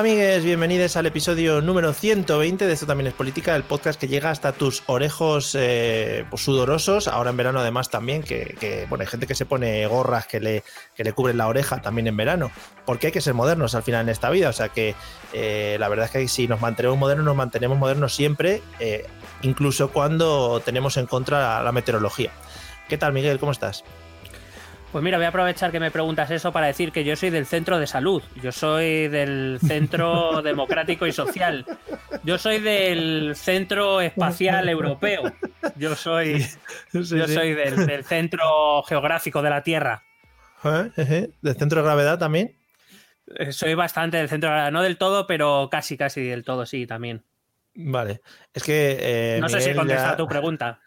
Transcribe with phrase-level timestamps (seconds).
[0.00, 4.30] Amigues, bienvenidos al episodio número 120 de Esto también es política, el podcast que llega
[4.30, 9.26] hasta tus orejos eh, pues, sudorosos, ahora en verano además también, que, bueno, hay gente
[9.26, 12.50] que se pone gorras que le, que le cubren la oreja también en verano,
[12.86, 14.94] porque hay que ser modernos al final en esta vida, o sea que
[15.34, 19.06] eh, la verdad es que si nos mantenemos modernos, nos mantenemos modernos siempre, eh,
[19.42, 22.30] incluso cuando tenemos en contra la meteorología.
[22.88, 23.38] ¿Qué tal Miguel?
[23.38, 23.84] ¿Cómo estás?
[24.92, 27.46] Pues mira, voy a aprovechar que me preguntas eso para decir que yo soy del
[27.46, 31.64] centro de salud, yo soy del centro democrático y social,
[32.24, 35.32] yo soy del centro espacial europeo,
[35.76, 36.44] yo soy,
[36.92, 40.02] yo soy del, del, centro geográfico de la Tierra.
[40.96, 42.56] ¿Del centro de gravedad también?
[43.36, 46.66] Eh, soy bastante del centro de gravedad, no del todo, pero casi, casi del todo,
[46.66, 47.24] sí, también.
[47.74, 48.98] Vale, es que...
[49.00, 50.16] Eh, no Miguel sé si contesta ya...
[50.16, 50.80] tu pregunta.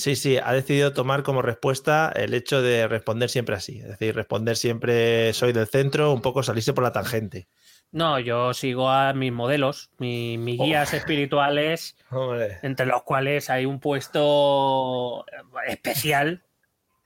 [0.00, 3.80] Sí, sí, ha decidido tomar como respuesta el hecho de responder siempre así.
[3.80, 7.48] Es decir, responder siempre soy del centro, un poco salirse por la tangente.
[7.92, 10.96] No, yo sigo a mis modelos, mi, mis guías oh.
[10.96, 12.58] espirituales, Hombre.
[12.62, 15.26] entre los cuales hay un puesto
[15.66, 16.42] especial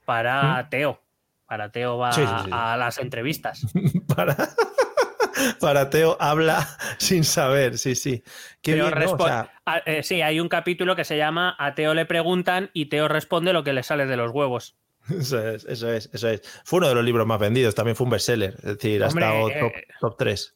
[0.05, 0.69] para ¿Mm?
[0.69, 1.01] Teo.
[1.47, 2.49] Para Teo va sí, sí, sí.
[2.53, 3.65] a las entrevistas.
[4.15, 4.37] para...
[5.59, 8.23] para Teo habla sin saber, sí, sí.
[8.61, 9.11] Qué bien, ¿no?
[9.11, 9.51] o sea...
[9.65, 13.07] a, eh, sí, hay un capítulo que se llama A Teo le preguntan y Teo
[13.07, 14.77] responde lo que le sale de los huevos.
[15.09, 16.41] Eso es, eso es, eso es.
[16.63, 19.49] Fue uno de los libros más vendidos, también fue un bestseller, es decir, ha estado
[19.49, 20.55] top, eh, top 3.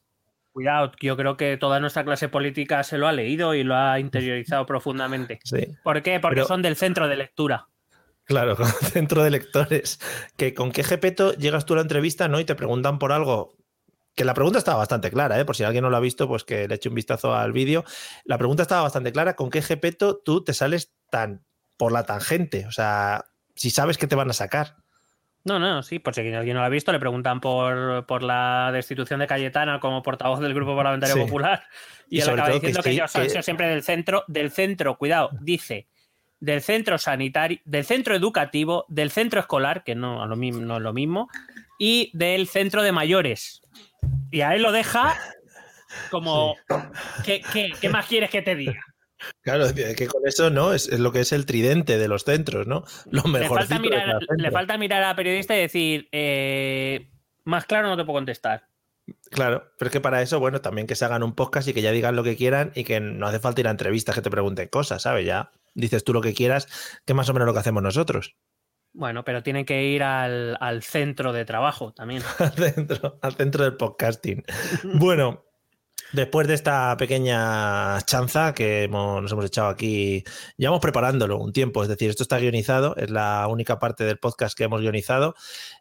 [0.51, 3.99] Cuidado, yo creo que toda nuestra clase política se lo ha leído y lo ha
[3.99, 5.39] interiorizado profundamente.
[5.43, 5.67] Sí.
[5.83, 6.19] ¿Por qué?
[6.19, 6.47] Porque Pero...
[6.47, 7.67] son del centro de lectura.
[8.23, 9.99] Claro, centro de lectores.
[10.35, 12.39] Que con qué jepeto llegas tú a la entrevista, ¿no?
[12.39, 13.58] Y te preguntan por algo
[14.19, 15.45] que la pregunta estaba bastante clara, ¿eh?
[15.45, 17.85] por si alguien no lo ha visto, pues que le eche un vistazo al vídeo.
[18.25, 21.45] La pregunta estaba bastante clara, ¿con qué GPeto tú te sales tan
[21.77, 22.65] por la tangente?
[22.67, 24.75] O sea, si sabes que te van a sacar.
[25.45, 28.71] No, no, sí, por si alguien no lo ha visto, le preguntan por, por la
[28.73, 31.21] destitución de Cayetana como portavoz del Grupo Parlamentario sí.
[31.21, 31.63] Popular
[32.09, 33.41] y, y él acaba diciendo que, que, yo soy que...
[33.41, 35.87] siempre del centro, del centro, cuidado, dice,
[36.41, 41.29] del centro sanitario, del centro educativo, del centro escolar, que no, no es lo mismo,
[41.77, 43.61] y del centro de mayores.
[44.31, 45.17] Y a él lo deja
[46.11, 46.75] como, sí.
[47.25, 48.83] ¿qué, qué, qué más quieres que te diga?
[49.41, 52.67] Claro, que con eso no es, es, lo que es el tridente de los centros,
[52.67, 52.85] ¿no?
[53.11, 53.59] Lo mejor.
[53.59, 57.09] Le falta, mirar, le falta mirar a la periodista y decir, eh,
[57.43, 58.67] más claro no te puedo contestar.
[59.31, 61.81] Claro, pero es que para eso, bueno, también que se hagan un podcast y que
[61.81, 64.29] ya digan lo que quieran y que no hace falta ir a entrevistas que te
[64.29, 65.25] pregunten cosas, ¿sabes?
[65.25, 66.67] Ya dices tú lo que quieras,
[67.05, 68.35] que más o menos lo que hacemos nosotros.
[68.93, 72.23] Bueno, pero tienen que ir al, al centro de trabajo también.
[72.39, 74.43] al, centro, al centro del podcasting.
[74.95, 75.45] bueno,
[76.11, 80.23] después de esta pequeña chanza que hemos, nos hemos echado aquí,
[80.57, 84.57] llevamos preparándolo un tiempo, es decir, esto está guionizado, es la única parte del podcast
[84.57, 85.35] que hemos guionizado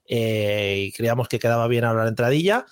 [0.06, 2.66] eh, y creíamos que quedaba bien hablar entradilla.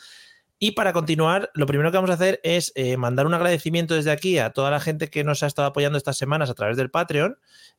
[0.59, 4.11] Y para continuar, lo primero que vamos a hacer es eh, mandar un agradecimiento desde
[4.11, 6.91] aquí a toda la gente que nos ha estado apoyando estas semanas a través del
[6.91, 7.39] Patreon.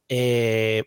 [0.10, 0.84] Eh,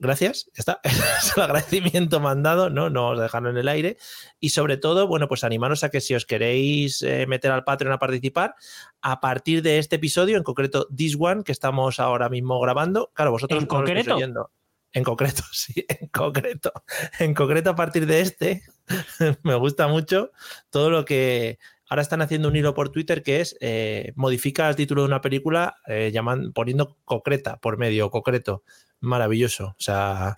[0.00, 0.80] gracias, está.
[0.84, 2.90] es el agradecimiento mandado, ¿no?
[2.90, 3.96] No os dejarlo en el aire.
[4.40, 7.92] Y sobre todo, bueno, pues animaros a que si os queréis eh, meter al Patreon
[7.92, 8.54] a participar,
[9.02, 13.30] a partir de este episodio, en concreto This One, que estamos ahora mismo grabando, claro,
[13.30, 14.16] vosotros ¿En concreto?
[14.16, 14.50] oyendo.
[14.92, 16.72] En concreto, sí, en concreto.
[17.18, 18.62] En concreto, a partir de este,
[19.42, 20.32] me gusta mucho
[20.70, 21.58] todo lo que.
[21.90, 25.20] Ahora están haciendo un hilo por Twitter que es eh, modifica el título de una
[25.20, 28.62] película eh, llaman, poniendo concreta por medio, concreto.
[29.00, 29.70] Maravilloso.
[29.70, 30.36] O sea,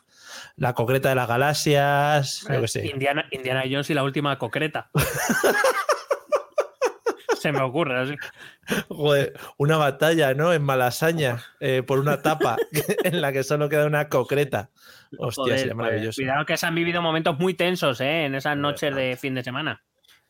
[0.56, 2.46] la concreta de las galaxias.
[2.48, 2.86] Eh, yo qué sé.
[2.86, 4.90] Indiana, Indiana Jones y la última concreta.
[7.38, 8.16] Se me ocurre así.
[8.88, 10.54] Joder, una batalla, ¿no?
[10.54, 12.56] En Malasaña, eh, por una tapa
[13.04, 14.70] en la que solo queda una concreta.
[15.18, 16.16] Hostia, Joder, sería maravilloso.
[16.16, 18.24] Pues, cuidado que se han vivido momentos muy tensos, ¿eh?
[18.24, 19.82] En esas noches de fin de semana.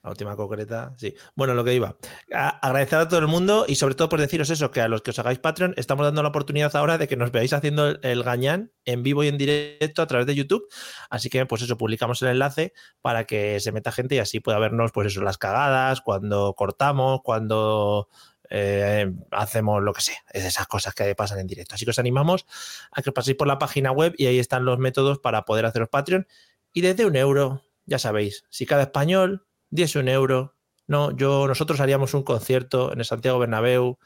[0.03, 1.15] La última concreta, sí.
[1.37, 1.97] Bueno, lo que iba.
[2.33, 5.11] agradecer a todo el mundo y sobre todo por deciros eso, que a los que
[5.11, 8.73] os hagáis Patreon estamos dando la oportunidad ahora de que nos veáis haciendo el, gañán
[8.85, 10.67] en vivo y en directo a través de YouTube.
[11.09, 14.59] Así que, pues eso, publicamos el enlace para que se meta gente y así pueda
[14.59, 18.09] vernos, pues eso, las cagadas, cuando cortamos, cuando
[18.51, 21.77] eh, hacemos lo que sea, es esas cosas que pasan en directo.
[21.77, 22.45] Así que os animamos
[22.91, 25.89] a que paséis por la página web y ahí están los métodos para poder haceros
[25.91, 26.27] Patreon.
[26.73, 30.55] Y desde un euro, ya sabéis, si cada español diese un euro.
[30.87, 33.99] No, yo, nosotros haríamos un concierto en el Santiago Bernabéu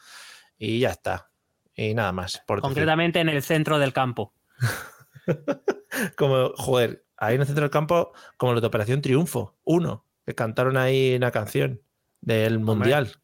[0.56, 1.30] y ya está.
[1.74, 2.42] Y nada más.
[2.46, 4.32] Concretamente en el centro del campo.
[6.16, 10.34] como, joder, ahí en el centro del campo, como los de Operación Triunfo, uno, que
[10.34, 11.82] cantaron ahí una canción
[12.20, 13.16] del Mundial.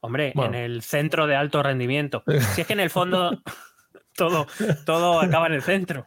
[0.00, 2.22] Hombre, en el centro de alto rendimiento.
[2.54, 3.42] Si es que en el fondo
[4.16, 4.46] todo,
[4.84, 6.06] todo acaba en el centro.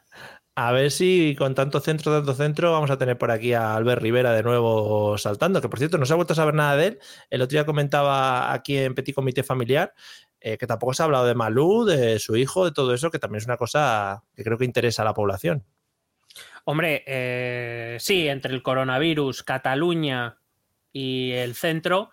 [0.59, 4.01] A ver si con tanto centro, tanto centro, vamos a tener por aquí a Albert
[4.01, 6.87] Rivera de nuevo saltando, que por cierto no se ha vuelto a saber nada de
[6.87, 6.99] él.
[7.29, 9.93] El otro día comentaba aquí en Petit Comité Familiar
[10.39, 13.19] eh, que tampoco se ha hablado de Malú, de su hijo, de todo eso, que
[13.19, 15.63] también es una cosa que creo que interesa a la población.
[16.63, 20.39] Hombre, eh, sí, entre el coronavirus, Cataluña
[20.91, 22.09] y el centro,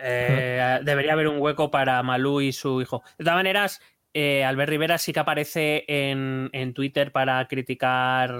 [0.00, 3.02] eh, debería haber un hueco para Malú y su hijo.
[3.16, 3.80] De todas maneras,
[4.14, 8.32] eh, Albert Rivera sí que aparece en, Twitter para criticar,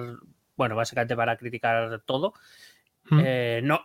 [0.57, 2.33] bueno, básicamente para criticar todo.
[3.23, 3.83] Eh, no,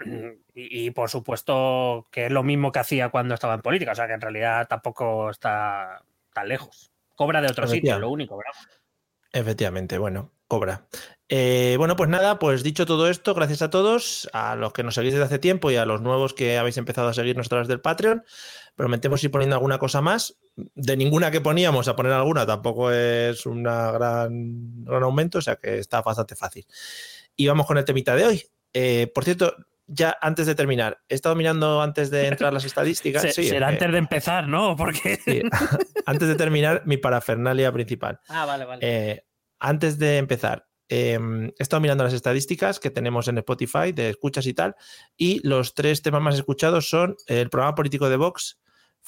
[0.53, 4.07] y, por supuesto que es lo mismo que hacía cuando estaba en política, o sea
[4.07, 6.91] que en realidad tampoco está tan lejos.
[7.15, 8.53] Cobra de otro sitio, lo único, ¿verdad?
[9.33, 10.88] Efectivamente, bueno, cobra.
[11.27, 14.95] Eh, bueno, pues nada, pues dicho todo esto, gracias a todos, a los que nos
[14.95, 17.68] seguís desde hace tiempo y a los nuevos que habéis empezado a seguirnos a través
[17.68, 18.24] del Patreon.
[18.79, 20.39] Prometemos ir poniendo alguna cosa más.
[20.55, 25.57] De ninguna que poníamos a poner alguna tampoco es un gran, gran aumento, o sea
[25.57, 26.65] que está bastante fácil.
[27.35, 28.41] Y vamos con el temita de hoy.
[28.71, 29.53] Eh, por cierto,
[29.85, 33.35] ya antes de terminar, he estado mirando antes de entrar las estadísticas.
[33.35, 34.73] sí, será antes de empezar, ¿no?
[34.77, 35.19] Porque.
[36.05, 38.21] antes de terminar, mi parafernalia principal.
[38.29, 38.79] Ah, vale, vale.
[38.81, 39.25] Eh,
[39.59, 44.45] antes de empezar, em, he estado mirando las estadísticas que tenemos en Spotify de escuchas
[44.45, 44.77] y tal,
[45.17, 48.57] y los tres temas más escuchados son el programa político de Vox,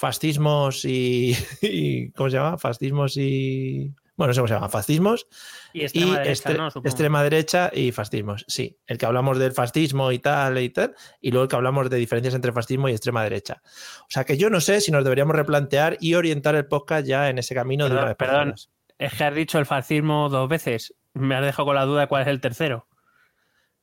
[0.02, 2.58] fascismos y, ¿cómo se llama?
[2.58, 5.28] Fascismos y bueno, no sé cómo se llama, fascismos
[5.74, 10.60] y, extrema, derecha, extrema derecha y fascismos, sí, el que hablamos del fascismo y tal
[10.60, 13.62] y tal, y luego el que hablamos de diferencias entre fascismo y extrema derecha.
[14.02, 17.30] O sea que yo no sé si nos deberíamos replantear y orientar el podcast ya
[17.30, 18.56] en ese camino de una Perdón,
[18.98, 20.96] es que has dicho el fascismo dos veces.
[21.14, 22.88] Me has dejado con la duda de cuál es el tercero.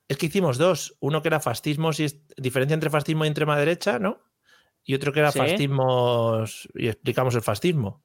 [0.08, 0.96] Es que hicimos dos.
[1.00, 2.06] Uno que era fascismo, y
[2.36, 4.20] diferencia entre fascismo y extrema derecha, ¿no?
[4.88, 6.44] Y otro que era fascismo
[6.74, 8.02] y explicamos el fascismo.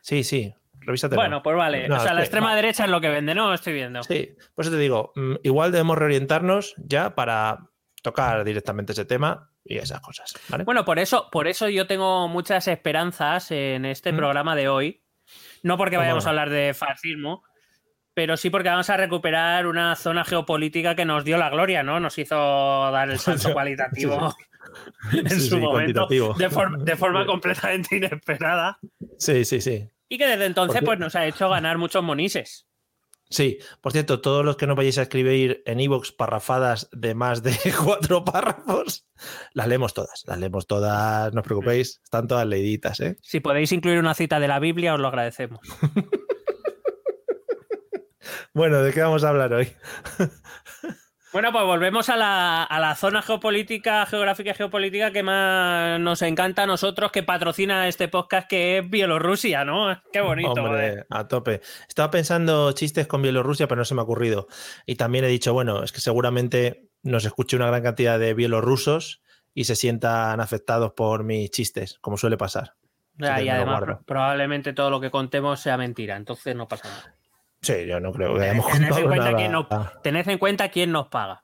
[0.00, 0.50] Sí, sí.
[0.80, 1.14] Revísate.
[1.14, 1.92] Bueno, pues vale.
[1.92, 3.52] o sea, la extrema derecha es lo que vende, ¿no?
[3.52, 4.02] Estoy viendo.
[4.04, 7.68] Sí, por eso te digo, mm, igual debemos reorientarnos ya para
[8.02, 10.32] tocar directamente ese tema y esas cosas.
[10.64, 14.16] Bueno, por eso, por eso yo tengo muchas esperanzas en este mm.
[14.16, 15.02] programa de hoy,
[15.62, 17.44] no porque vayamos a hablar de fascismo,
[18.14, 22.00] pero sí porque vamos a recuperar una zona geopolítica que nos dio la gloria, ¿no?
[22.00, 22.36] Nos hizo
[22.90, 24.34] dar el salto cualitativo
[25.12, 28.78] en su momento de, forma completamente inesperada.
[29.18, 29.88] Sí, sí, sí.
[30.08, 32.66] Y que desde entonces pues nos ha hecho ganar muchos monises.
[33.30, 37.44] Sí, por cierto, todos los que no vayáis a escribir en Evox parrafadas de más
[37.44, 39.06] de cuatro párrafos,
[39.52, 42.98] las leemos todas, las leemos todas, no os preocupéis, están todas leíditas.
[42.98, 43.16] ¿eh?
[43.22, 45.60] Si podéis incluir una cita de la Biblia, os lo agradecemos.
[48.52, 49.72] bueno, ¿de qué vamos a hablar hoy?
[51.32, 56.66] Bueno, pues volvemos a la, zona geopolítica, geográfica y geopolítica que más nos encanta a
[56.66, 59.96] nosotros, que patrocina este podcast, que es Bielorrusia, ¿no?
[60.12, 60.50] Qué bonito.
[60.50, 61.60] Hombre, a tope.
[61.88, 64.48] Estaba pensando chistes con Bielorrusia, pero no se me ha ocurrido.
[64.86, 69.22] Y también he dicho, bueno, es que seguramente nos escuche una gran cantidad de bielorrusos
[69.54, 72.74] y se sientan afectados por mis chistes, como suele pasar.
[73.18, 77.19] y además, probablemente todo lo que contemos sea mentira, entonces no pasa nada.
[77.62, 79.52] Sí, yo no creo que hayamos tened en, cuenta quién
[80.02, 81.42] tened en cuenta quién nos paga.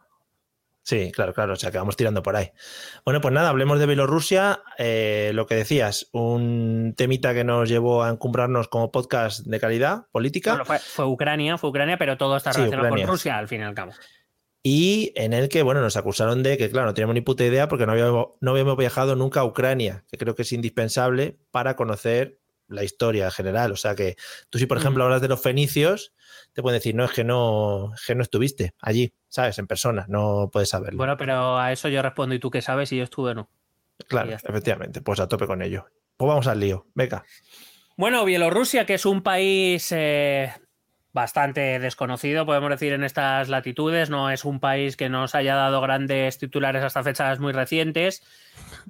[0.86, 2.52] Sí, claro, claro, o sea que vamos tirando por ahí.
[3.04, 4.62] Bueno, pues nada, hablemos de Bielorrusia.
[4.78, 10.06] Eh, lo que decías, un temita que nos llevó a encumbrarnos como podcast de calidad
[10.12, 10.62] política.
[10.64, 13.92] fue, Ucrania, fue Ucrania, pero todo está relacionado con Rusia al fin y al cabo.
[14.62, 17.66] Y en el que, bueno, nos acusaron de que, claro, no teníamos ni puta idea
[17.66, 21.74] porque no habíamos, no habíamos viajado nunca a Ucrania, que creo que es indispensable para
[21.74, 23.72] conocer la historia general.
[23.72, 24.16] O sea que
[24.50, 26.12] tú si por ejemplo hablas de los fenicios,
[26.52, 29.58] te pueden decir, no, es que no, que no estuviste allí, ¿sabes?
[29.58, 30.98] En persona, no puedes saberlo.
[30.98, 33.50] Bueno, pero a eso yo respondo, ¿y tú qué sabes si yo estuve o no?
[34.08, 35.86] Claro, efectivamente, pues a tope con ello.
[36.16, 37.24] Pues vamos al lío, venga.
[37.96, 40.52] Bueno, Bielorrusia, que es un país eh,
[41.16, 44.10] bastante desconocido, podemos decir, en estas latitudes.
[44.10, 48.22] No es un país que nos haya dado grandes titulares hasta fechas muy recientes.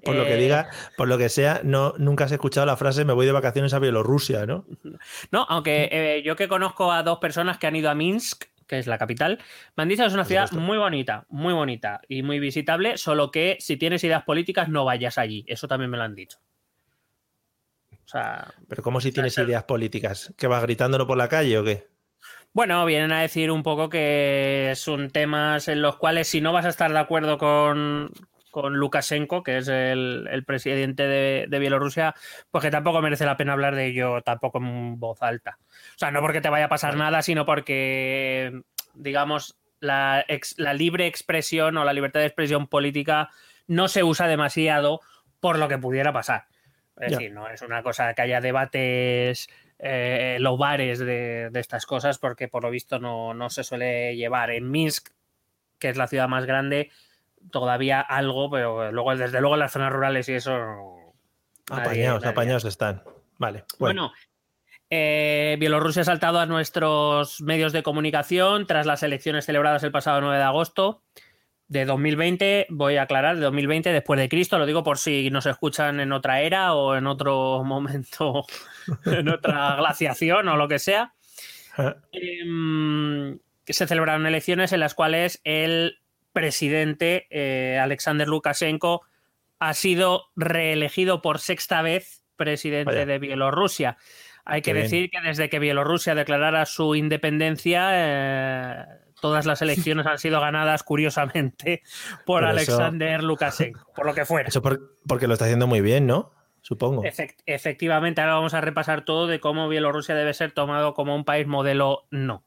[0.04, 3.04] Por lo que eh, diga, por lo que sea, no, nunca has escuchado la frase
[3.04, 4.66] me voy de vacaciones a Bielorrusia, ¿no?
[5.30, 8.80] No, aunque eh, yo que conozco a dos personas que han ido a Minsk, que
[8.80, 9.38] es la capital,
[9.76, 13.30] me han dicho que es una ciudad muy bonita, muy bonita y muy visitable, solo
[13.30, 15.44] que si tienes ideas políticas no vayas allí.
[15.46, 16.38] Eso también me lo han dicho.
[18.04, 20.34] O sea, Pero ¿cómo si tienes ideas políticas?
[20.36, 21.95] ¿Que vas gritándolo por la calle o qué?
[22.56, 26.64] Bueno, vienen a decir un poco que son temas en los cuales si no vas
[26.64, 28.10] a estar de acuerdo con,
[28.54, 32.14] Lukashenko, que es el, presidente de, Bielorrusia,
[32.50, 35.58] pues que tampoco merece la pena hablar de ello tampoco en voz alta.
[35.60, 38.62] O sea, no porque te vaya a pasar nada, sino porque,
[38.94, 40.24] digamos, la,
[40.56, 43.28] la libre expresión o la libertad de expresión política
[43.66, 45.02] no se usa demasiado
[45.40, 46.46] por lo que pudiera pasar.
[46.98, 52.18] Es decir, no es una cosa que haya debates eh, los bares de, estas cosas,
[52.18, 54.50] porque por lo visto no, se suele llevar.
[54.50, 55.10] En Minsk,
[55.78, 56.90] que es la ciudad más grande,
[57.50, 60.54] todavía algo, pero luego, desde luego, en las zonas rurales y eso.
[61.70, 63.02] Apañados, apañados están.
[63.38, 63.64] Vale.
[63.78, 64.12] Bueno.
[64.88, 70.20] Eh, Bielorrusia ha saltado a nuestros medios de comunicación tras las elecciones celebradas el pasado
[70.20, 71.02] 9 de agosto
[71.68, 75.46] de 2020, voy a aclarar, de 2020 después de Cristo, lo digo por si nos
[75.46, 78.44] escuchan en otra era o en otro momento,
[79.04, 81.12] en otra glaciación o lo que sea.
[82.12, 85.98] Em, se celebraron elecciones en las cuales el
[86.32, 89.02] presidente eh, Alexander Lukashenko
[89.58, 93.96] ha sido reelegido por sexta vez presidente de Bielorrusia.
[94.44, 98.84] Hay que decir que desde que Bielorrusia declarara su independencia, eh,
[99.20, 101.82] todas las elecciones han sido ganadas curiosamente
[102.24, 104.48] por Alexander Lukashenko, por lo que fuera.
[104.48, 106.32] Eso porque lo está haciendo muy bien, ¿no?
[106.62, 107.04] Supongo.
[107.46, 111.46] efectivamente, ahora vamos a repasar todo de cómo Bielorrusia debe ser tomado como un país
[111.46, 112.44] modelo no.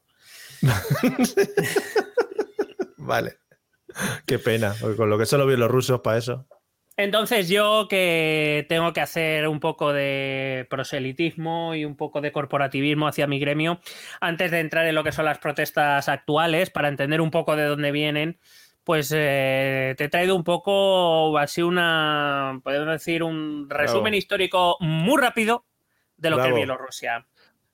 [2.97, 3.37] vale.
[4.25, 6.45] Qué pena, con lo que son los bielorrusos para eso.
[6.99, 13.07] Entonces yo que tengo que hacer un poco de proselitismo y un poco de corporativismo
[13.07, 13.79] hacia mi gremio,
[14.19, 17.63] antes de entrar en lo que son las protestas actuales, para entender un poco de
[17.63, 18.37] dónde vienen,
[18.83, 25.21] pues eh, te he traído un poco, así una, podemos decir, un resumen histórico muy
[25.21, 25.63] rápido
[26.17, 27.25] de lo que es Bielorrusia.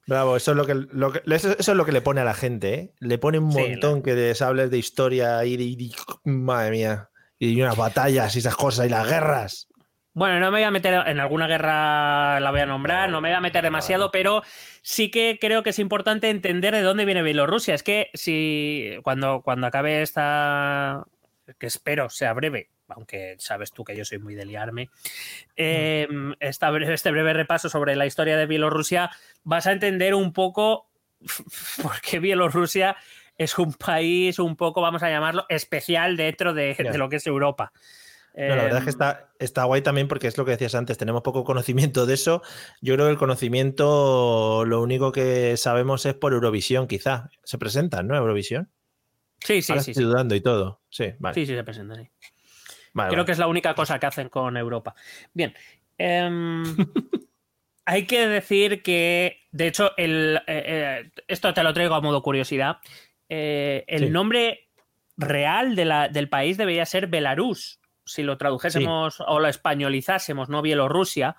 [0.06, 2.94] Bravo, eso es lo que, eso, es lo que le pone a la gente, ¿eh?
[3.00, 7.10] Le pone un montón que les hables de historia y, y, madre mía
[7.52, 9.68] y unas batallas y esas cosas y las guerras.
[10.16, 13.28] Bueno, no me voy a meter en alguna guerra, la voy a nombrar, no me
[13.28, 14.44] voy a meter demasiado, pero
[14.82, 17.76] sí que creo que es importante entender de dónde viene Bielorrusia.
[17.76, 21.04] Es que si cuando, cuando acabe esta,
[21.60, 24.90] que espero sea breve, aunque sabes tú que yo soy muy de liarme,
[25.58, 29.12] em, esta este breve repaso sobre la historia de Bielorrusia,
[29.44, 30.88] vas a entender un poco
[31.84, 32.96] por qué Bielorrusia
[33.38, 37.72] es un país un poco, vamos a llamarlo, especial dentro de, lo que es Europa.
[38.34, 40.98] la verdad es que em, está, está guay también porque es lo que decías antes,
[40.98, 42.42] tenemos poco conocimiento de eso.
[42.82, 47.30] Yo creo que el conocimiento, lo único que sabemos es por Eurovisión, quizá.
[47.44, 48.16] Se presentan, ¿no?
[48.16, 48.70] Eurovisión.
[49.40, 49.92] Sí, sí, sí.
[49.92, 50.82] Estoy dudando y todo.
[50.90, 51.36] Sí, vale.
[51.36, 52.10] Sí, sí, se presentan.
[53.10, 54.96] creo que es la única cosa que hacen con Europa.
[55.34, 55.54] Bien.
[55.98, 56.64] Em,
[57.86, 60.64] hay que decir que, de hecho, el, eh,
[61.08, 62.78] eh, esto te lo traigo a modo curiosidad.
[63.30, 64.70] Eh, el nombre
[65.18, 71.36] real del país debería ser Belarus, si lo tradujésemos o lo españolizásemos, no Bielorrusia,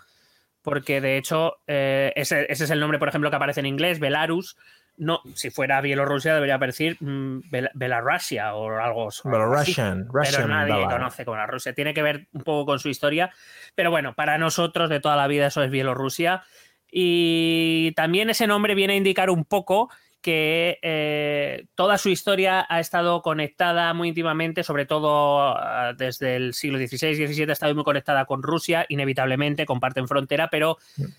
[0.62, 4.57] porque de hecho eh, ese, es el nombre, por ejemplo, que aparece en inglés, Belarus.
[4.99, 7.43] No, si fuera Bielorrusia debería aparecer mm,
[7.75, 9.11] Belarusia o algo.
[9.25, 11.75] Belarusian, pero nadie conoce como la Rusia.
[11.75, 13.31] Tiene que ver un poco con su historia.
[13.75, 16.45] Pero bueno, para nosotros de toda la vida eso es Bielorrusia.
[16.90, 19.90] Y también ese nombre viene a indicar un poco
[20.26, 26.52] que eh, toda su historia ha estado conectada muy íntimamente, sobre todo ah, desde el
[26.52, 30.78] siglo XVI y XVII ha estado muy conectada con Rusia, inevitablemente comparten frontera, pero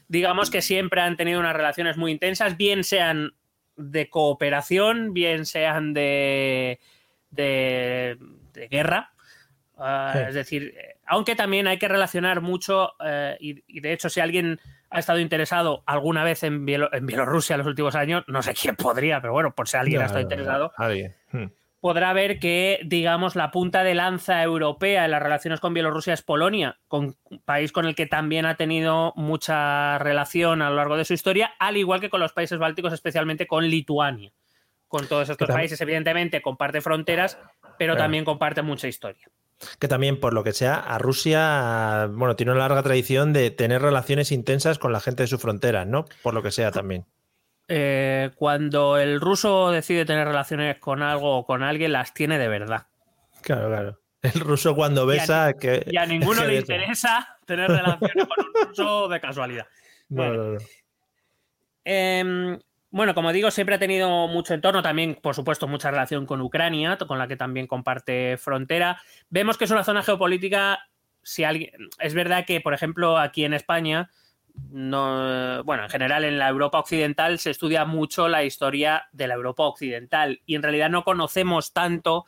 [0.10, 3.32] digamos que siempre han tenido unas relaciones muy intensas, bien sean
[3.78, 6.82] de cooperación, bien sean de,
[7.32, 8.18] de,
[8.70, 9.14] guerra.
[9.78, 14.60] Ah, es decir, aunque también hay que relacionar mucho, eh, y de hecho si alguien
[14.90, 19.22] ha estado interesado alguna vez en, Bielorrusia en los últimos años, no sé quién podría,
[19.22, 20.72] pero bueno, por si alguien ha estado interesado,
[21.32, 21.46] hmm.
[21.80, 26.22] podrá ver que, digamos, la punta de lanza europea en las relaciones con Bielorrusia es
[26.22, 30.98] Polonia, con, un país con el que también ha tenido mucha relación a lo largo
[30.98, 34.32] de su historia, al igual que con los países bálticos, especialmente con Lituania.
[34.88, 37.38] Con todos estos países, evidentemente, comparte fronteras,
[37.78, 39.28] pero también comparte mucha historia
[39.80, 43.82] que también, por lo que sea, a Rusia, bueno, tiene una larga tradición de tener
[43.82, 46.06] relaciones intensas con la gente de su frontera, ¿no?
[46.22, 47.06] Por lo que sea también.
[47.70, 52.48] eh, cuando el ruso decide tener relaciones con algo o con alguien, las tiene de
[52.48, 52.88] verdad.
[53.42, 54.00] Claro, claro.
[54.22, 55.48] El ruso cuando besa...
[55.48, 59.68] Y a, que, y a ninguno le interesa tener relaciones con un ruso de casualidad.
[60.10, 60.58] Bueno.
[61.84, 66.42] Em, bueno, como digo, siempre ha tenido mucho entorno, también, por supuesto, mucha relación con
[66.42, 69.02] Ucrania, con la que también comparte frontera.
[69.30, 70.80] Vemos que es una zona geopolítica.
[71.22, 74.10] Si alguien, es verdad que, por ejemplo, aquí en España,
[74.72, 79.36] no, bueno, en general en la Europa occidental se estudia mucho la historia de la
[79.36, 82.26] Europa occidental y en realidad no conocemos tanto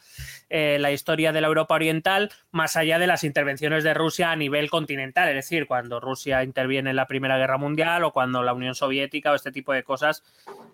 [0.50, 4.36] eh, la historia de la Europa oriental más allá de las intervenciones de Rusia a
[4.36, 8.54] nivel continental, es decir, cuando Rusia interviene en la Primera Guerra Mundial o cuando la
[8.54, 10.24] Unión Soviética o este tipo de cosas,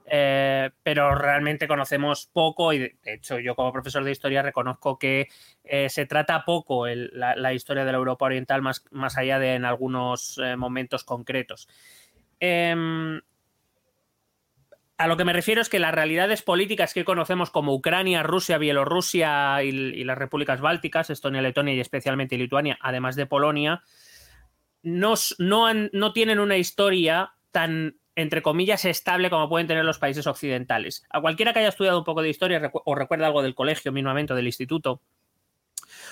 [0.08, 5.30] eh, pero realmente conocemos poco y de hecho yo como profesor de historia reconozco que
[5.64, 9.66] eh, se trata poco la, historia de la Europa Oriental más, más allá de en
[9.66, 11.68] algunos eh, momentos concretos.
[12.40, 13.20] Em,
[14.98, 18.60] a lo que me refiero es que las realidades políticas que conocemos como Ucrania, Rusia,
[18.60, 23.82] Bielorrusia y, las repúblicas bálticas, Estonia, Letonia y especialmente Lituania, además de Polonia,
[24.84, 31.04] no, no tienen una historia tan entre comillas, estable como pueden tener los países occidentales.
[31.10, 34.34] A cualquiera que haya estudiado un poco de historia o recuerda algo del colegio mínimamente
[34.34, 35.02] del instituto,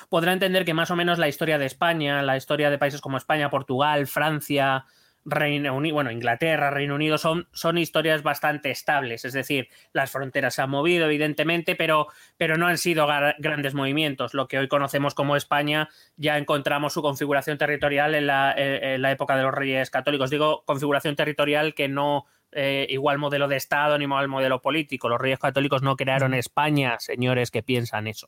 [0.10, 3.18] podrá entender que más o menos la historia de España, la historia de países como
[3.18, 4.86] España, Portugal, Francia,
[5.26, 9.26] Reino Unido, bueno, Inglaterra, Reino Unido, son, son historias bastante estables.
[9.26, 14.34] Es decir, las fronteras se han movido, evidentemente, pero, pero no han sido grandes movimientos.
[14.34, 19.44] Lo que hoy conocemos como España, ya encontramos su configuración territorial en la, época de
[19.44, 20.30] los reyes católicos.
[20.30, 25.08] Digo, configuración territorial que no eh, igual modelo de Estado ni igual modelo político.
[25.08, 28.28] Los reyes católicos no crearon España, señores que piensan eso.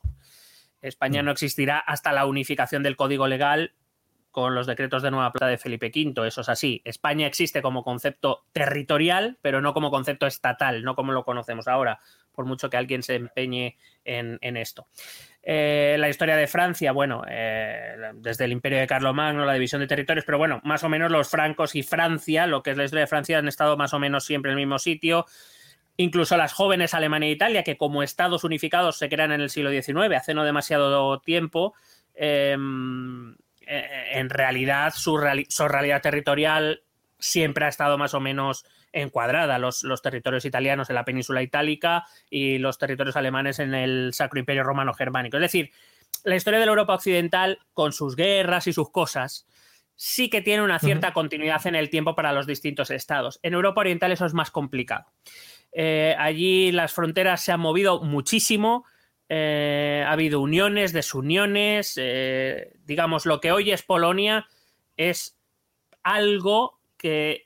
[0.80, 3.74] España no existirá hasta la unificación del código legal
[4.36, 6.28] con los decretos de Nueva Plata de Felipe V.
[6.28, 6.82] Eso es así.
[6.84, 12.00] España existe como concepto territorial, pero no como concepto estatal, no como lo conocemos ahora,
[12.32, 14.88] por mucho que alguien se empeñe en, esto.
[15.42, 19.86] Eh, la historia de Francia, bueno, eh, desde el imperio de Carlomagno, la división de
[19.86, 23.04] territorios, pero bueno, más o menos los francos y Francia, lo que es la historia
[23.04, 25.24] de Francia, han estado más o menos siempre en el mismo sitio.
[25.96, 29.70] Incluso las jóvenes Alemania e Italia, que como estados unificados se crean en el siglo
[29.70, 31.72] XIX, hace no demasiado tiempo,
[32.14, 36.82] em, eh, en realidad su, realidad territorial
[37.18, 39.58] siempre ha estado más o menos encuadrada.
[39.58, 44.38] Los, los, territorios italianos en la península itálica y los territorios alemanes en el Sacro
[44.38, 45.36] Imperio Romano Germánico.
[45.36, 45.70] Es decir,
[46.24, 49.46] la historia de la Europa Occidental, con sus guerras y sus cosas,
[49.96, 53.40] sí que tiene una cierta continuidad en el tiempo para los distintos estados.
[53.42, 55.06] En Europa Oriental eso es más complicado.
[55.72, 58.84] Eh, allí las fronteras se han movido muchísimo
[59.28, 64.46] eh, ha habido uniones, desuniones, eh, digamos, lo que hoy es Polonia
[64.96, 65.36] es
[66.02, 67.45] algo que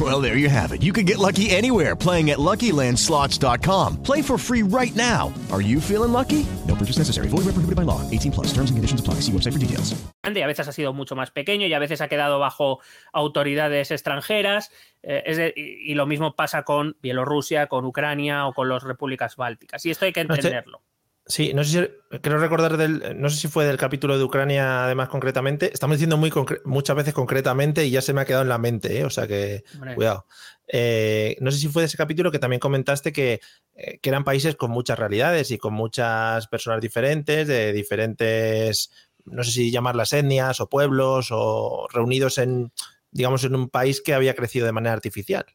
[0.00, 0.82] Well, there you have it.
[0.82, 4.02] You can get lucky anywhere playing at LuckyLandSlots.com.
[4.02, 5.32] Play for free right now.
[5.52, 6.44] Are you feeling lucky?
[6.66, 7.28] No purchase necessary.
[7.28, 8.00] Void where prohibited by law.
[8.10, 8.48] 18 plus.
[8.48, 9.20] Terms and conditions apply.
[9.20, 9.94] See website for details.
[10.24, 12.80] A veces ha sido mucho más pequeño y a veces ha quedado bajo
[13.12, 14.72] autoridades extranjeras.
[15.02, 18.82] Eh, es de, y, y, lo mismo pasa con Bielorrusia, con Ucrania o con las
[18.82, 19.84] repúblicas bálticas.
[19.86, 20.82] Y esto hay que entenderlo.
[21.26, 21.70] Sí, no sé
[22.10, 25.72] si creo recordar del, no sé si fue del capítulo de Ucrania, además concretamente.
[25.72, 26.30] Estamos diciendo muy
[26.66, 29.04] muchas veces concretamente y ya se me ha quedado en la mente, ¿eh?
[29.04, 30.26] o sea que cuidado.
[30.68, 33.40] Eh, no sé si fue de ese capítulo que también comentaste que,
[33.74, 38.90] eh, que, eran países con muchas realidades y con muchas personas diferentes, de diferentes,
[39.24, 42.70] no sé si llamarlas etnias o pueblos o reunidos en,
[43.10, 45.46] digamos, en un país que había crecido de manera artificial.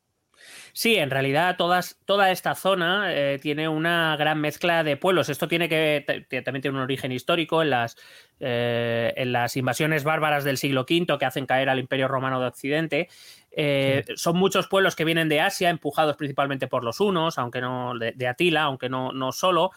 [0.80, 5.28] Sí, en realidad todas, toda esta zona eh, tiene una gran mezcla de pueblos.
[5.28, 6.06] Esto tiene que
[6.46, 7.98] también tiene un origen histórico en las,
[8.39, 12.48] eh, en las invasiones bárbaras del siglo V que hacen caer al Imperio Romano de
[12.48, 13.10] Occidente.
[13.52, 17.92] Eh, son muchos pueblos que vienen de Asia, empujados principalmente por los unos, aunque no
[18.00, 19.72] de, Atila, aunque no, no solo,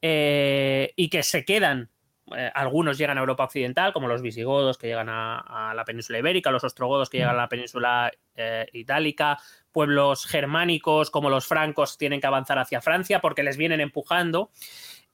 [0.00, 1.90] y que se quedan
[2.32, 6.50] eh, algunos llegan a Europa Occidental, como los visigodos que llegan a, la península ibérica,
[6.50, 9.38] los ostrogodos que llegan a la península eh, itálica,
[9.74, 14.50] pueblos germánicos como los francos tienen que avanzar hacia Francia porque les vienen empujando.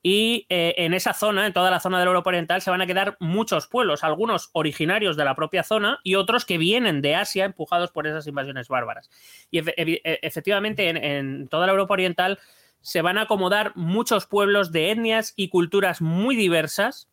[0.02, 2.80] Y eh, en esa zona, en toda la zona de la Europa Oriental, se van
[2.80, 7.16] a quedar muchos pueblos, algunos originarios de la propia zona y otros que vienen de
[7.16, 9.10] Asia empujados por esas invasiones bárbaras.
[9.50, 12.38] Y efectivamente, en, toda la Europa Oriental
[12.80, 17.10] se van a acomodar muchos pueblos de etnias y culturas muy diversas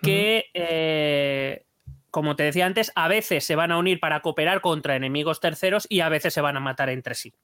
[0.00, 1.64] que, eh,
[2.14, 5.84] como te decía antes, a veces se van a unir para cooperar contra enemigos terceros
[5.88, 7.34] y a veces se van a matar entre sí.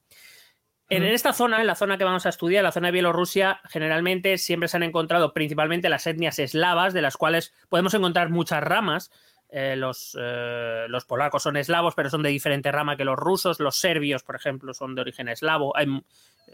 [0.89, 4.39] En esta zona, en la zona que vamos a estudiar, la zona de Bielorrusia, generalmente
[4.39, 9.11] siempre se han encontrado principalmente las etnias eslavas, de las cuales podemos encontrar muchas ramas.
[9.53, 13.59] Eh, los, eh, los, polacos son eslavos, pero son de diferente rama que los rusos.
[13.59, 15.75] Los serbios, por ejemplo, son de origen eslavo.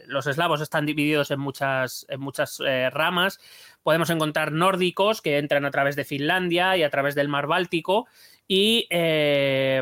[0.06, 3.38] los eslavos están divididos en muchas, en muchas eh, ramas.
[3.82, 8.06] Podemos encontrar nórdicos que entran a través de Finlandia y a través del mar Báltico
[8.48, 8.88] y,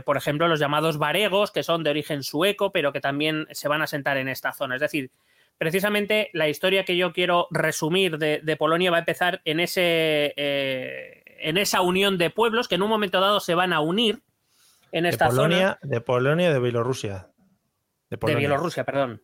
[0.04, 3.82] por ejemplo, los llamados varegos, que son de origen sueco, pero que también se van
[3.82, 4.76] a sentar en esta zona.
[4.76, 5.10] Es decir,
[5.58, 10.34] precisamente la historia que yo quiero resumir de, Polonia va a empezar en, ese,
[11.44, 14.22] en esa unión de pueblos que en un momento dado se van a unir
[14.92, 15.92] en esta de Polonia, zona.
[15.94, 17.28] De Polonia y de Bielorrusia.
[18.08, 19.22] De, Bielorrusia, perdón.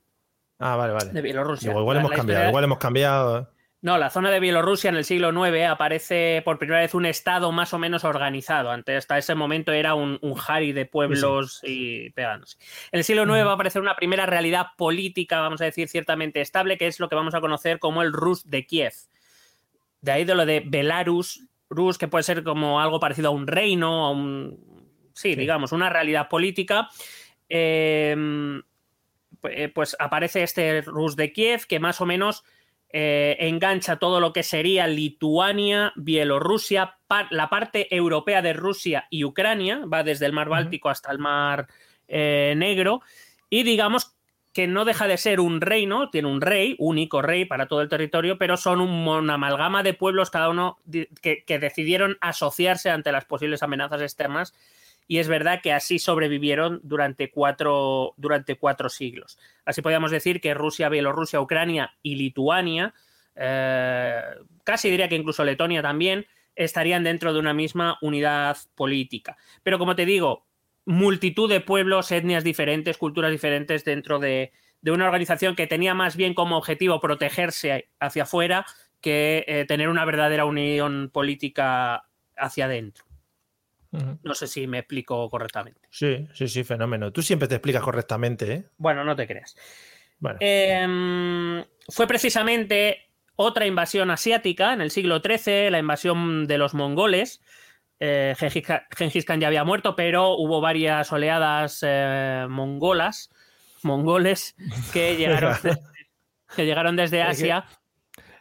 [0.59, 1.13] Ah, vale, vale.
[1.13, 1.71] De Bielorrusia.
[1.73, 3.51] igual, hemos cambiado, igual hemos cambiado.
[3.83, 7.51] No, la zona de Bielorrusia en el siglo IX aparece por primera vez un estado
[7.53, 8.71] más o menos organizado.
[8.71, 12.59] Antes, hasta ese momento era un, un jari de pueblos y peganos.
[12.93, 16.43] En el siglo IX va a aparecer una primera realidad política, vamos a decir, ciertamente
[16.43, 18.93] estable, que es lo que vamos a conocer como el Rus de Kiev.
[20.03, 23.47] De ahí de lo de Belarus, Rus, que puede ser como algo parecido a un
[23.47, 24.91] reino, a un.
[25.15, 26.89] Sí, digamos, una realidad política.
[27.49, 28.63] Em,
[29.75, 32.45] pues aparece este Rus de Kiev, que más o menos
[32.93, 36.99] eh, engancha todo lo que sería Lituania, Bielorrusia,
[37.31, 41.69] la parte europea de Rusia y Ucrania, va desde el mar Báltico hasta el mar
[42.09, 43.03] eh, Negro,
[43.49, 44.17] y digamos
[44.53, 47.89] que no deja de ser un reino, tiene un rey, único rey para todo el
[47.89, 50.79] territorio, pero son una amalgama de pueblos, cada uno
[51.23, 54.55] que decidieron asociarse ante las posibles amenazas externas
[55.11, 59.41] y es verdad que así sobrevivieron durante cuatro, durante cuatro siglos.
[59.65, 62.95] Así podríamos decir que Rusia, Bielorrusia, Ucrania y Lituania,
[63.35, 64.23] eh,
[64.63, 69.37] casi diría que incluso Letonia también, estarían dentro de una misma unidad política.
[69.65, 70.47] Pero como te digo,
[70.85, 74.53] multitud de pueblos, etnias diferentes, culturas diferentes dentro de,
[74.85, 78.67] una organización que tenía más bien como objetivo protegerse hacia afuera
[79.01, 82.05] que eh, tener una verdadera unión política
[82.37, 83.05] hacia adentro.
[84.23, 85.81] No sé si me explico correctamente.
[85.91, 87.13] Sí, sí, sí, fenómeno.
[87.13, 88.65] Tú siempre te explicas correctamente, ¿eh?
[88.77, 89.57] Bueno, no te creas.
[90.39, 97.43] Em, fue precisamente otra invasión asiática en el siglo XIII, la invasión de los mongoles.
[98.01, 98.35] Eh,
[98.97, 103.29] Gengis Khan ya había muerto, pero hubo varias oleadas eh, mongolas,
[103.83, 104.57] mongoles,
[104.93, 105.55] que llegaron,
[106.57, 107.67] que llegaron desde Asia.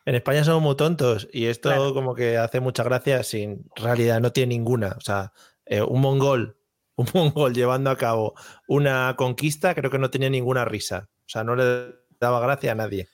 [0.05, 4.31] En España somos muy tontos y esto como que hace mucha gracia sin realidad, no
[4.31, 4.95] tiene ninguna.
[4.97, 5.33] O sea,
[5.65, 6.57] eh, un mongol,
[6.95, 8.33] un mongol llevando a cabo
[8.67, 11.09] una conquista creo que no tenía ninguna risa.
[11.19, 13.09] O sea, no le daba gracia a nadie.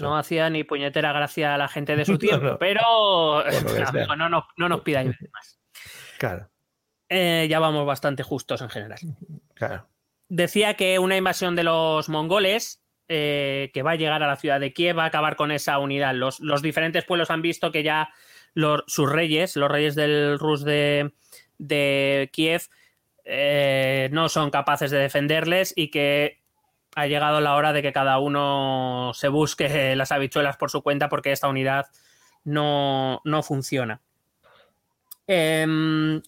[0.00, 3.42] No hacía ni puñetera gracia a la gente de su tiempo, pero
[4.16, 5.57] no, no, no, nos pidáis más.
[6.18, 6.50] Claro.
[7.08, 8.98] Eh, ya vamos bastante justos en general.
[9.54, 9.88] Claro.
[10.28, 14.60] Decía que una invasión de los mongoles eh, que va a llegar a la ciudad
[14.60, 16.14] de Kiev va a acabar con esa unidad.
[16.14, 18.10] Los, diferentes pueblos han visto que ya
[18.86, 21.10] sus reyes, los reyes del Rus de,
[22.32, 22.62] Kiev,
[23.24, 26.42] eh, no son capaces de defenderles y que
[26.94, 31.08] ha llegado la hora de que cada uno se busque las habichuelas por su cuenta
[31.08, 31.86] porque esta unidad
[32.44, 34.02] no, no funciona.
[35.28, 36.22] Em,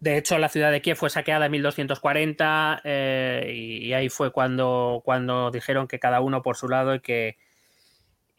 [0.00, 5.02] de hecho, la ciudad de Kiev fue saqueada en 1240 eh, y, ahí fue cuando,
[5.04, 7.36] cuando dijeron que cada uno por su lado y que...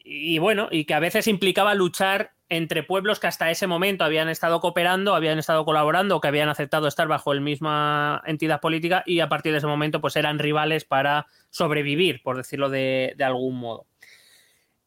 [0.03, 4.27] Y bueno, y que a veces implicaba luchar entre pueblos que hasta ese momento habían
[4.27, 9.19] estado cooperando, habían estado colaborando, que habían aceptado estar bajo la misma entidad política y
[9.19, 13.85] a partir de ese momento pues eran rivales para sobrevivir, por decirlo de, algún modo.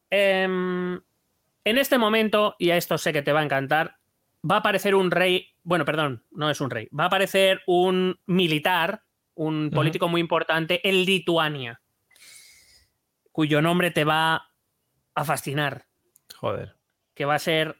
[0.09, 0.99] Em,
[1.63, 3.95] en este momento, y a esto sé que te va a encantar,
[4.49, 8.19] va a aparecer un rey, bueno, perdón, no es un rey, va a aparecer un
[8.25, 9.03] militar,
[9.35, 11.81] un político muy importante en Lituania,
[13.31, 14.49] cuyo nombre te va
[15.15, 15.87] a fascinar.
[16.35, 16.75] Joder.
[17.13, 17.77] Que va a ser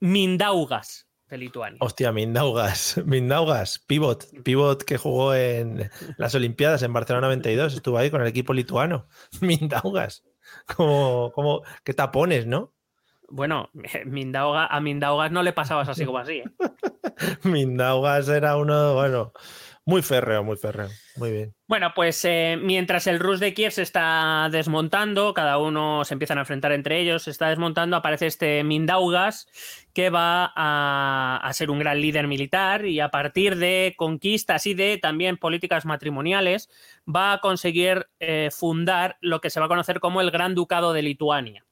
[0.00, 1.78] Mindaugas de Lituania.
[1.80, 3.02] Hostia, Mindaugas.
[3.04, 4.26] Mindaugas, pivot.
[4.42, 7.74] Pivot que jugó en las Olimpiadas en Barcelona 92.
[7.74, 9.08] Estuvo ahí con el equipo lituano.
[9.40, 10.24] Mindaugas.
[10.76, 12.75] Como, como, qué tapones, ¿no?
[13.28, 13.70] Bueno,
[14.06, 16.38] Mindaugas, a Mindaugas no le pasabas así como así.
[16.38, 16.44] ¿eh?
[17.42, 19.32] Mindaugas era uno, bueno,
[19.88, 20.88] muy férreo, muy férreo.
[21.14, 21.54] Muy bien.
[21.68, 26.38] Bueno, pues eh, mientras el Rus de Kiev se está desmontando, cada uno se empiezan
[26.38, 29.46] a enfrentar entre ellos, se está desmontando, aparece este Mindaugas
[29.92, 34.98] que va a, ser un gran líder militar y a partir de conquistas y de
[34.98, 36.68] también políticas matrimoniales
[37.08, 40.92] va a conseguir eh, fundar lo que se va a conocer como el Gran Ducado
[40.92, 41.65] de Lituania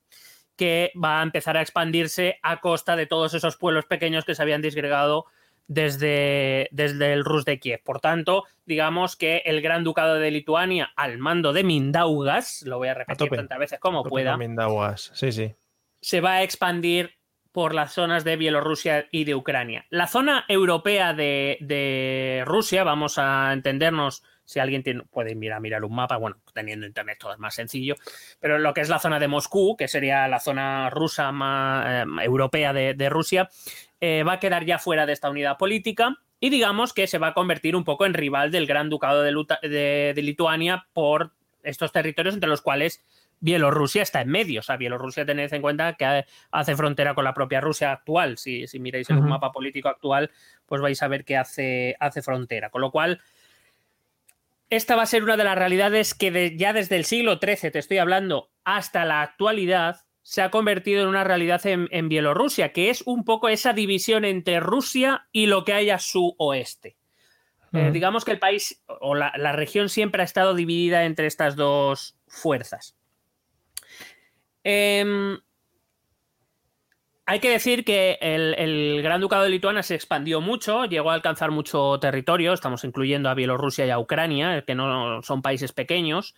[0.56, 4.42] que va a empezar a expandirse a costa de todos esos pueblos pequeños que se
[4.42, 5.26] habían disgregado
[5.66, 7.82] desde, desde el Rus de Kiev.
[7.82, 12.88] Por tanto, digamos que el Gran Ducado de Lituania, al mando de Mindaugas, lo voy
[12.88, 15.54] a repetir tantas veces como pueda, Mindaugas, sí, sí.
[16.00, 17.16] se va a expandir
[17.54, 19.86] por las zonas de Bielorrusia y de Ucrania.
[19.88, 26.16] La zona europea de, Rusia, vamos a entendernos, si alguien puede mirar, mirar un mapa,
[26.16, 27.94] bueno, teniendo internet todo es más sencillo,
[28.40, 32.24] pero lo que es la zona de Moscú, que sería la zona rusa más eh,
[32.24, 33.48] europea de Rusia,
[34.06, 37.28] eh, va a quedar ya fuera de esta unidad política y digamos que se va
[37.28, 42.50] a convertir un poco en rival del Gran Ducado de, Lituania por estos territorios entre
[42.50, 43.02] los cuales
[43.40, 44.60] Bielorrusia está en medio.
[44.60, 48.36] O sea, Bielorrusia tened en cuenta que hace frontera con la propia Rusia actual.
[48.36, 50.30] Si, miráis el mapa político actual,
[50.66, 52.68] pues vais a ver que hace, hace frontera.
[52.68, 53.22] Con lo cual,
[54.70, 57.78] esta va a ser una de las realidades que ya desde el siglo XIII, te
[57.78, 63.02] estoy hablando, hasta la actualidad, se ha convertido en una realidad en, Bielorrusia, que es
[63.06, 66.96] un poco esa división entre Rusia y lo que hay a su oeste.
[67.74, 72.16] Eh, digamos que el país o la, región siempre ha estado dividida entre estas dos
[72.28, 72.96] fuerzas.
[74.62, 75.38] Em,
[77.26, 81.50] hay que decir que el, Gran Ducado de Lituania se expandió mucho, llegó a alcanzar
[81.50, 86.34] mucho territorio, estamos incluyendo a Bielorrusia y a Ucrania, que no son países pequeños.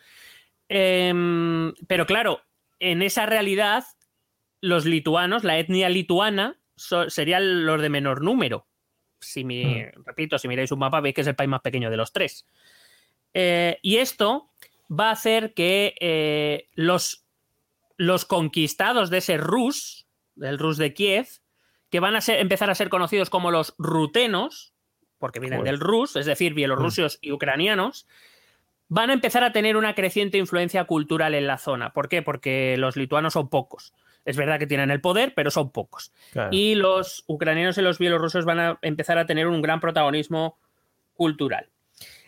[0.69, 2.41] Em, pero claro,
[2.79, 3.85] en esa realidad,
[4.61, 6.59] los lituanos, la etnia lituana,
[7.09, 8.67] serían los de menor número.
[9.21, 10.05] Si me, hmm.
[10.05, 12.47] Repito, si miráis un mapa, veis que es el país más pequeño de los tres.
[13.35, 14.51] Eh, y esto
[14.89, 17.27] va a hacer que eh, los,
[17.97, 20.06] los conquistados de ese Rus,
[20.37, 21.27] del Rus de Kiev,
[21.91, 24.73] que van a empezar a ser conocidos como los rutenos,
[25.19, 28.07] porque vienen del Rus, es decir, bielorrusios y ucranianos,
[28.89, 31.93] van a empezar a tener una creciente influencia cultural en la zona.
[31.93, 32.23] ¿Por qué?
[32.23, 33.93] Porque los lituanos son pocos.
[34.25, 36.13] Es verdad que tienen el poder, pero son pocos.
[36.51, 40.59] Y los ucranianos y los bielorrusos van a empezar a tener un gran protagonismo
[41.15, 41.71] cultural.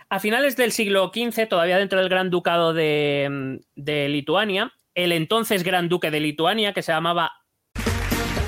[0.09, 5.65] A finales del siglo XV, todavía dentro del Gran Ducado de, de Lituania, el entonces
[5.65, 7.38] Gran Duque de Lituania, que se llamaba...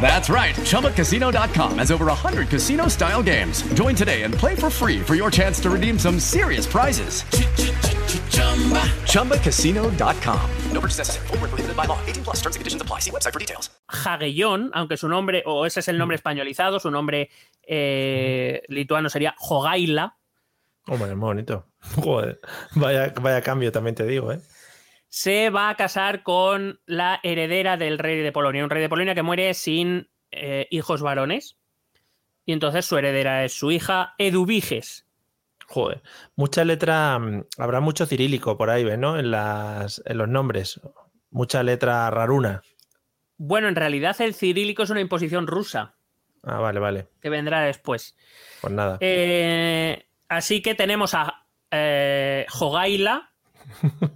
[0.00, 0.54] That's right.
[0.54, 3.62] ChumbaCasino.com has over 100 casino style games.
[3.74, 7.24] Join today and play for free for your chance to redeem some serious prizes.
[9.10, 10.50] ChumbaCasino.com.
[10.72, 11.26] No purchase necessary.
[11.26, 11.98] Full prohibited by law.
[12.06, 13.00] 18 plus terms and conditions apply.
[13.00, 13.70] See website for details.
[14.74, 17.30] Aunque su nombre, o ese es el nombre españolizado, su nombre
[17.66, 20.16] eh, lituano sería Jogaila.
[20.88, 21.66] Hombre, es bonito.
[22.02, 22.40] Joder,
[22.74, 24.40] vaya, vaya cambio también te digo, ¿eh?
[25.08, 29.14] Se va a casar con la heredera del rey de Polonia, un rey de Polonia
[29.14, 31.56] que muere sin eh, hijos varones.
[32.44, 35.06] Y entonces su heredera es su hija Eduviges.
[35.66, 36.02] Joder,
[36.36, 39.18] mucha letra, mm, habrá mucho cirílico por ahí, ¿no?
[39.18, 40.80] En, las, en los nombres.
[41.30, 42.62] Mucha letra raruna.
[43.36, 45.96] Bueno, en realidad el cirílico es una imposición rusa.
[46.42, 47.08] Ah, vale, vale.
[47.20, 48.16] Que vendrá después.
[48.60, 48.98] Pues nada.
[49.00, 53.32] Eh, Así que tenemos a eh, Jogaila,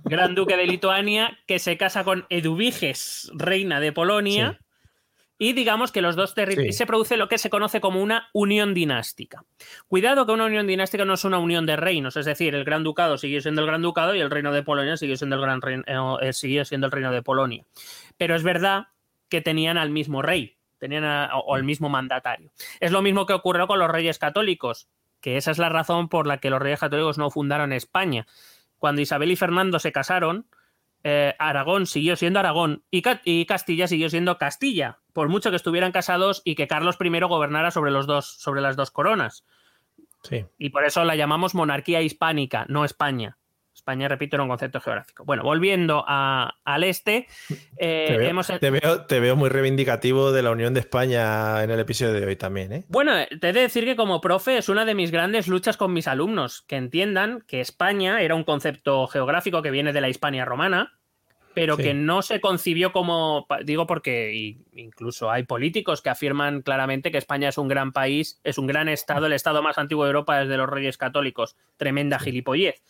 [0.04, 4.60] gran duque de Lituania, que se casa con Eduviges, reina de Polonia.
[5.42, 8.74] Y digamos que los dos territorios se produce lo que se conoce como una unión
[8.74, 9.42] dinástica.
[9.88, 12.84] Cuidado que una unión dinástica no es una unión de reinos, es decir, el Gran
[12.84, 15.62] Ducado sigue siendo el Gran Ducado y el Reino de Polonia sigue siendo el, gran
[15.62, 15.82] reino,
[16.20, 17.64] eh, eh, sigue siendo el Reino de Polonia.
[18.18, 18.88] Pero es verdad
[19.30, 22.52] que tenían al mismo rey, tenían o al mismo mandatario.
[22.78, 26.26] Es lo mismo que ocurrió con los reyes católicos que esa es la razón por
[26.26, 28.26] la que los reyes católicos no fundaron España.
[28.80, 30.48] Cuando Isabel y Fernando se casaron,
[31.04, 33.02] eh, Aragón siguió siendo Aragón y,
[33.46, 37.92] Castilla siguió siendo Castilla, por mucho que estuvieran casados y que Carlos I gobernara sobre,
[37.92, 39.44] los dos, sobre las dos coronas.
[40.22, 40.46] Sí.
[40.58, 43.38] Y por eso la llamamos monarquía hispánica, no España.
[43.74, 45.24] España, repito, era un concepto geográfico.
[45.24, 47.26] Bueno, volviendo al este,
[47.78, 48.06] eh,
[48.60, 52.26] te, veo, te, veo, muy reivindicativo de la Unión de España en el episodio de
[52.26, 52.72] hoy también.
[52.72, 52.84] ¿eh?
[52.88, 55.92] Bueno, te he de decir que como profe es una de mis grandes luchas con
[55.92, 60.44] mis alumnos, que entiendan que España era un concepto geográfico que viene de la Hispania
[60.44, 61.00] romana,
[61.54, 67.18] pero que no se concibió como, digo porque incluso hay políticos que afirman claramente que
[67.18, 70.38] España es un gran país, es un gran estado, el estado más antiguo de Europa
[70.38, 72.82] desde los reyes católicos, tremenda gilipollez.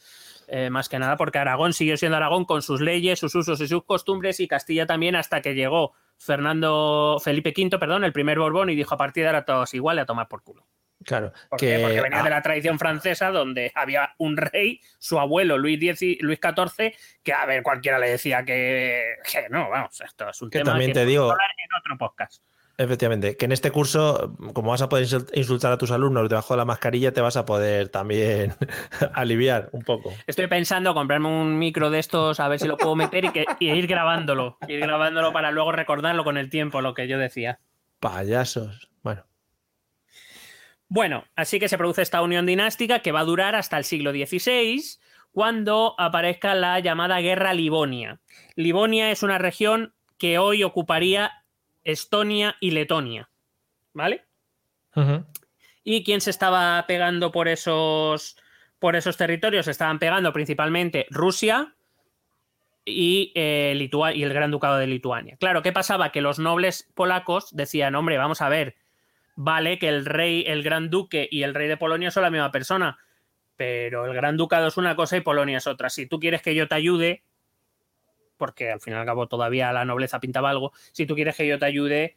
[0.53, 3.69] Eh, más que nada porque Aragón siguió siendo Aragón con sus leyes, sus usos y
[3.69, 8.69] sus costumbres y Castilla también hasta que llegó Fernando Felipe V, perdón, el primer Borbón
[8.69, 10.67] y dijo a partir de ahora todos igual a tomar por culo.
[11.05, 11.33] Claro.
[11.49, 15.79] Porque venía de la tradición francesa donde había un rey, su abuelo Luis,
[16.21, 19.19] Luis XIV, que a ver, cualquiera le decía que,
[19.51, 22.43] no, vamos, esto es un que tema también te digo, en otro podcast.
[22.81, 26.59] Efectivamente, que en este curso, como vas a poder insultar a tus alumnos debajo de
[26.59, 28.55] la mascarilla, te vas a poder también
[29.13, 30.15] aliviar un poco.
[30.27, 33.71] Estoy pensando comprarme un micro de estos, a ver si lo puedo meter y, y
[33.71, 34.57] ir grabándolo.
[34.67, 37.61] Ir grabándolo para luego recordarlo con el tiempo, lo que yo decía.
[37.99, 38.89] Payasos.
[39.03, 39.27] Bueno.
[40.89, 44.11] Bueno, así que se produce esta unión dinástica que va a durar hasta el siglo
[44.13, 44.83] XVI,
[45.33, 48.23] cuando aparezca la llamada Guerra Livonia.
[48.57, 51.40] Livonia es una región que hoy ocuparía
[51.85, 53.31] Estonia y Letonia.
[53.93, 54.25] ¿Vale?
[55.83, 58.37] ¿Y quién se estaba pegando por esos,
[58.79, 59.65] por esos territorios?
[59.65, 61.75] Se estaban pegando principalmente Rusia
[62.85, 65.37] y, eh, y el Gran Ducado de Lituania.
[65.39, 66.13] Claro, ¿qué pasaba?
[66.13, 68.77] Que los nobles polacos decían, hombre, vamos a ver,
[69.37, 72.51] vale que el rey, el gran duque y el rey de Polonia son la misma
[72.51, 72.99] persona,
[73.57, 75.89] pero el gran ducado es una cosa y Polonia es otra.
[75.91, 77.25] Si tú quieres que yo te ayude,
[78.41, 81.47] porque al fin y al cabo todavía la nobleza pintaba algo, si tú quieres que
[81.47, 82.17] yo te ayude,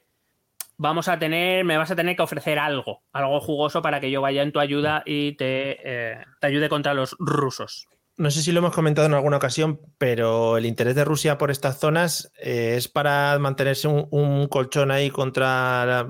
[0.77, 4.21] vamos a tener, me vas a tener que ofrecer algo, algo jugoso para que yo
[4.21, 7.87] vaya en tu ayuda y te, eh, ayude contra los rusos.
[8.15, 11.51] No sé si lo hemos comentado en alguna ocasión, pero el interés de Rusia por
[11.51, 16.07] estas zonas eh, es para mantenerse un colchón ahí contra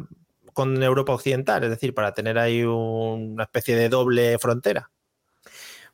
[0.54, 4.90] con Europa Occidental, es decir, para tener ahí una especie de doble frontera?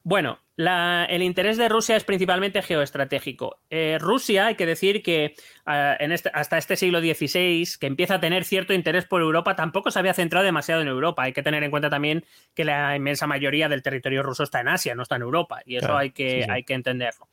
[0.10, 3.60] Bueno, el interés de Rusia es principalmente geoestratégico.
[3.70, 5.36] Eh, Rusia, hay que decir que
[5.68, 9.56] ah, en este, hasta este siglo XVI, que empieza a tener cierto interés por Europa,
[9.56, 11.22] tampoco se había centrado demasiado en Europa.
[11.22, 14.70] Hay que tener en cuenta también que la inmensa mayoría del territorio ruso está en
[14.70, 17.28] Asia, no está en Europa, y eso hay, que, hay que entenderlo.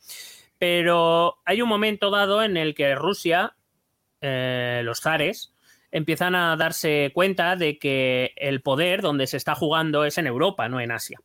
[0.58, 3.56] Pero hay un momento dado en el que Rusia,
[4.20, 5.54] eh, los zares,
[5.90, 10.68] empiezan a darse cuenta de que el poder donde se está jugando es en Europa,
[10.68, 11.18] no en Asia.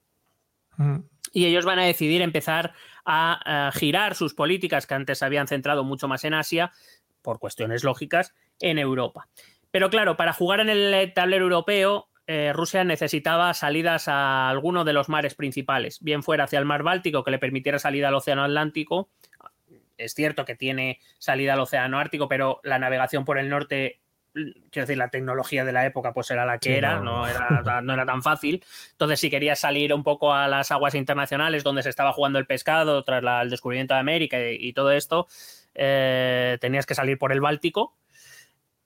[1.32, 2.74] Y ellos van a decidir empezar
[3.06, 6.72] a, girar sus políticas que antes habían centrado mucho más en Asia,
[7.22, 9.28] por cuestiones lógicas, en Europa.
[9.72, 14.94] Pero claro, para jugar en el tablero europeo, eh, Rusia necesitaba salidas a alguno de
[14.94, 18.44] los mares principales, bien fuera hacia el mar Báltico, que le permitiera salida al Océano
[18.44, 19.10] Atlántico.
[19.98, 24.02] Es cierto que tiene salida al Océano Ártico, pero la navegación por el norte
[24.34, 27.28] quiero decir, la tecnología de la época pues era la que era, no.
[27.28, 28.63] era, no era tan fácil.
[28.91, 32.46] Entonces, si querías salir un poco a las aguas internacionales donde se estaba jugando el
[32.46, 35.28] pescado tras el descubrimiento de América y, todo esto,
[35.76, 37.98] eh, tenías que salir por el Báltico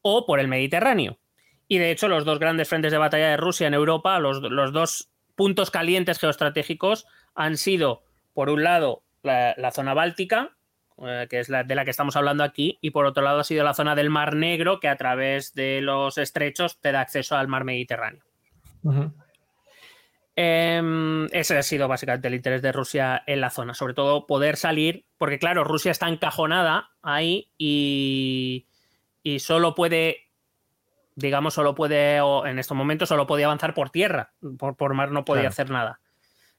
[0.01, 1.19] o por el Mediterráneo.
[1.67, 5.09] Y de hecho, los dos grandes frentes de batalla de Rusia en Europa, los, dos
[5.35, 8.03] puntos calientes geoestratégicos, han sido,
[8.33, 10.55] por un lado, la zona báltica,
[10.97, 13.43] eh, que es la de la que estamos hablando aquí, y por otro lado ha
[13.43, 17.35] sido la zona del Mar Negro, que a través de los estrechos te da acceso
[17.35, 18.23] al mar Mediterráneo.
[20.37, 24.57] Em, ese ha sido básicamente el interés de Rusia en la zona, sobre todo poder
[24.57, 28.67] salir, porque claro, Rusia está encajonada ahí y,
[29.23, 30.27] y solo puede,
[31.15, 35.11] digamos, solo puede, o en estos momentos solo podía avanzar por tierra, por, por mar
[35.11, 36.01] no podía hacer nada.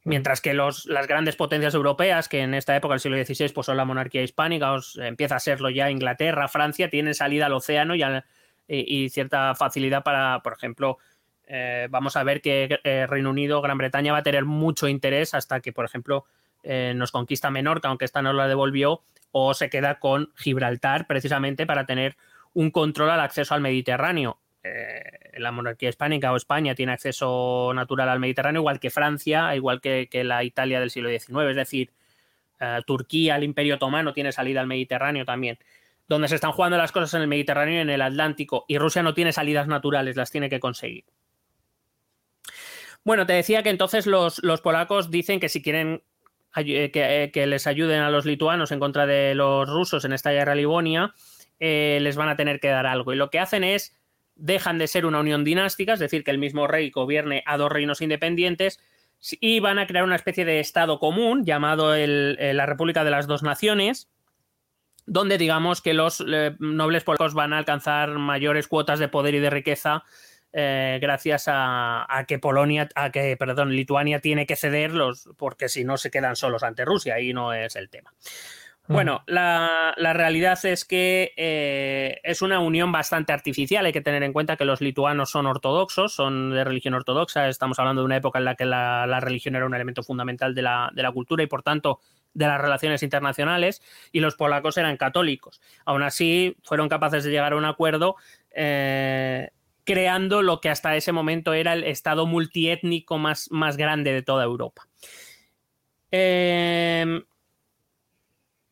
[0.07, 3.66] Mientras que los, las grandes potencias europeas, que en esta época del siglo XVI pues
[3.66, 7.95] son la monarquía hispánica, os, empieza a serlo ya Inglaterra, Francia, tienen salida al océano
[8.69, 10.99] y, cierta facilidad para, por ejemplo,
[11.49, 15.35] eh, vamos a ver que eh, Reino Unido, Gran Bretaña va a tener mucho interés
[15.35, 16.25] hasta que, por ejemplo,
[16.62, 21.66] eh, nos conquista Menorca, aunque esta no la devolvió, o se queda con Gibraltar precisamente
[21.66, 22.16] para tener
[22.55, 24.38] un control al acceso al Mediterráneo.
[25.37, 29.81] Eh, la monarquía hispánica o España tiene acceso natural al Mediterráneo, igual que Francia, igual
[29.81, 31.51] que, la Italia del siglo XIX.
[31.51, 31.92] Es decir,
[32.61, 35.59] eh, Turquía, el Imperio Otomano, tiene salida al Mediterráneo también.
[36.09, 39.03] Donde se están jugando las cosas en el Mediterráneo y en el Atlántico, y Rusia
[39.03, 41.05] no tiene salidas naturales, las tiene que conseguir.
[43.05, 46.02] Bueno, te decía que entonces los, polacos dicen que si quieren
[46.56, 50.54] eh, que, les ayuden a los lituanos en contra de los rusos en esta guerra
[50.54, 51.15] Livonia,
[51.58, 53.13] les van a tener que dar algo.
[53.13, 53.96] Y lo que hacen es
[54.37, 57.73] dejan de ser una unión dinástica, es decir, que el mismo rey gobierne a dos
[57.73, 58.81] reinos independientes
[59.41, 63.27] y van a crear una especie de Estado común llamado eh, la República de las
[63.27, 64.09] Dos Naciones,
[65.07, 69.41] donde digamos que los eh, nobles polacos van a alcanzar mayores cuotas de poder y
[69.41, 70.05] de riqueza
[70.59, 75.99] eh, gracias a, que Polonia, a que, perdón, Lituania tiene que cederlos, porque si no
[75.99, 78.15] se quedan solos ante Rusia, y no es el tema.
[78.89, 83.85] Bueno, la, realidad es que eh, es una unión bastante artificial.
[83.85, 87.49] Hay que tener en cuenta que los lituanos son ortodoxos, son de religión ortodoxa.
[87.49, 90.63] Estamos hablando de una época en la que la, religión era un elemento fundamental de
[90.63, 92.01] la, cultura y, por tanto,
[92.35, 93.83] de las relaciones internacionales.
[94.13, 95.61] Y los polacos eran católicos.
[95.85, 98.17] Aún así, fueron capaces de llegar a un acuerdo.
[98.53, 99.51] Eh,
[99.85, 104.45] creando lo que hasta ese momento era el estado multiétnico más, más grande de toda
[104.45, 104.89] Europa.
[106.11, 107.23] Eh,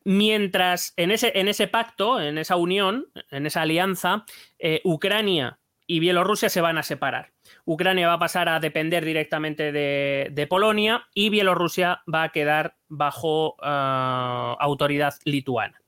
[0.07, 4.23] Mientras en ese, pacto, en esa unión, en esa alianza,
[4.59, 7.33] eh, Ucrania y Bielorrusia se van a separar.
[7.65, 13.55] Ucrania va a pasar a depender directamente de, Polonia y Bielorrusia va a quedar bajo
[13.63, 15.81] ah, autoridad lituana.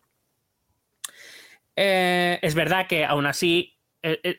[1.75, 4.35] Eh, es verdad que aún así, eh,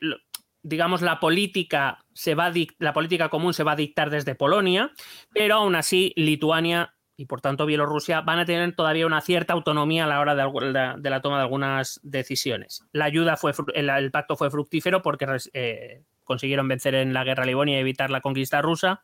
[0.61, 4.91] digamos, la política, se va la política común se va a dictar desde Polonia,
[5.33, 10.05] pero aún así Lituania y por tanto Bielorrusia van a tener todavía una cierta autonomía
[10.05, 12.85] a la hora de, la toma de algunas decisiones.
[12.93, 17.75] La ayuda fue, el, pacto fue fructífero porque eh, consiguieron vencer en la guerra Livonia
[17.75, 19.03] y evitar la conquista rusa,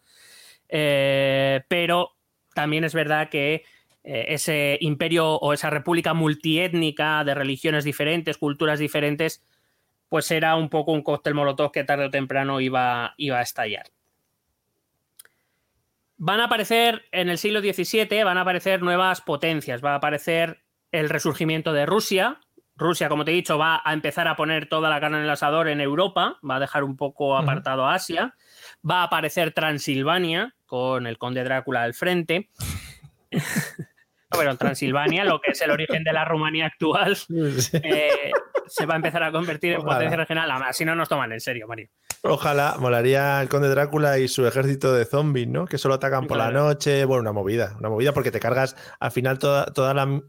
[0.70, 2.16] eh, pero
[2.54, 3.66] también es verdad que
[4.06, 9.44] eh, ese imperio o esa república multiétnica de religiones diferentes, culturas diferentes,
[10.08, 13.88] pues era un poco un cóctel molotov que tarde o temprano iba, iba a estallar.
[16.18, 20.64] Van a aparecer en el siglo XVII, van a aparecer nuevas potencias, va a aparecer
[20.92, 22.40] el resurgimiento de Rusia.
[22.78, 25.30] Rusia, como te he dicho, va a empezar a poner toda la carne en el
[25.30, 28.36] asador en Europa, va a dejar un poco apartado a Asia.
[28.90, 32.50] Va a aparecer Transilvania, con el conde Drácula al frente.
[34.32, 37.18] Bueno, Transilvania, lo que es el origen de la Rumanía actual,
[37.74, 38.32] eh,
[38.68, 40.52] se va a empezar a convertir en potencia regional.
[40.64, 41.90] Así no nos toman en serio, Mario.
[42.24, 45.66] Ojalá, molaría el conde Drácula y su ejército de zombies, ¿no?
[45.66, 47.06] Que solo atacan por la noche.
[47.06, 50.22] Bueno, una movida, una movida porque te cargas al final toda, toda la,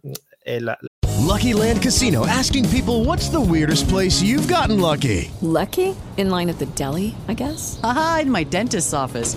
[0.45, 0.79] eh, la...
[1.27, 5.31] Lucky Land Casino, asking people what's the weirdest place you've gotten lucky.
[5.41, 5.97] Lucky?
[6.19, 7.81] In line at the deli, I guess.
[7.83, 9.37] Aha, in my dentist's office.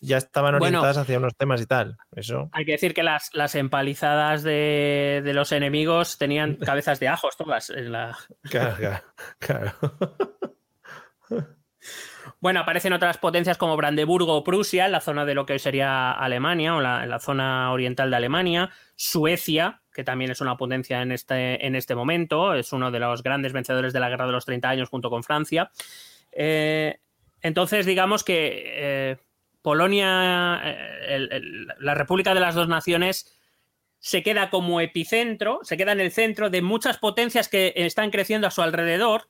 [0.00, 1.96] ya estaban orientadas hacia unos temas y tal.
[2.14, 2.48] Eso.
[2.52, 7.36] Hay que decir que las, las empalizadas de, de, los enemigos tenían cabezas de ajos
[7.36, 8.16] todas en la.
[8.50, 9.02] Claro, claro.
[9.38, 9.72] claro.
[12.40, 15.58] Bueno, aparecen otras potencias como Brandeburgo o Prusia, en la zona de lo que hoy
[15.58, 20.56] sería Alemania, o la, en la zona oriental de Alemania, Suecia, que también es una
[20.56, 24.26] potencia en este, en este momento, es uno de los grandes vencedores de la Guerra
[24.26, 25.70] de los 30 años junto con Francia.
[26.32, 26.98] Eh,
[27.40, 29.16] entonces, digamos que eh,
[29.66, 31.28] Polonia, eh,
[31.80, 33.36] la República de las Dos Naciones,
[33.98, 38.46] se queda como epicentro, se queda en el centro de muchas potencias que están creciendo
[38.46, 39.28] a su alrededor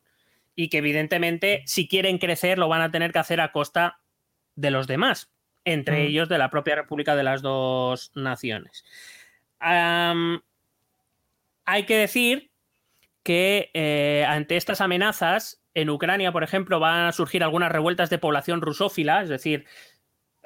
[0.55, 3.99] y que evidentemente si quieren crecer lo van a tener que hacer a costa
[4.57, 5.32] de los demás,
[5.64, 6.07] entre mm.
[6.07, 8.84] ellos de la propia República de las Dos Naciones.
[9.59, 10.43] hay
[11.87, 12.51] que decir
[13.22, 18.18] que eh, ante estas amenazas, en Ucrania, por ejemplo, van a surgir algunas revueltas de
[18.18, 19.64] población rusófila, es decir,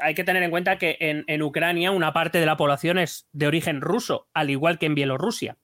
[0.01, 3.29] hay que tener en cuenta que en, en, Ucrania una parte de la población es
[3.33, 5.57] de origen ruso, al igual que en Bielorrusia.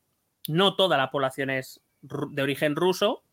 [0.49, 3.24] No toda la población es de origen ruso,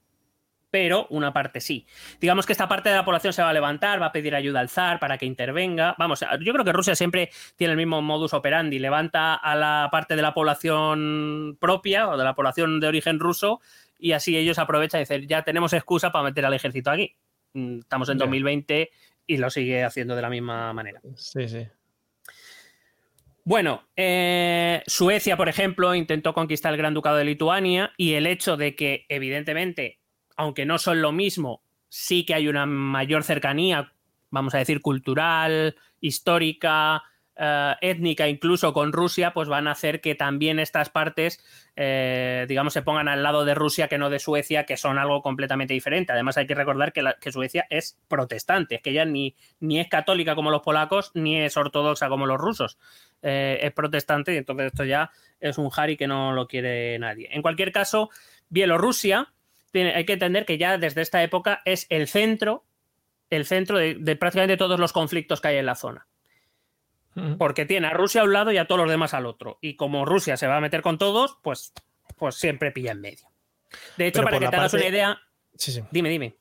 [0.74, 1.86] pero una parte sí.
[2.20, 4.60] Digamos que esta parte de la población se va a levantar, va a pedir ayuda
[4.60, 5.94] al zar para que intervenga.
[6.00, 10.16] Vamos, yo creo que Rusia siempre tiene el mismo modus operandi, levanta a la parte
[10.16, 13.62] de la población propia o de la población de origen ruso
[14.00, 17.16] y así ellos aprovechan y dicen, ya tenemos excusa para meter al ejército aquí.
[17.54, 18.90] Mm, estamos en 2020
[19.28, 21.02] y lo sigue haciendo de la misma manera.
[21.16, 21.68] Sí, sí.
[23.46, 28.56] Bueno, eh, Suecia, por ejemplo, intentó conquistar el Gran Ducado de Lituania y el hecho
[28.56, 30.00] de que, evidentemente,
[30.38, 33.92] aunque no son lo mismo, sí que hay una mayor cercanía,
[34.30, 37.04] vamos a decir, cultural, histórica,
[37.36, 41.44] eh, étnica incluso con Rusia, pues van a hacer que también estas partes,
[41.76, 45.22] eh, digamos, se pongan al lado de Rusia que no de Suecia, que son algo
[45.24, 46.14] completamente diferente.
[46.14, 50.36] Además hay que recordar que, Suecia es protestante, es que ya ni, ni es católica
[50.36, 52.78] como los polacos, ni es ortodoxa como los rusos.
[53.24, 55.10] Eh, es protestante y entonces esto ya
[55.40, 57.30] es un Harry que no lo quiere nadie.
[57.32, 58.12] En cualquier caso,
[58.50, 59.34] Bielorrusia,
[59.74, 62.64] hay que entender que ya desde esta época es el centro,
[63.32, 66.08] el centro de prácticamente todos los conflictos que hay en la zona
[67.38, 69.60] porque tiene a Rusia a un lado y a todos los demás al otro.
[69.62, 71.74] Y como Rusia se va a meter con todos, pues,
[72.18, 73.28] pues siempre pilla en medio.
[73.98, 75.20] De hecho, para que te hagas una idea.
[75.92, 76.38] Dime, dime.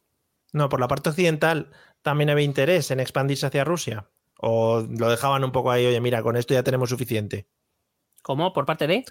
[0.53, 1.71] No, por la parte occidental
[2.03, 4.09] también había interés en expandirse hacia Rusia.
[4.39, 7.47] O lo dejaban un poco ahí, oye, mira, con esto ya tenemos suficiente.
[8.23, 8.53] ¿Cómo?
[8.53, 9.05] ¿Por parte de?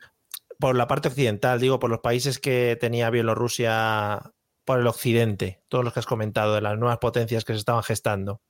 [0.59, 4.33] Por la parte occidental, digo, por los países que tenía Bielorrusia
[4.65, 7.83] por el occidente, todos los que has comentado, de las nuevas potencias que se estaban
[7.83, 8.41] gestando.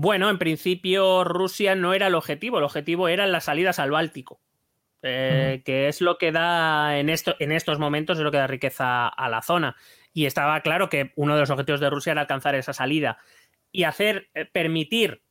[0.00, 4.40] Bueno, en principio Rusia no era el objetivo, el objetivo eran las salidas al Báltico,
[5.02, 8.46] eh, que es lo que da en, esto, en estos momentos, es lo que da
[8.46, 9.74] riqueza a la zona.
[10.12, 13.18] Y estaba claro que uno de los objetivos de Rusia era alcanzar esa salida
[13.72, 15.24] y hacer, eh, permitir,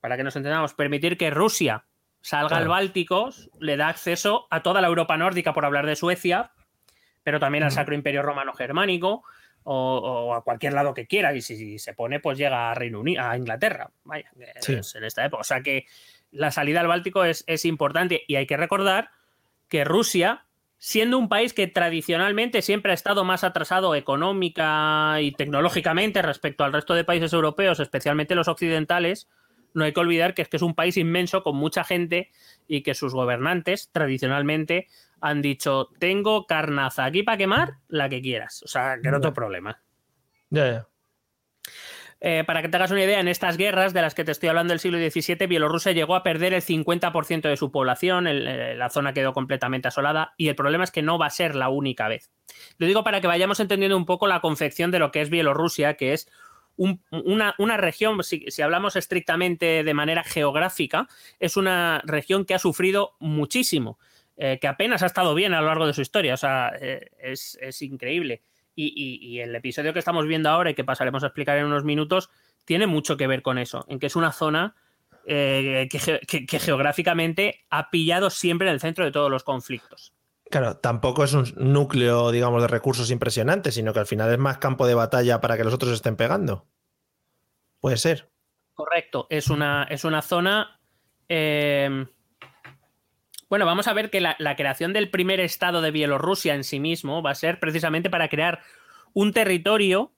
[0.00, 1.84] para que nos entendamos, permitir que Rusia
[2.22, 3.28] salga al Báltico,
[3.60, 6.52] le da acceso a toda la Europa nórdica, por hablar de Suecia,
[7.22, 9.24] pero también al Sacro Imperio Romano Germánico,
[9.68, 11.34] o, a cualquier lado que quiera.
[11.34, 13.90] Y si, se pone, pues llega a Reino Unido, a Inglaterra.
[14.04, 15.40] Vaya, en esta época.
[15.40, 15.86] O sea que
[16.30, 18.22] la salida al Báltico es, es importante.
[18.26, 19.10] Y hay que recordar
[19.68, 20.44] que Rusia,
[20.78, 26.72] siendo un país que tradicionalmente siempre ha estado más atrasado económica y tecnológicamente respecto al
[26.72, 29.28] resto de países europeos, especialmente los occidentales,
[29.76, 32.30] no hay que olvidar que es que es un país inmenso con mucha gente
[32.66, 34.88] y que sus gobernantes tradicionalmente
[35.20, 38.62] han dicho, tengo carnaza aquí para quemar, la que quieras.
[38.62, 39.80] O sea, que no tengo problema.
[40.50, 40.88] Ya, ya.
[42.20, 44.48] Eh, para que te hagas una idea, en estas guerras de las que te estoy
[44.48, 48.88] hablando del siglo XVII, Bielorrusia llegó a perder el 50% de su población, eh, la
[48.88, 52.08] zona quedó completamente asolada y el problema es que no va a ser la única
[52.08, 52.30] vez.
[52.78, 55.94] Lo digo para que vayamos entendiendo un poco la confección de lo que es Bielorrusia,
[55.94, 56.30] que es
[56.76, 61.08] una, región, si, hablamos estrictamente de manera geográfica,
[61.40, 63.98] es una región que ha sufrido muchísimo.
[64.38, 66.34] Eh, que apenas ha estado bien a lo largo de su historia.
[66.34, 68.42] O sea, eh, es, increíble.
[68.74, 72.28] Y, el episodio que estamos viendo ahora y que pasaremos a explicar en unos minutos
[72.66, 74.74] tiene mucho que ver con eso, en que es una zona
[75.24, 80.12] eh, que, geográficamente ha pillado siempre en el centro de todos los conflictos.
[80.50, 84.58] Claro, tampoco es un núcleo, digamos, de recursos impresionante, sino que al final es más
[84.58, 86.66] campo de batalla para que los otros estén pegando.
[87.80, 88.30] Puede ser.
[88.74, 90.80] Correcto, es una, es una zona
[93.48, 97.22] bueno, vamos a ver que la, creación del primer estado de Bielorrusia en sí mismo
[97.22, 98.60] va a ser precisamente para crear
[99.12, 100.12] un territorio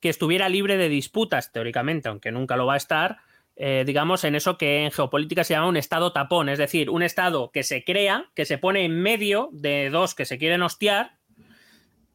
[0.00, 3.18] que estuviera libre de disputas, teóricamente, aunque nunca lo va a estar,
[3.56, 7.02] eh, digamos, en eso que en geopolítica se llama un estado tapón, es decir, un
[7.02, 11.18] estado que se crea, que se pone en medio de dos que se quieren hostiar,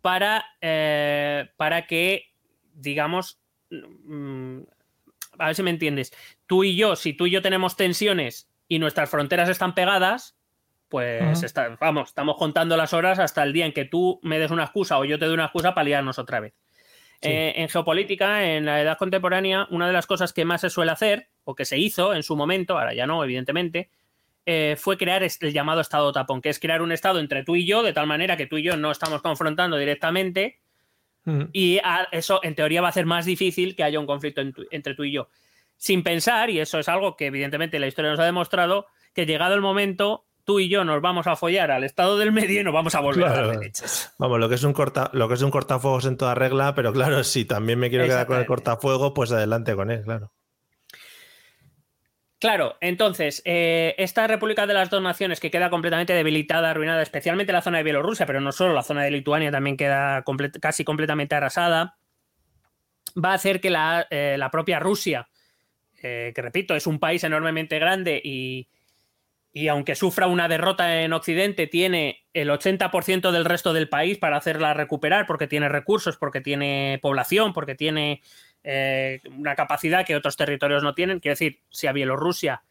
[0.01, 2.33] para, eh, para que,
[2.73, 4.59] digamos, mm,
[5.37, 6.13] a ver si me entiendes,
[6.45, 10.37] tú y yo, si tú y yo tenemos tensiones y nuestras fronteras están pegadas,
[10.89, 14.63] pues vamos, estamos contando las horas hasta el día en que tú me des una
[14.63, 16.53] excusa o yo te doy una excusa para liarnos otra vez.
[17.21, 20.91] Eh, en geopolítica, en la edad contemporánea, una de las cosas que más se suele
[20.91, 23.89] hacer, o que se hizo en su momento, ahora ya no, evidentemente,
[24.45, 27.65] eh, fue crear el llamado estado tapón, que es crear un estado entre tú y
[27.65, 30.59] yo, de tal manera que tú y yo no estamos confrontando directamente,
[31.53, 31.79] y
[32.11, 34.41] eso en teoría va a hacer más difícil que haya un conflicto
[34.71, 35.29] entre tú y yo.
[35.77, 39.53] Sin pensar, y eso es algo que evidentemente la historia nos ha demostrado, que llegado
[39.53, 42.73] el momento, tú y yo nos vamos a follar al estado del medio y nos
[42.73, 44.11] vamos a volver a las leches.
[44.17, 46.91] Vamos, lo que es un corta, lo que es un cortafuegos en toda regla, pero
[46.91, 50.33] claro, si también me quiero quedar con el cortafuego, pues adelante con él, claro.
[52.39, 57.53] Claro, entonces, eh, esta República de las Dos Naciones que queda completamente debilitada, arruinada, especialmente
[57.53, 60.23] la zona de Bielorrusia, pero no solo, la zona de Lituania también queda
[60.59, 61.99] casi completamente arrasada,
[63.23, 65.29] va a hacer que la, eh, la propia Rusia
[66.01, 68.69] eh, que repito, es un país enormemente grande y,
[69.67, 74.73] aunque sufra una derrota en Occidente, tiene el 80% del resto del país para hacerla
[74.73, 78.21] recuperar, porque tiene recursos, porque tiene población, porque tiene
[78.63, 81.19] eh, una capacidad que otros territorios no tienen.
[81.19, 82.63] Quiero decir, si a Bielorrusia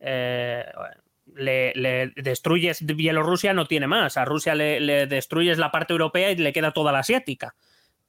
[0.00, 0.64] eh,
[1.34, 4.16] le, destruyes Bielorrusia, no tiene más.
[4.16, 7.54] A Rusia le, destruyes la parte europea y le queda toda la asiática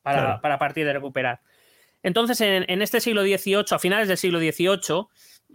[0.01, 1.41] para, para partir de recuperar.
[2.03, 5.07] Entonces, en, este siglo XVIII, a finales del siglo XVIII,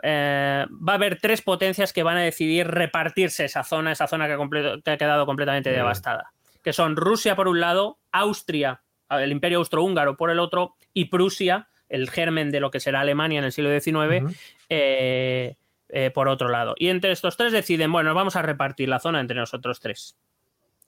[0.02, 4.26] eh, va a haber tres potencias que van a decidir repartirse esa zona, esa zona
[4.26, 6.32] que, ha quedado completamente devastada,
[6.62, 11.68] que son Rusia por un lado, Austria, el imperio austrohúngaro por el otro, y Prusia,
[11.88, 14.34] el germen de lo que será Alemania en el siglo XIX,
[14.68, 15.56] eh,
[15.88, 16.74] eh, por otro lado.
[16.78, 20.16] Y entre estos tres deciden, bueno, vamos a repartir la zona entre nosotros tres.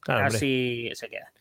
[0.07, 1.33] Así se queda.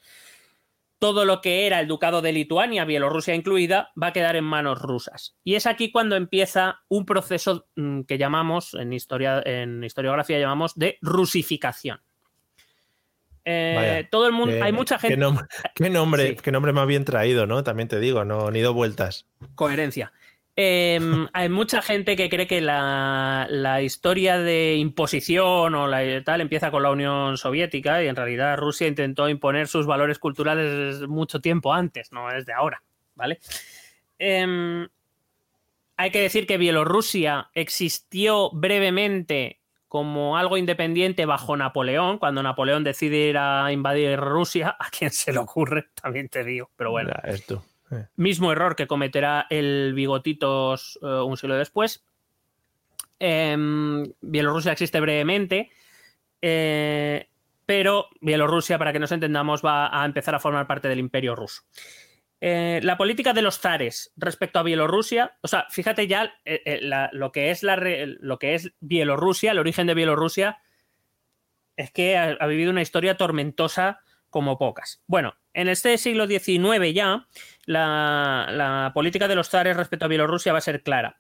[1.04, 4.82] Todo lo que era el ducado de Lituania, Bielorrusia incluida, va a quedar en manos
[4.82, 5.36] rusas.
[5.44, 10.76] Y es aquí cuando empieza un proceso mm, que llamamos, en, historia, en historiografía llamamos
[10.76, 12.00] de rusificación.
[13.44, 15.16] Eh, todo el mundo, hay mucha gente.
[15.76, 17.66] Qué, nombre, qué nombre más bien traído, ¿no?
[17.66, 19.28] También te digo, no ni dos vueltas.
[19.56, 20.14] Coherencia.
[20.56, 26.70] Em, hay mucha gente que cree que la, historia de imposición o la tal empieza
[26.70, 31.74] con la Unión Soviética y en realidad Rusia intentó imponer sus valores culturales mucho tiempo
[31.74, 32.84] antes, no es de ahora,
[33.16, 33.40] ¿vale?
[34.20, 34.88] Em,
[35.98, 43.30] hay que decir que Bielorrusia existió brevemente como algo independiente bajo Napoleón, cuando Napoleón decide
[43.30, 47.12] ir a invadir Rusia, a quien se le ocurre, también te digo, pero bueno.
[47.24, 47.64] esto.
[48.16, 52.06] Mismo error que cometerá el Bigotitos eh, un siglo después.
[53.20, 55.70] Em, Bielorrusia existe brevemente,
[56.42, 57.30] eh,
[57.66, 61.64] pero Bielorrusia, para que nos entendamos, va a empezar a formar parte del Imperio ruso.
[62.42, 66.34] Eh, la política de los zares respecto a Bielorrusia, o sea, fíjate ya
[67.14, 70.60] lo, que es lo que es Bielorrusia, el origen de Bielorrusia,
[71.78, 74.02] es que ha vivido una historia tormentosa
[74.34, 75.02] como pocas.
[75.08, 77.28] Bueno, en este siglo XIX ya,
[77.66, 81.20] la, política de los zares respecto a Bielorrusia va a ser clara.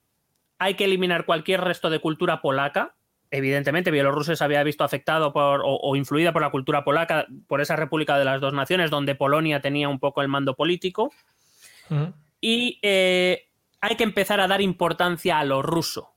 [0.59, 2.95] Hay que eliminar cualquier resto de cultura polaca.
[3.31, 7.75] Evidentemente, Bielorrusia se había visto afectado por, o, influida por la cultura polaca, por esa
[7.75, 11.11] república de las dos naciones, donde Polonia tenía un poco el mando político.
[12.39, 13.49] Y eh,
[13.81, 16.13] hay que empezar a dar importancia a lo ruso.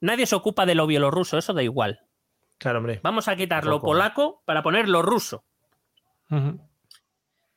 [0.00, 2.00] Nadie se ocupa de lo bielorruso, eso da igual.
[2.58, 3.00] Claro, hombre.
[3.02, 5.44] Vamos a quitar lo polaco para poner lo ruso.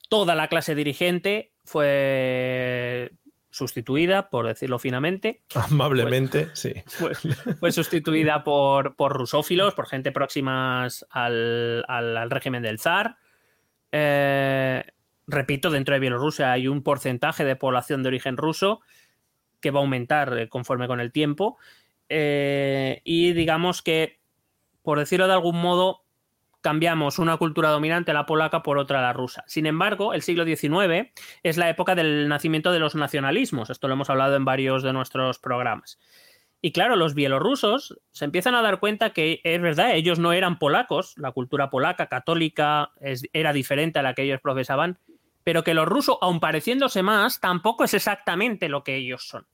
[0.09, 3.11] Toda la clase dirigente fue
[3.53, 5.43] sustituida, por decirlo finamente.
[5.55, 6.73] Amablemente, sí.
[7.59, 13.17] Fue, sustituida por, por, rusófilos, por gente próxima al, régimen del zar.
[13.91, 14.83] Eh,
[15.27, 18.81] repito, dentro de Bielorrusia hay un porcentaje de población de origen ruso
[19.61, 21.57] que va a aumentar eh, conforme con el tiempo.
[22.09, 24.19] Eh, y digamos que,
[24.81, 26.02] por decirlo de algún modo,
[26.63, 29.43] cambiamos una cultura dominante, la polaca, por otra, la rusa.
[29.45, 31.11] Sin embargo, el siglo XIX
[31.43, 33.69] es la época del nacimiento de los nacionalismos.
[33.69, 35.99] Esto lo hemos hablado en varios de nuestros programas.
[36.61, 40.57] Y claro, los bielorrusos se empiezan a dar cuenta que es verdad, ellos no eran
[40.57, 42.91] polacos, la cultura polaca, católica,
[43.33, 44.97] era diferente a la que ellos profesaban,
[45.43, 49.45] pero que los rusos, aun pareciéndose más, tampoco es exactamente lo que ellos son.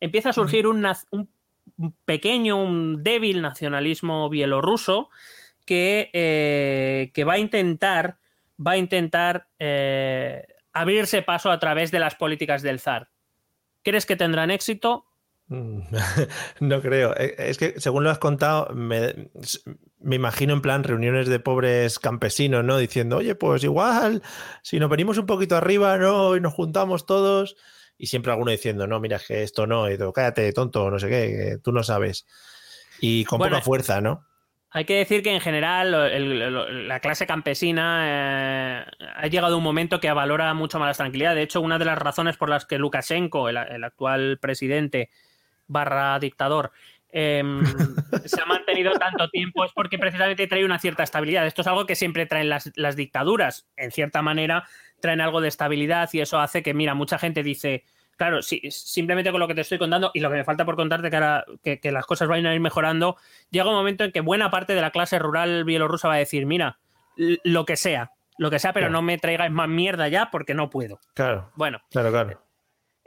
[0.00, 5.10] Empieza a surgir un, un pequeño, un débil nacionalismo bielorruso
[5.68, 8.18] eh, que, va a intentar,
[8.64, 13.10] va a intentar eh, abrirse paso a través de las políticas del zar.
[13.82, 15.06] ¿Crees que tendrán éxito?
[15.48, 15.80] Mm,
[16.60, 17.14] no creo.
[17.16, 19.30] Eh, es que según lo has contado, me,
[20.02, 22.78] imagino en plan reuniones de pobres campesinos, ¿no?
[22.78, 24.22] Diciendo, oye, pues igual,
[24.62, 26.36] si nos venimos un poquito arriba, ¿no?
[26.36, 27.56] Y nos juntamos todos.
[27.98, 31.58] Y siempre alguno diciendo, no, mira, que esto no, y cállate, tonto, no sé qué,
[31.62, 32.26] tú no sabes.
[33.00, 34.26] Y con poca fuerza, ¿no?
[34.70, 40.00] Hay que decir que en general la clase campesina eh, ha llegado a un momento
[40.00, 41.34] que valora mucho más la tranquilidad.
[41.34, 45.10] De hecho, una de las razones por las que Lukashenko, el, actual presidente
[45.66, 46.72] barra dictador,
[47.10, 47.62] em,
[48.26, 51.46] se ha mantenido tanto tiempo es porque precisamente trae una cierta estabilidad.
[51.46, 53.68] Esto es algo que siempre traen las, las dictaduras.
[53.76, 54.64] En cierta manera,
[55.00, 57.84] traen algo de estabilidad y eso hace que, mira, mucha gente dice
[58.16, 60.76] claro, sí, simplemente con lo que te estoy contando y lo que me falta por
[60.76, 61.10] contarte
[61.62, 63.16] que, que, las cosas van a ir mejorando,
[63.50, 66.46] llega un momento en que buena parte de la clase rural bielorrusa va a decir,
[66.46, 66.78] mira,
[67.16, 70.70] lo que sea, lo que sea, pero no me traigáis más mierda ya porque no
[70.70, 71.00] puedo.
[71.14, 71.50] Claro.
[71.54, 71.80] Bueno.
[71.90, 72.42] Claro, claro.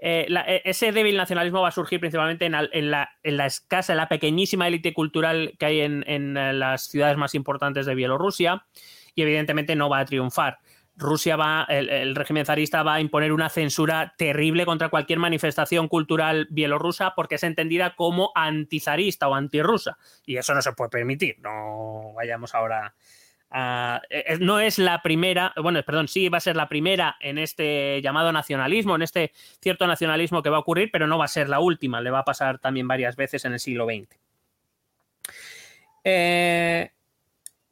[0.02, 3.98] Eh, eh, ese débil nacionalismo va a surgir principalmente en, la, en la, escasa, en
[3.98, 8.66] la pequeñísima élite cultural que hay en, en las ciudades más importantes de Bielorrusia
[9.14, 10.60] y evidentemente no va a triunfar.
[11.00, 16.48] Rusia va, el, régimen zarista va a imponer una censura terrible contra cualquier manifestación cultural
[16.52, 19.98] bielorrusa porque es entendida como antizarista o antirrusa.
[20.26, 21.40] Y eso no se puede permitir.
[21.40, 22.94] No vayamos ahora.
[23.52, 27.40] Eh, eh, no es la primera, bueno, perdón, sí va a ser la primera en
[27.40, 29.32] este llamado nacionalismo, en este
[29.62, 32.02] cierto nacionalismo que va a ocurrir, pero no va a ser la última.
[32.02, 34.20] Le va a pasar también varias veces en el siglo XX.
[36.04, 36.92] Eh,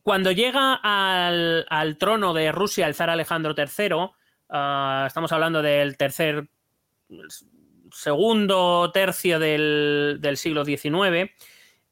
[0.08, 4.10] cuando llega al, trono de Rusia el zar Alejandro III,
[4.48, 6.48] ah, estamos hablando del tercer,
[7.92, 11.30] segundo tercio del, siglo XIX,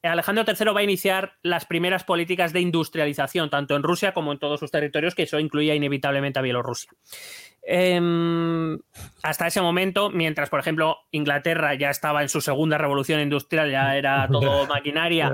[0.02, 4.40] Alejandro III va a iniciar las primeras políticas de industrialización, tanto en Rusia como en
[4.40, 6.92] todos sus territorios, que eso incluía inevitablemente a Bielorrusia.
[7.64, 8.80] Em,
[9.24, 13.98] hasta ese momento, mientras, por ejemplo, Inglaterra ya estaba en su segunda revolución industrial, ya
[13.98, 15.34] era todo maquinaria,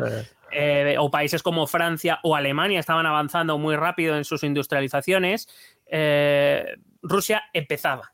[0.52, 5.48] eh, o países como Francia o Alemania estaban avanzando muy rápido en sus industrializaciones,
[5.88, 8.14] eh, Rusia empezaba.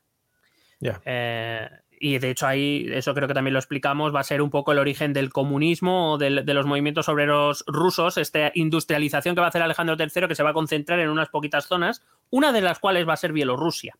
[1.04, 1.68] Eh,
[2.00, 4.72] y de hecho ahí, eso creo que también lo explicamos, va a ser un poco
[4.72, 9.50] el origen del comunismo o de los movimientos obreros rusos, esta industrialización que va a
[9.50, 12.78] hacer Alejandro III, que se va a concentrar en unas poquitas zonas, una de las
[12.78, 13.96] cuales va a ser Bielorrusia.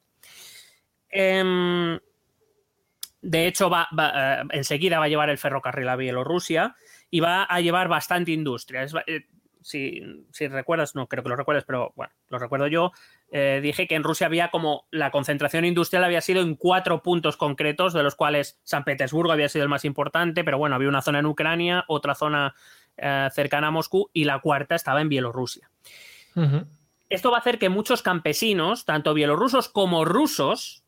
[1.11, 1.99] Em,
[3.21, 6.77] de hecho, va, eh, enseguida va a llevar el ferrocarril a Bielorrusia
[7.11, 8.87] y va a llevar bastante industria.
[9.07, 9.27] Eh,
[9.61, 10.03] si,
[10.49, 12.93] recuerdas, no creo que lo recuerdes, pero bueno, lo recuerdo yo,
[13.31, 17.37] eh, dije que en Rusia había como la concentración industrial había sido en cuatro puntos
[17.37, 21.03] concretos, de los cuales San Petersburgo había sido el más importante, pero bueno, había una
[21.03, 22.55] zona en Ucrania, otra zona
[23.31, 25.71] cercana a Moscú y la cuarta estaba en Bielorrusia.
[27.09, 30.83] Esto va a hacer que muchos campesinos, tanto bielorrusos como rusos,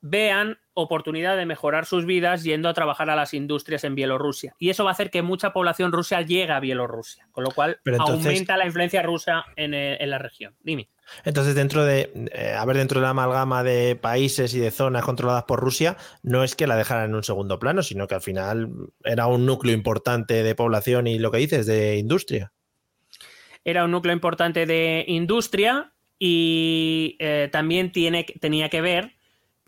[0.00, 4.54] vean oportunidad de mejorar sus vidas yendo a trabajar a las industrias en Bielorrusia.
[4.58, 7.80] Y eso va a hacer que mucha población rusa llegue a Bielorrusia, con lo cual
[7.98, 10.54] aumenta la influencia rusa eh, en, la región.
[10.62, 10.90] Dime.
[11.24, 15.02] Entonces, dentro de, eh, a ver, dentro de la amalgama de países y de zonas
[15.02, 18.22] controladas por Rusia, no es que la dejaran en un segundo plano, sino que al
[18.22, 18.68] final
[19.02, 22.52] era un núcleo importante de población y lo que dices, de industria.
[23.64, 29.15] Era un núcleo importante de industria y eh, también tiene, tenía que ver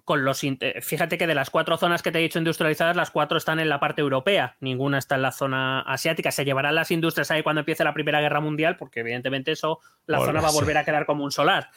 [0.08, 0.40] con los...
[0.80, 3.68] Fíjate que de las cuatro zonas que te he dicho industrializadas, las cuatro están en
[3.68, 6.32] la parte europea, ninguna está en la zona asiática.
[6.32, 10.20] Se llevarán las industrias ahí cuando empiece la Primera Guerra Mundial, porque evidentemente eso, la
[10.20, 11.68] zona va a volver a quedar como un solar.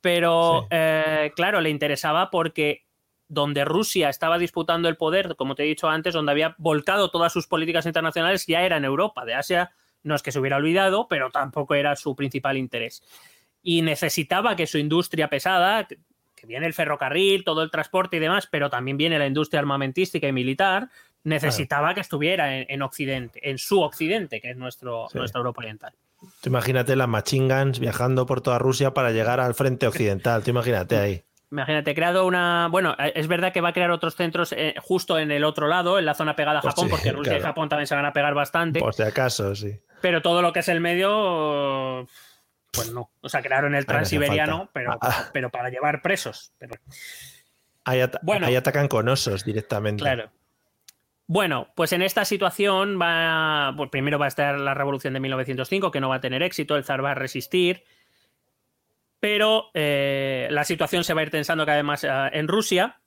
[0.00, 2.86] Pero, eh, claro, le interesaba porque
[3.26, 7.32] donde Rusia estaba disputando el poder, como te he dicho antes, donde había volcado todas
[7.32, 9.24] sus políticas internacionales, ya era en Europa.
[9.24, 9.72] De Asia
[10.04, 13.02] no es que se hubiera olvidado, pero tampoco era su principal interés.
[13.60, 15.88] Y necesitaba que su industria pesada,
[16.46, 20.32] viene el ferrocarril, todo el transporte y demás, pero también viene la industria armamentística y
[20.32, 20.88] militar,
[21.24, 25.92] necesitaba que estuviera en, Occidente, en su Occidente, que es nuestro, nuestra Europa Oriental.
[26.44, 30.42] imagínate las machine guns viajando por toda Rusia para llegar al frente occidental.
[30.42, 31.22] Tú imagínate ahí.
[31.52, 32.68] Imagínate, creado una.
[32.70, 35.98] Bueno, es verdad que va a crear otros centros eh, justo en el otro lado,
[35.98, 38.12] en la zona pegada a pues Japón, porque Rusia y Japón también se van a
[38.14, 38.80] pegar bastante.
[38.80, 39.78] Por si acaso, sí.
[40.00, 42.08] Pero todo lo que es el medio
[42.72, 43.10] pues no.
[43.20, 45.30] O sea, crearon el transiberiano, pero, ah.
[45.32, 46.52] pero para llevar presos.
[46.58, 46.74] Pero...
[47.84, 50.02] Ahí, bueno, ahí atacan con osos directamente.
[50.02, 50.30] Claro.
[51.26, 55.90] Bueno, pues en esta situación va, pues primero va a estar la revolución de 1905,
[55.90, 57.84] que no va a tener éxito, el zar va a resistir,
[59.20, 63.00] pero eh, la situación se va a ir tensando cada vez más eh, en Rusia,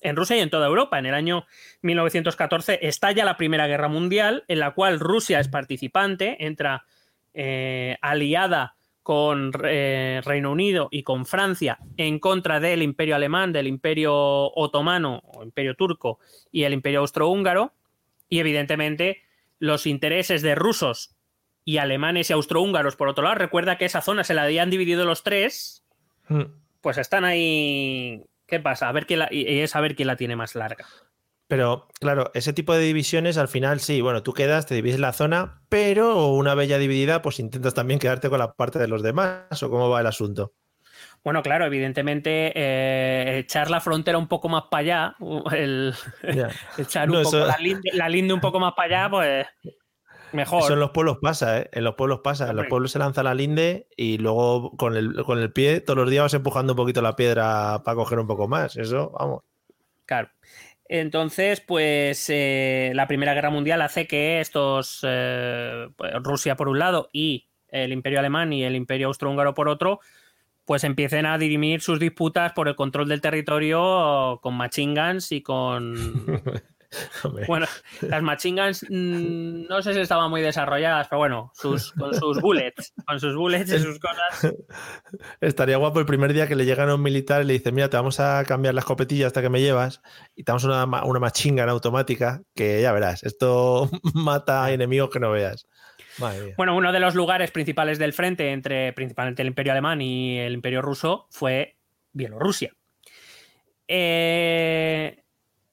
[0.00, 0.98] en Rusia y en toda Europa.
[0.98, 1.46] En el año
[1.82, 6.84] 1914 estalla la Primera Guerra Mundial, en la cual Rusia es participante, entra
[7.34, 8.76] eh, aliada
[9.10, 15.20] con eh, Reino Unido y con Francia en contra del imperio alemán, del imperio otomano
[15.34, 16.20] o imperio turco
[16.52, 17.74] y el imperio austrohúngaro.
[18.28, 19.24] Y evidentemente
[19.58, 21.16] los intereses de rusos
[21.64, 25.04] y alemanes y austrohúngaros, por otro lado, recuerda que esa zona se la habían dividido
[25.04, 25.84] los tres,
[26.28, 26.42] mm.
[26.80, 28.22] pues están ahí.
[28.46, 28.88] ¿Qué pasa?
[28.88, 30.86] A ver quién la, y es a ver quién la tiene más larga.
[31.50, 35.12] Pero claro, ese tipo de divisiones al final sí, bueno, tú quedas, te divides la
[35.12, 39.02] zona, pero una vez ya dividida, pues intentas también quedarte con la parte de los
[39.02, 40.52] demás, o cómo va el asunto.
[41.24, 45.16] Bueno, claro, evidentemente eh, echar la frontera un poco más para allá,
[45.52, 45.92] el,
[46.78, 47.58] echar un poco la,
[48.08, 49.46] linde, un poco más para allá, pues
[50.30, 50.62] mejor.
[50.62, 51.70] Eso en los pueblos pasa, ¿eh?
[51.72, 52.48] En los pueblos pasa.
[52.48, 55.96] En los pueblos se lanza la linde y luego con el, con el pie todos
[55.96, 58.76] los días vas empujando un poquito la piedra para coger un poco más.
[58.76, 59.42] Eso, vamos.
[60.06, 60.30] Claro.
[60.92, 66.80] Entonces, pues eh, la Primera Guerra Mundial hace que estos, eh, pues, Rusia por un
[66.80, 70.00] lado y el Imperio Alemán y el Imperio Austrohúngaro por otro,
[70.64, 75.42] pues empiecen a dirimir sus disputas por el control del territorio con machine guns y
[75.42, 75.94] con
[77.46, 77.66] Bueno,
[78.00, 82.40] las machine guns mm, no sé si estaban muy desarrolladas, pero bueno, sus, con sus
[82.40, 84.54] bullets, con sus bullets y sus cosas.
[85.40, 87.88] Estaría guapo el primer día que le llegan a un militar y le dicen, mira,
[87.88, 90.02] te vamos a cambiar la escopetilla hasta que me llevas
[90.34, 95.10] y te damos una, una machine gun automática que ya verás, esto mata a enemigos
[95.10, 95.66] que no veas.
[96.56, 100.52] Bueno, uno de los lugares principales del frente entre principalmente el Imperio Alemán y el
[100.52, 101.76] Imperio Ruso fue
[102.12, 102.72] Bielorrusia.
[103.88, 105.22] Eh,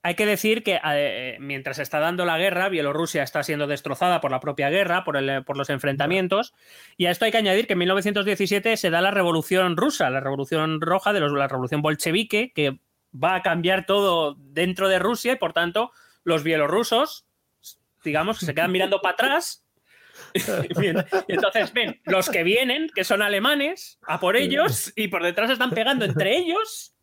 [0.07, 4.31] hay que decir que eh, mientras está dando la guerra, Bielorrusia está siendo destrozada por
[4.31, 6.53] la propia guerra, por, los enfrentamientos,
[6.95, 10.21] y a esto hay que añadir que en 1917 se da la revolución rusa, la
[10.21, 12.79] revolución roja, de la revolución bolchevique, que
[13.13, 15.91] va a cambiar todo dentro de Rusia y por tanto
[16.23, 17.25] los bielorrusos,
[18.05, 19.65] digamos, se quedan mirando para atrás
[21.27, 25.71] entonces ven los que vienen, que son alemanes, a por ellos, y por detrás están
[25.71, 26.95] pegando entre ellos,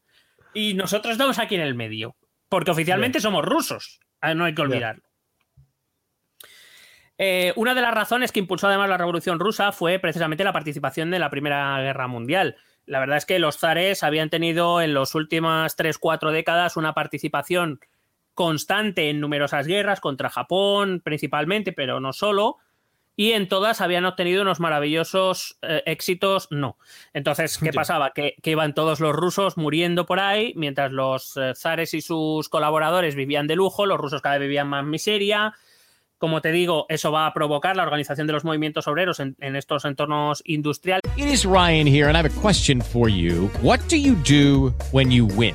[0.54, 2.16] y nosotros estamos aquí en el medio.
[2.54, 5.02] Porque oficialmente somos rusos, ah, no hay que olvidarlo.
[7.18, 11.10] Eh, una de las razones que impulsó además la Revolución Rusa fue precisamente la participación
[11.10, 12.56] de la Primera Guerra Mundial.
[12.86, 17.80] La verdad es que los zares habían tenido en las últimas 3-4 décadas una participación
[18.34, 22.58] constante en numerosas guerras contra Japón principalmente, pero no solo,
[23.16, 26.78] y en todas habían obtenido unos maravillosos eh, éxitos, no.
[27.12, 28.10] Entonces, ¿qué pasaba?
[28.10, 33.14] Que, iban todos los rusos muriendo por ahí, mientras los eh, zares y sus colaboradores
[33.14, 35.54] vivían de lujo, los rusos cada vez vivían más miseria.
[36.18, 39.56] Como te digo, eso va a provocar la organización de los movimientos obreros en, en
[39.56, 41.02] estos entornos industriales.
[41.16, 43.50] It is Ryan here, and I have a question for you.
[43.62, 45.54] What do you do when you win?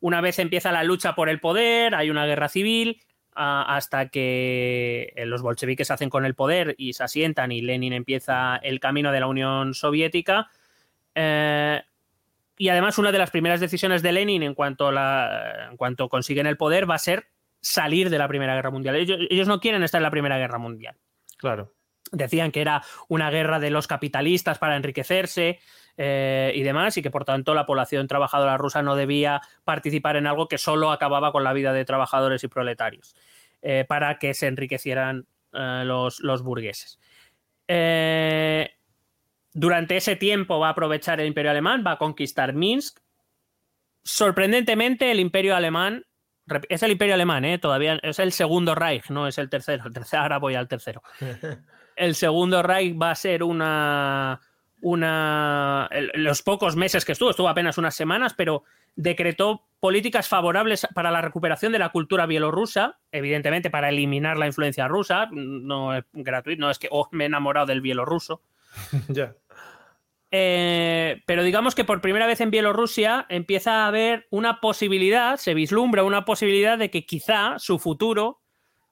[0.00, 3.00] Una vez empieza la lucha por el poder, hay una guerra civil,
[3.34, 7.92] hasta que eh, los bolcheviques se hacen con el poder y se asientan y Lenin
[7.92, 10.50] empieza el camino de la Unión Soviética.
[11.14, 11.82] Eh,
[12.58, 16.46] y además una de las primeras decisiones de Lenin en cuanto, la, en cuanto consiguen
[16.46, 17.28] el poder va a ser
[17.60, 18.96] salir de la Primera Guerra Mundial.
[18.96, 20.96] Ellos, ellos no quieren estar en la Primera Guerra Mundial.
[21.38, 21.72] Claro.
[22.12, 25.60] Decían que era una guerra de los capitalistas para enriquecerse,
[26.02, 30.26] eh, y demás, y que por tanto la población trabajadora rusa no debía participar en
[30.26, 33.14] algo que solo acababa con la vida de trabajadores y proletarios,
[33.60, 36.98] eh, para que se enriquecieran eh, los, los, burgueses.
[39.52, 42.98] durante ese tiempo va a aprovechar el imperio alemán, va a conquistar Minsk.
[44.02, 46.06] Sorprendentemente, el imperio alemán
[46.70, 49.84] es el imperio alemán, todavía es el segundo Reich, no es el tercero.
[49.84, 51.02] El tercero ahora voy al tercero.
[51.96, 54.40] El segundo Reich va a ser una,
[54.82, 58.64] una, los pocos meses que estuvo, estuvo apenas unas semanas, pero
[58.96, 64.88] decretó políticas favorables para la recuperación de la cultura bielorrusa, evidentemente para eliminar la influencia
[64.88, 68.42] rusa, no es gratuito, no es que oh, me he enamorado del bielorruso.
[69.08, 69.34] ya.
[70.32, 75.54] Eh, pero digamos que por primera vez en Bielorrusia empieza a haber una posibilidad, se
[75.54, 78.40] vislumbra una posibilidad de que quizá su futuro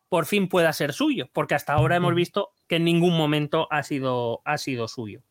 [0.09, 3.82] por fin pueda ser suyo, porque hasta ahora hemos visto que en ningún momento ha
[3.82, 5.22] sido, ha sido suyo.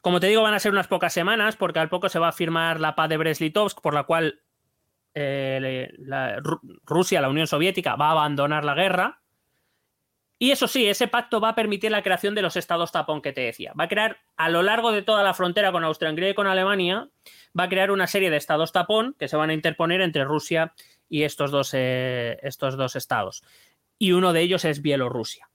[0.00, 2.32] Como te digo, van a ser unas pocas semanas, porque al poco se va a
[2.32, 4.40] firmar la paz de Brest-Litovsk, por la cual
[5.14, 5.88] eh,
[6.84, 9.20] Rusia, la Unión Soviética, va a abandonar la guerra.
[10.40, 13.32] Y eso sí, ese pacto va a permitir la creación de los estados tapón que
[13.32, 13.72] te decía.
[13.78, 17.08] Va a crear a lo largo de toda la frontera con Austria-Hungría y con Alemania,
[17.58, 20.74] va a crear una serie de estados tapón que se van a interponer entre Rusia
[21.08, 23.42] y estos dos, eh, estos dos estados.
[23.98, 25.50] Y uno de ellos es Bielorrusia.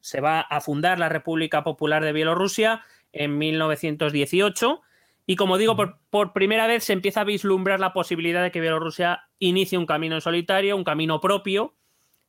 [0.00, 4.80] Se va a fundar la República Popular de Bielorrusia en 1918.
[5.26, 5.76] Y como digo,
[6.10, 10.16] por, primera vez se empieza a vislumbrar la posibilidad de que Bielorrusia inicie un camino
[10.16, 11.74] en solitario, un camino propio,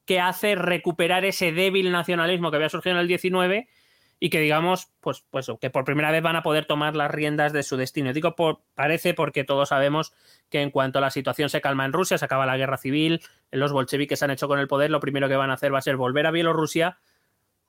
[0.06, 3.68] que hace recuperar ese débil nacionalismo que había surgido en el 19
[4.20, 7.54] y que digamos, pues, pues que por primera vez van a poder tomar las riendas
[7.54, 8.14] de su destino.
[8.14, 8.36] Digo,
[8.76, 10.14] parece porque todos sabemos
[10.52, 13.72] que en cuanto la situación se calma en Rusia, se acaba la guerra civil, los
[13.72, 15.98] bolcheviques han hecho con el poder, lo primero que van a hacer va a ser
[15.98, 17.00] volver a Bielorrusia,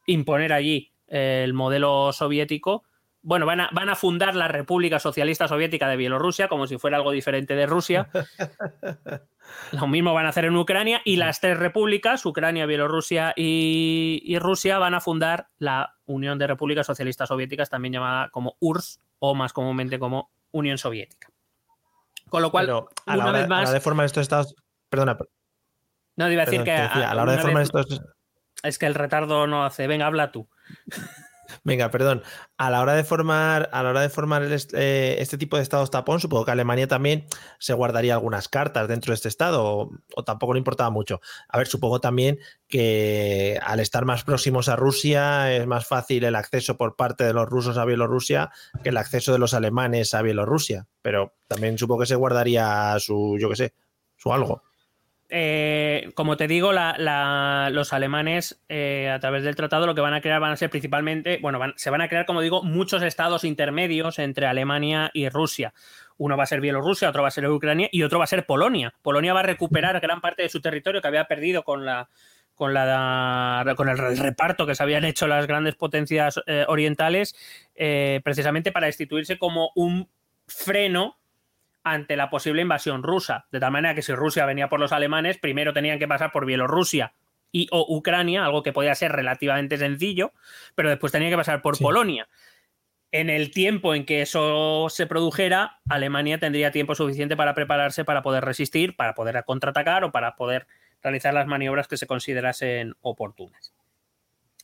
[0.04, 2.84] imponer allí el modelo soviético
[3.22, 6.96] bueno, van a, van a, fundar la República Socialista Soviética de Bielorrusia como si fuera
[6.96, 8.08] algo diferente de Rusia.
[9.72, 14.78] Lo mismo van a hacer en Ucrania y las tres repúblicas, Ucrania, Bielorrusia y, Rusia,
[14.78, 19.52] van a fundar la Unión de Repúblicas Socialistas Soviéticas, también llamada como URSS o más
[19.52, 21.28] comúnmente como Unión Soviética.
[22.28, 23.60] Con lo cual, a una vez más.
[23.60, 24.54] A la de formar estos estados.
[24.88, 25.16] Perdona.
[26.16, 26.72] No, iba a decir que.
[26.72, 28.00] a, la hora de formar estos.
[28.62, 29.86] Es que el retardo no hace.
[29.86, 30.48] Venga, habla tú.
[31.64, 32.22] Venga, perdón.
[32.56, 35.90] A la hora de formar, a la hora de formar eh, este tipo de estados
[35.90, 37.26] tapón, supongo que Alemania también
[37.58, 41.20] se guardaría algunas cartas dentro de este estado, o, o, tampoco le importaba mucho.
[41.48, 42.38] A ver, supongo también
[42.68, 47.32] que al estar más próximos a Rusia es más fácil el acceso por parte de
[47.32, 48.50] los rusos a Bielorrusia
[48.82, 50.86] que el acceso de los alemanes a Bielorrusia.
[51.02, 53.74] Pero también supongo que se guardaría su, yo qué sé,
[54.16, 54.62] su algo.
[55.34, 60.20] Eh, como te digo, los alemanes eh, a través del tratado lo que van a
[60.20, 64.18] crear van a ser principalmente, bueno, se van a crear, como digo, muchos estados intermedios
[64.18, 65.72] entre Alemania y Rusia.
[66.18, 68.44] Uno va a ser Bielorrusia, otro va a ser Ucrania y otro va a ser
[68.44, 68.92] Polonia.
[69.00, 72.08] Polonia va a recuperar gran parte de su territorio que había perdido con el
[74.18, 77.34] reparto que se habían hecho las grandes potencias eh, orientales,
[78.22, 80.10] precisamente para instituirse como un
[80.46, 81.21] freno
[81.84, 83.46] ante la posible invasión rusa.
[83.50, 86.46] De tal manera que si Rusia venía por los alemanes, primero tenían que pasar por
[86.46, 87.14] Bielorrusia
[87.50, 90.32] y o Ucrania, algo que podía ser relativamente sencillo,
[90.74, 92.28] pero después tenía que pasar por Polonia.
[93.10, 98.22] En el tiempo en que eso se produjera, Alemania tendría tiempo suficiente para prepararse para
[98.22, 100.66] poder resistir, para poder contraatacar o para poder
[101.02, 103.74] realizar las maniobras que se considerasen oportunas.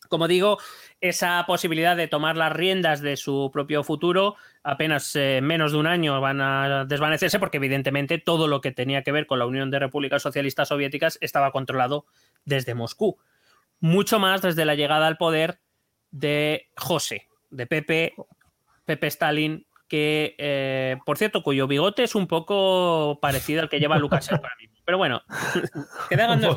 [0.09, 0.59] Como digo,
[1.01, 5.87] esa posibilidad de tomar las riendas de su propio futuro apenas eh, menos de un
[5.87, 9.71] año van a desvanecerse porque evidentemente todo lo que tenía que ver con la Unión
[9.71, 12.07] de Repúblicas Socialistas Soviéticas estaba controlado
[12.45, 13.19] desde Moscú.
[13.81, 15.61] Mucho más desde la llegada al poder
[16.11, 18.15] de José, de Pepe,
[18.85, 23.99] Pepe Stalin, que, eh, por cierto, cuyo bigote es un poco parecido al que lleva
[23.99, 24.78] Lukashenko ahora mismo.
[24.89, 25.21] Pero bueno,
[26.09, 26.57] que dando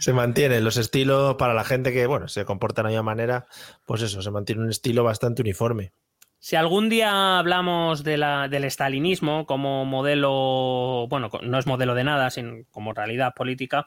[0.00, 3.46] Se mantiene los estilos para la gente que, bueno, se comporta de una manera,
[3.86, 5.92] pues eso, se mantiene un estilo bastante uniforme.
[6.38, 12.04] Si algún día hablamos de la, del estalinismo como modelo, bueno, no es modelo de
[12.04, 13.86] nada, sino como realidad política,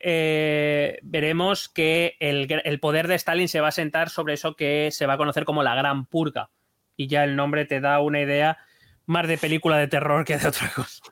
[0.00, 4.90] eh, veremos que el, el, poder de Stalin se va a sentar sobre eso que
[4.90, 6.50] se va a conocer como la Gran Purga.
[6.96, 8.58] Y ya el nombre te da una idea
[9.06, 11.04] más de película de terror que de otra cosa.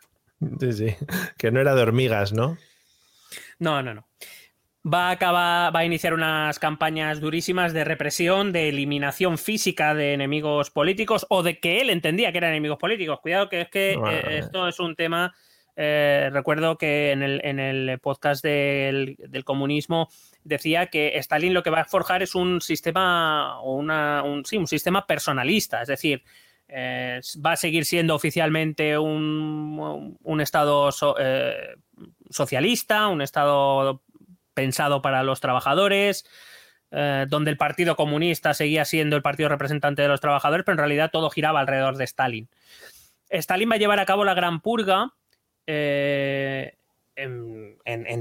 [0.60, 0.96] Sí, sí.
[1.38, 2.56] Que no era de hormigas, ¿no?
[3.58, 4.06] No, no, no.
[4.82, 10.14] Va a, acabar, va a iniciar unas campañas durísimas de represión, de eliminación física de
[10.14, 13.20] enemigos políticos o de que él entendía que eran enemigos políticos.
[13.20, 15.34] Cuidado, que es que eh, esto es un tema.
[15.76, 20.08] Eh, recuerdo que en el, podcast del, comunismo
[20.44, 24.66] decía que Stalin lo que va a forjar es un sistema, una, un, sí, un
[24.66, 26.22] sistema personalista, es decir,
[26.72, 31.74] eh, va a seguir siendo oficialmente un, Estado eh,
[32.30, 34.04] socialista, un Estado
[34.54, 36.24] pensado para los trabajadores,
[36.92, 40.78] eh, donde el Partido Comunista seguía siendo el partido representante de los trabajadores, pero en
[40.78, 42.48] realidad todo giraba alrededor de Stalin.
[43.28, 45.14] Stalin va a llevar a cabo la Gran Purga
[45.66, 46.14] en,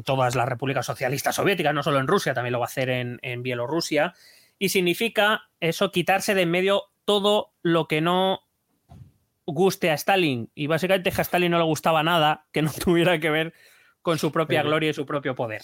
[0.03, 3.19] todas las repúblicas socialistas soviéticas, no solo en Rusia, también lo va a hacer en,
[3.21, 4.13] en Bielorrusia,
[4.57, 8.41] y significa eso quitarse de en medio todo lo que no
[9.47, 10.51] guste a Stalin.
[10.53, 13.55] Y básicamente a Stalin no le gustaba nada que no tuviera que ver
[14.03, 15.63] con su propia gloria y su propio poder.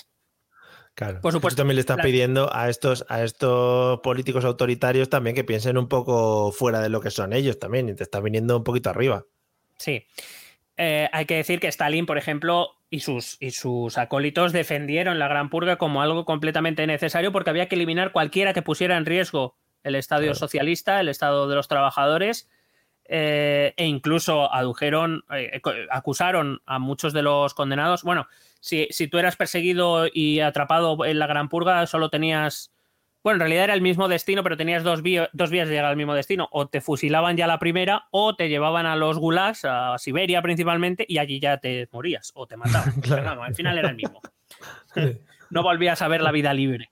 [0.96, 1.22] Claro.
[1.22, 1.58] Por supuesto.
[1.58, 6.52] también le está pidiendo a estos, a estos políticos autoritarios también que piensen un poco
[6.52, 7.90] fuera de lo que son ellos también.
[7.90, 9.26] Y te está viniendo un poquito arriba.
[9.78, 10.08] Sí.
[10.78, 15.28] Eh, hay que decir que Stalin, por ejemplo, y sus, y sus acólitos defendieron la
[15.28, 19.60] Gran Purga como algo completamente necesario porque había que eliminar cualquiera que pusiera en riesgo
[19.86, 22.50] el Estadio socialista, el Estado de los trabajadores,
[23.08, 25.62] eh, e incluso adujeron, eh,
[25.92, 28.02] acusaron a muchos de los condenados.
[28.02, 28.28] Bueno,
[28.60, 32.72] si, tú eras perseguido y atrapado en la Gran Purga, solo tenías.
[33.24, 35.02] Bueno, en realidad era el mismo destino, pero tenías dos,
[35.34, 36.48] dos vías de llegar al mismo destino.
[36.52, 41.06] O te fusilaban ya la primera, o te llevaban a los gulags, a Siberia principalmente,
[41.08, 42.94] y allí ya te morías o te mataban.
[43.02, 43.44] claro.
[43.44, 44.20] al final era el mismo.
[45.52, 46.90] no volvías a ver la vida libre.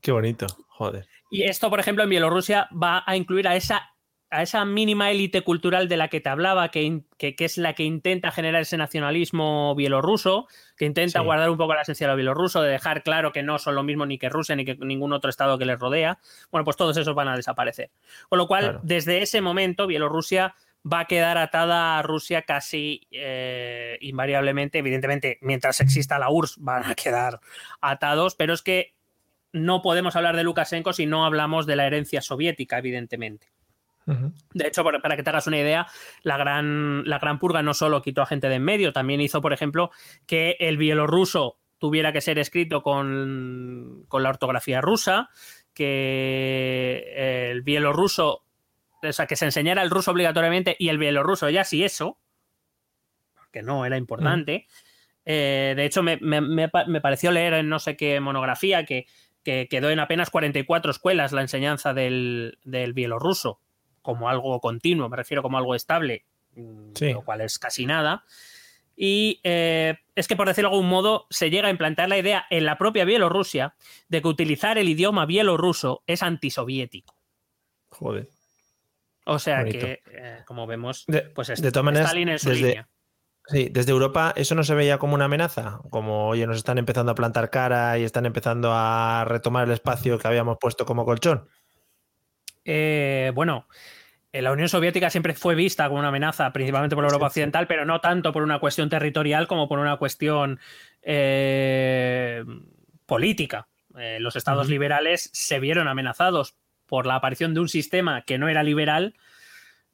[0.00, 1.06] Qué bonito, joder.
[1.30, 3.94] Y esto, por ejemplo, en Bielorrusia va a incluir a esa,
[4.30, 7.84] a esa mínima élite cultural de la que te hablaba, que, que, es la que
[7.84, 12.62] intenta generar ese nacionalismo bielorruso, que intenta guardar un poco la esencia de lo bielorruso,
[12.62, 15.30] de dejar claro que no son lo mismo ni que Rusia ni que ningún otro
[15.30, 16.18] estado que les rodea.
[16.50, 17.90] Bueno, pues todos esos van a desaparecer.
[18.28, 20.54] Con lo cual, desde ese momento, Bielorrusia
[20.90, 24.78] va a quedar atada a Rusia casi eh, invariablemente.
[24.78, 27.40] Evidentemente, mientras exista la URSS, van a quedar
[27.80, 28.94] atados, pero es que
[29.52, 33.48] no podemos hablar de Lukashenko si no hablamos de la herencia soviética, evidentemente.
[34.54, 35.86] De hecho, para que te hagas una idea,
[36.22, 39.40] la gran, la gran purga no solo quitó a gente de en medio, también hizo,
[39.40, 39.92] por ejemplo,
[40.26, 45.28] que el bielorruso tuviera que ser escrito con, con la ortografía rusa,
[45.72, 48.44] que el bielorruso,
[49.02, 52.18] o sea, que se enseñara el ruso obligatoriamente y el bielorruso ya sí eso,
[53.52, 54.66] que no era importante.
[55.24, 59.06] Eh, de hecho, me, me, pareció leer en no sé qué monografía que
[59.42, 63.60] que quedó en apenas 44 escuelas la enseñanza del, bielorruso
[64.02, 66.24] como algo continuo, me refiero como algo estable,
[66.54, 68.24] mm, lo cual es casi nada.
[68.96, 72.46] Y eh, es que, por decirlo de algún modo, se llega a implantar la idea
[72.50, 73.74] en la propia Bielorrusia
[74.08, 77.14] de que utilizar el idioma bielorruso es antisoviético.
[77.88, 78.28] Joder.
[79.24, 82.88] O sea que, eh, como vemos, pues de todas maneras, Stalin en su línea.
[83.50, 87.10] Sí, desde Europa eso no se veía como una amenaza, como oye, nos están empezando
[87.10, 91.48] a plantar cara y están empezando a retomar el espacio que habíamos puesto como colchón.
[92.64, 93.66] Eh, bueno,
[94.32, 97.84] eh, la Unión Soviética siempre fue vista como una amenaza, principalmente por Europa Occidental, pero
[97.84, 100.60] no tanto por una cuestión territorial como por una cuestión
[101.02, 102.44] eh,
[103.04, 103.66] política.
[104.20, 106.54] los estados liberales se vieron amenazados
[106.86, 109.16] por la aparición de un sistema que no era liberal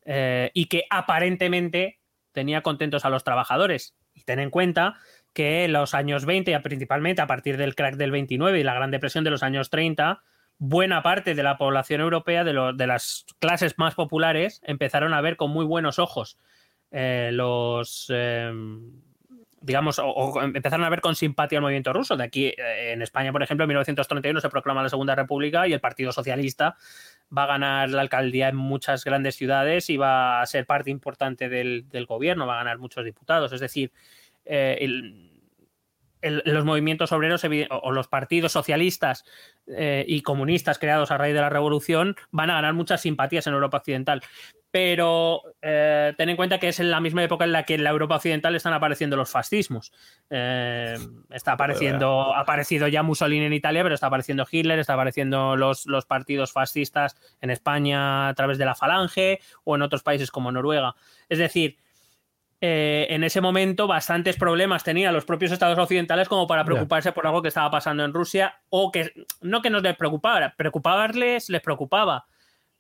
[0.05, 1.99] y que aparentemente
[2.37, 3.97] tenía contentos a los trabajadores.
[4.13, 4.97] Y ten en cuenta
[5.33, 8.91] que en los años 20, principalmente a partir del crack del 29 y la Gran
[8.91, 10.23] Depresión de los años 30,
[10.59, 15.39] buena parte de la población europea, de, de las clases más populares, empezaron a ver
[15.39, 16.39] con muy buenos ojos
[16.91, 18.07] eh, los...
[18.11, 19.06] Em,
[19.67, 22.17] digamos, o, empezaron a ver con simpatía el movimiento ruso.
[22.17, 25.73] De aquí, eh, en España, por ejemplo, en 1931 se proclama la Segunda República y
[25.73, 26.77] el Partido Socialista
[27.37, 31.49] va a ganar la alcaldía en muchas grandes ciudades y va a ser parte importante
[31.49, 33.53] del, gobierno, va a ganar muchos diputados.
[33.53, 33.91] Es decir,
[34.45, 34.79] eh,
[36.23, 39.25] los movimientos obreros o los partidos socialistas
[39.67, 43.55] eh, y comunistas creados a raíz de la revolución van a ganar muchas simpatías en
[43.55, 44.23] Europa Occidental
[44.77, 47.83] pero eh, ten en cuenta que es en la misma época en la que en
[47.83, 49.91] la Europa Occidental están apareciendo los fascismos.
[50.29, 50.99] Eh,
[51.31, 55.87] está apareciendo, ha aparecido ya Mussolini en Italia, pero está apareciendo Hitler, está apareciendo los,
[55.87, 60.53] los partidos fascistas en España a través de la Falange o en otros países como
[60.53, 60.95] Noruega.
[61.31, 61.79] Es decir,
[62.61, 67.27] eh, en ese momento bastantes problemas tenían los propios estados occidentales como para preocuparse por
[67.27, 71.61] algo que estaba pasando en Rusia o que no que nos les preocupara, preocuparles les
[71.61, 72.27] preocupaba,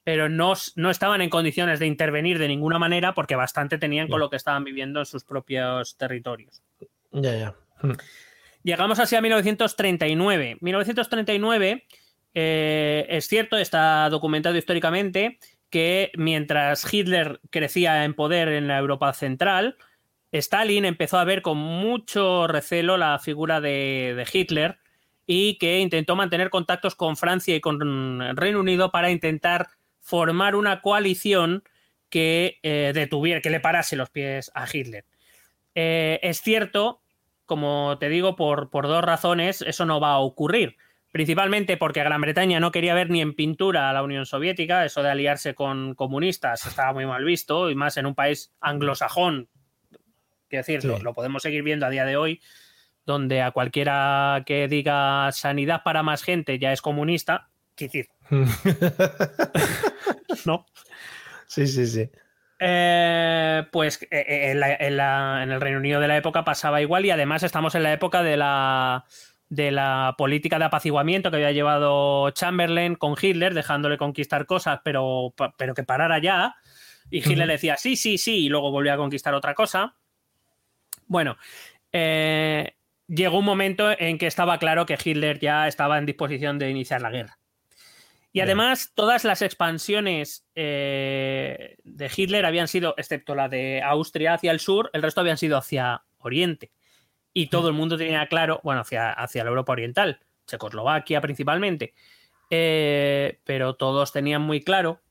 [0.03, 4.19] pero no, no, estaban en condiciones de intervenir de ninguna manera porque bastante tenían con
[4.19, 6.63] lo que estaban viviendo en sus propios territorios.
[7.13, 7.55] Ya, ya.
[7.83, 7.97] Hmm.
[8.63, 10.57] Llegamos así a 1939.
[10.61, 11.87] 1939,
[12.35, 15.39] eh, es cierto, está documentado históricamente
[15.71, 19.77] que mientras Hitler crecía en poder en la Europa central,
[20.33, 24.79] Stalin empezó a ver con mucho recelo la figura de, Hitler
[25.27, 29.69] y que intentó mantener contactos con Francia y con Reino Unido para intentar
[30.01, 31.65] formar una coalición
[32.09, 35.05] que eh, detuviera, que le parase los pies a Hitler.
[35.75, 37.03] Eh, es cierto,
[37.45, 40.77] como te digo, por, por, dos razones, eso no va a ocurrir.
[41.17, 45.03] Principalmente porque Gran Bretaña no quería ver ni en pintura a la Unión Soviética, eso
[45.03, 49.49] de aliarse con comunistas estaba muy mal visto, y más en un país anglosajón,
[50.51, 52.43] quiero decir, lo, podemos seguir viendo a día de hoy,
[53.07, 57.49] donde a cualquiera que diga sanidad para más gente ya es comunista,
[60.45, 60.67] ¿no?
[61.47, 62.11] Sí, sí, sí.
[62.59, 67.43] Eh, pues eh, eh, en, el Reino Unido de la época pasaba igual y además
[67.43, 69.07] estamos en la época de la,
[69.49, 75.35] de la política de apaciguamiento que había llevado Chamberlain con Hitler, dejándole conquistar cosas, pero,
[75.57, 76.57] pero que parara ya.
[77.11, 79.97] Y Hitler decía sí, sí, sí, y luego volvió a conquistar otra cosa.
[81.07, 81.37] Bueno,
[81.93, 87.01] llegó un momento en que estaba claro que Hitler ya estaba en disposición de iniciar
[87.03, 87.39] la guerra.
[88.33, 94.51] Y además, todas las expansiones eh, de Hitler habían sido, excepto la de Austria hacia
[94.51, 96.71] el sur, el resto habían sido hacia Oriente.
[97.39, 101.93] Y todo el mundo tenía claro, bueno, hacia, hacia la Europa Oriental, Checoslovaquia principalmente.
[102.49, 105.03] Eh, pero todos tenían muy claro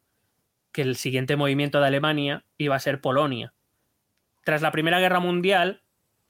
[0.71, 3.53] que el siguiente movimiento de Alemania iba a ser Polonia.
[4.43, 5.83] Tras la Primera Guerra Mundial,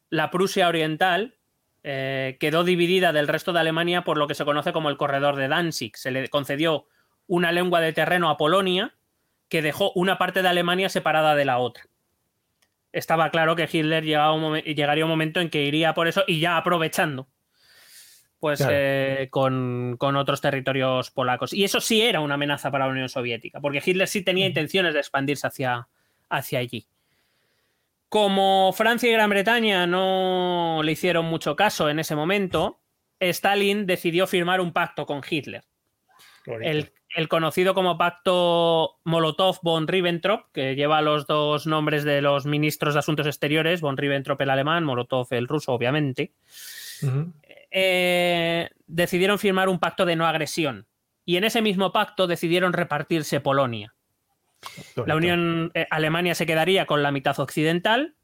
[0.10, 1.38] la Prusia Oriental
[1.84, 5.38] eh, quedó dividida del resto de Alemania por lo que se conoce como el corredor
[5.38, 5.96] de Danzig.
[5.96, 6.88] Se le concedió
[7.26, 8.94] una lengua de terreno a Polonia
[9.48, 11.86] que dejó una parte de Alemania separada de la otra.
[12.96, 17.28] Estaba claro que Hitler llegaría un momento en que iría por eso y ya aprovechando
[18.40, 21.52] pues eh, con, otros territorios polacos.
[21.52, 24.94] Y eso sí era una amenaza para la Unión Soviética, porque Hitler sí tenía intenciones
[24.94, 25.88] de expandirse hacia,
[26.30, 26.86] hacia allí.
[28.08, 32.80] Como Francia y Gran Bretaña no le hicieron mucho caso en ese momento,
[33.20, 35.64] Stalin decidió firmar un pacto con Hitler.
[36.46, 36.94] El,
[37.30, 43.28] conocido como pacto Molotov-Von Ribbentrop, que lleva los dos nombres de los ministros de Asuntos
[43.28, 46.34] Exteriores, Von Ribbentrop el alemán, Molotov el ruso, obviamente,
[47.72, 50.88] eh, decidieron firmar un pacto de no agresión.
[51.24, 53.96] Y en ese mismo pacto decidieron repartirse Polonia.
[55.06, 58.16] La Unión eh, Alemania se quedaría con la mitad occidental,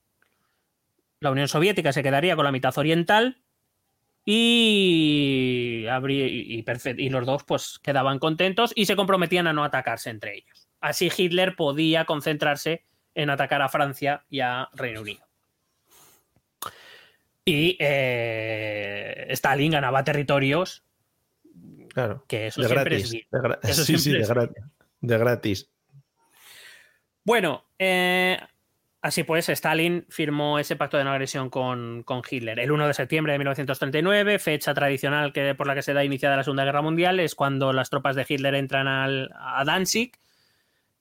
[1.19, 3.37] la Unión Soviética se quedaría con la mitad oriental
[4.25, 6.65] y, y,
[6.97, 10.69] y, los dos pues quedaban contentos y se comprometían a no atacarse entre ellos.
[10.79, 12.85] Así Hitler podía concentrarse
[13.15, 15.25] en atacar a Francia y a Reino Unido.
[17.45, 20.83] Y eh, Stalin ganaba territorios.
[21.89, 22.23] Claro.
[22.27, 25.69] Que eso siempre es sí, sí, de, gratis.
[27.23, 28.39] Bueno, eh,
[29.01, 32.59] así pues, Stalin firmó ese pacto de no agresión con, Hitler.
[32.59, 36.35] El 1 de septiembre de 1939, fecha tradicional que, por la que se da iniciada
[36.35, 40.13] la Segunda Guerra Mundial, es cuando las tropas de Hitler entran al, a Danzig.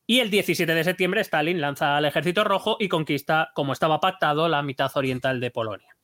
[0.07, 4.49] Y el 17 de septiembre, Stalin lanza al Ejército Rojo y conquista, como estaba pactado,
[4.49, 5.95] la mitad oriental de Polonia.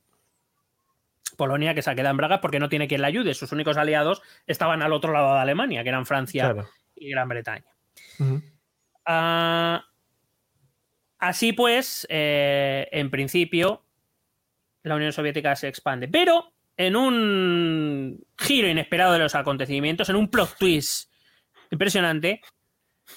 [1.37, 3.35] Polonia que se queda en bragas porque no tiene quien la ayude.
[3.35, 6.55] Sus únicos aliados estaban al otro lado de Alemania, que eran Francia
[6.95, 7.67] y Gran Bretaña.
[11.19, 13.85] Así pues, eh, en principio,
[14.83, 16.09] la Unión Soviética se expande.
[16.09, 21.11] Pero en un giro inesperado de los acontecimientos, en un plot twist
[21.71, 22.41] impresionante,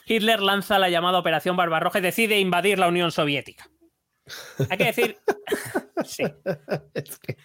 [0.05, 3.69] Hitler lanza la llamada Operación Barbarroja y decide invadir la Unión Soviética.
[4.69, 5.17] Hay que decir.
[6.05, 6.23] sí.
[6.93, 7.37] Es que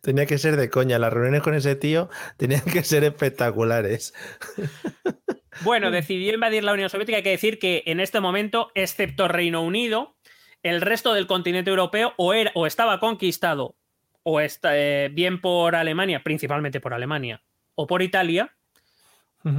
[0.00, 0.98] Tenía que ser de coña.
[0.98, 4.12] Las reuniones con ese tío tenían que ser espectaculares.
[5.62, 7.16] Bueno, decidió invadir la Unión Soviética.
[7.18, 10.16] Hay que decir que en este momento, excepto Reino Unido,
[10.62, 13.76] el resto del continente europeo o, era, o estaba conquistado,
[14.22, 17.42] o está, eh, bien por Alemania, principalmente por Alemania,
[17.74, 18.54] o por Italia,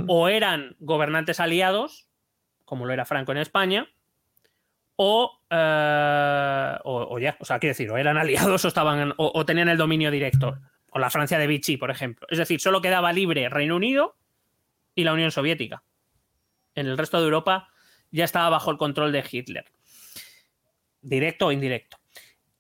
[0.08, 2.08] o eran gobernantes aliados,
[2.66, 3.90] como lo era Franco en España,
[5.50, 9.78] eh, o, ya, o sea, quiero decir, o eran aliados o, estaban o, tenían el
[9.78, 10.60] dominio directo,
[10.92, 12.28] o la Francia de Vichy, por ejemplo.
[12.30, 14.16] Es decir, solo quedaba libre Reino Unido
[15.02, 15.84] y la Unión Soviética.
[16.76, 17.70] En el resto de Europa
[18.12, 19.66] ya estaba bajo el control de Hitler,
[21.02, 21.98] directo o indirecto.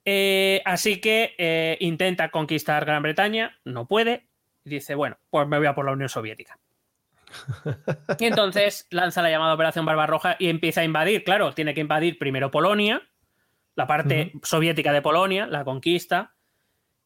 [0.04, 4.28] Eh, así que eh, intenta conquistar Gran Bretaña, no puede,
[4.66, 6.60] y dice, bueno, pues me voy a por la Unión Soviética.
[8.20, 11.24] Y entonces lanza la llamada Operación Barbarroja y empieza a invadir.
[11.24, 13.08] Claro, tiene que invadir primero Polonia,
[13.76, 16.34] la parte soviética de Polonia, la conquista,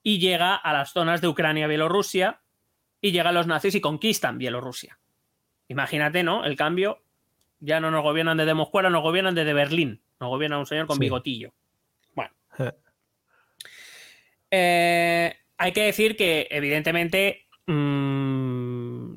[0.02, 2.42] y llega a las zonas de Ucrania, Bielorrusia,
[3.02, 4.98] y llegan los nazis y conquistan Bielorrusia.
[5.68, 6.46] Imagínate, ¿no?
[6.46, 7.02] El cambio.
[7.60, 10.02] Ya no nos gobiernan desde Moscú, nos gobiernan desde Berlín.
[10.20, 11.54] Nos gobierna un señor con bigotillo.
[12.14, 12.32] Bueno.
[14.52, 19.16] Eh, hay que decir que, evidentemente, mm,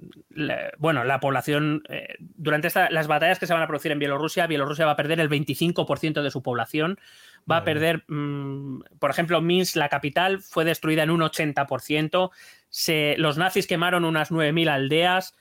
[0.78, 4.86] bueno, la población, eh, durante las batallas que se van a producir en Bielorrusia, Bielorrusia
[4.86, 6.98] va a perder el 25% de su población,
[7.50, 12.30] va a perder, mm, por ejemplo, Minsk, la capital, fue destruida en un 80%,
[13.16, 15.36] los nazis quemaron unas 9.000 aldeas.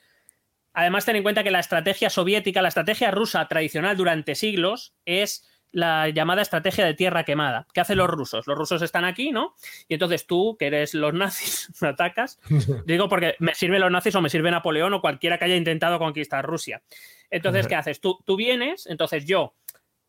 [0.77, 5.43] Además, ten en cuenta que la estrategia soviética, la estrategia rusa tradicional durante siglos es
[5.71, 7.65] la llamada estrategia de tierra quemada.
[7.73, 8.45] ¿Qué hacen los rusos?
[8.45, 9.55] Los rusos están aquí, ¿no?
[9.87, 12.39] Y entonces tú, que eres los nazis, me atacas.
[12.85, 15.97] Digo porque me sirven los nazis o me sirve Napoleón o cualquiera que haya intentado
[15.97, 16.83] conquistar Rusia.
[17.31, 17.99] Entonces, ¿qué haces?
[17.99, 19.55] Tú, tú vienes, entonces yo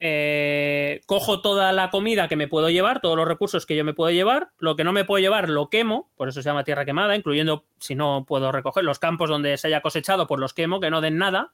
[0.00, 3.94] eh, cojo toda la comida que me puedo llevar, todos los recursos que yo me
[3.94, 6.84] puedo llevar, lo que no me puedo llevar lo quemo, por eso se llama tierra
[6.84, 10.80] quemada, incluyendo si no puedo recoger los campos donde se haya cosechado, pues los quemo,
[10.80, 11.52] que no den nada,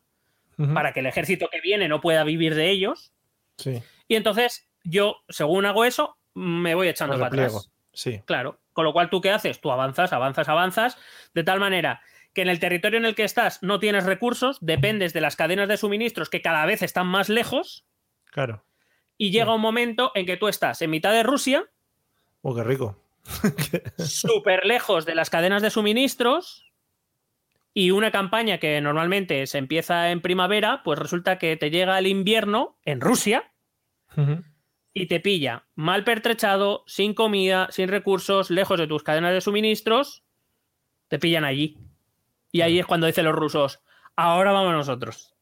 [0.73, 3.13] para que el ejército que viene no pueda vivir de ellos.
[3.57, 3.83] Sí.
[4.09, 7.71] Y entonces yo, según hago eso, me voy echando para atrás.
[7.93, 8.21] Sí.
[8.25, 8.61] Claro.
[8.73, 9.61] Con lo cual, ¿tú qué haces?
[9.61, 10.99] Tú avanzas, avanzas, avanzas,
[11.33, 12.03] de tal manera
[12.35, 15.69] que en el territorio en el que estás no tienes recursos, dependes de las cadenas
[15.69, 17.87] de suministros que cada vez están más lejos.
[18.35, 18.65] Claro.
[19.17, 21.71] Y llega un momento en que tú estás en mitad de Rusia.
[22.43, 23.01] Oh, qué rico.
[23.99, 26.73] Súper lejos de las cadenas de suministros.
[27.73, 32.09] Y una campaña que normalmente se empieza en primavera, pues resulta que te llega el
[32.09, 33.53] invierno en Rusia
[34.93, 40.25] y te pilla mal pertrechado, sin comida, sin recursos, lejos de tus cadenas de suministros,
[41.07, 41.79] te pillan allí.
[42.51, 43.81] Y ahí es cuando dicen los rusos,
[44.17, 45.34] ahora vamos nosotros.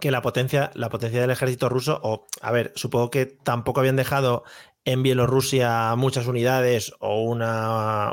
[0.00, 3.96] Que la potencia, la potencia del ejército ruso, o a ver, supongo que tampoco habían
[3.96, 4.44] dejado
[4.84, 8.12] en Bielorrusia muchas unidades o una,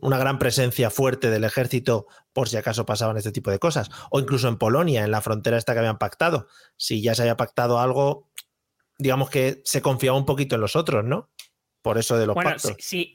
[0.00, 3.90] una, gran presencia fuerte del ejército por si acaso pasaban este tipo de cosas.
[4.10, 6.48] O incluso en Polonia, en la frontera esta que habían pactado.
[6.76, 8.28] Si ya se había pactado algo,
[8.98, 11.30] digamos que se confiaba un poquito en los otros, ¿no?
[11.82, 12.76] Por eso de los bueno, pactos.
[12.78, 13.14] Sí,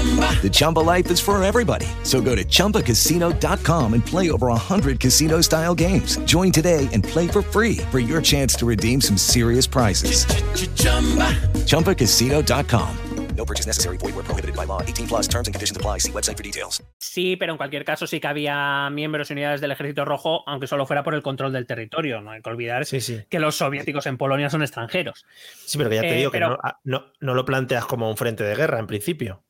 [0.00, 1.86] The Chumba life is for everybody.
[2.04, 6.16] So go to ChumbaCasino.com and play over 100 casino style games.
[6.24, 10.24] Join today and play for free for your chance to redeem some serious prizes.
[11.66, 12.88] ChumbaCasino.com.
[13.36, 13.96] No purchase necessary.
[13.98, 14.80] Void where prohibited by law.
[14.82, 15.98] 18 plus terms and conditions apply.
[15.98, 16.82] See website for details.
[16.98, 20.66] Sí, pero en cualquier caso sí que había miembros y unidades del Ejército Rojo, aunque
[20.66, 22.20] solo fuera por el control del territorio.
[22.22, 23.20] No hay que olvidar Sí, sí.
[23.30, 25.24] que los soviéticos en Polonia son extranjeros.
[25.66, 27.84] Sí, pero que ya te Eh, digo pero- que no, ah, no, no lo planteas
[27.86, 29.42] como un frente de guerra en principio.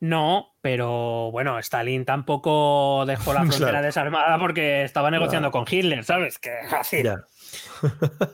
[0.00, 3.86] No, pero bueno, Stalin tampoco dejó la frontera Claro.
[3.86, 6.38] desarmada porque estaba negociando con Hitler, ¿sabes?
[6.38, 7.02] Que así.
[7.02, 7.16] Ya.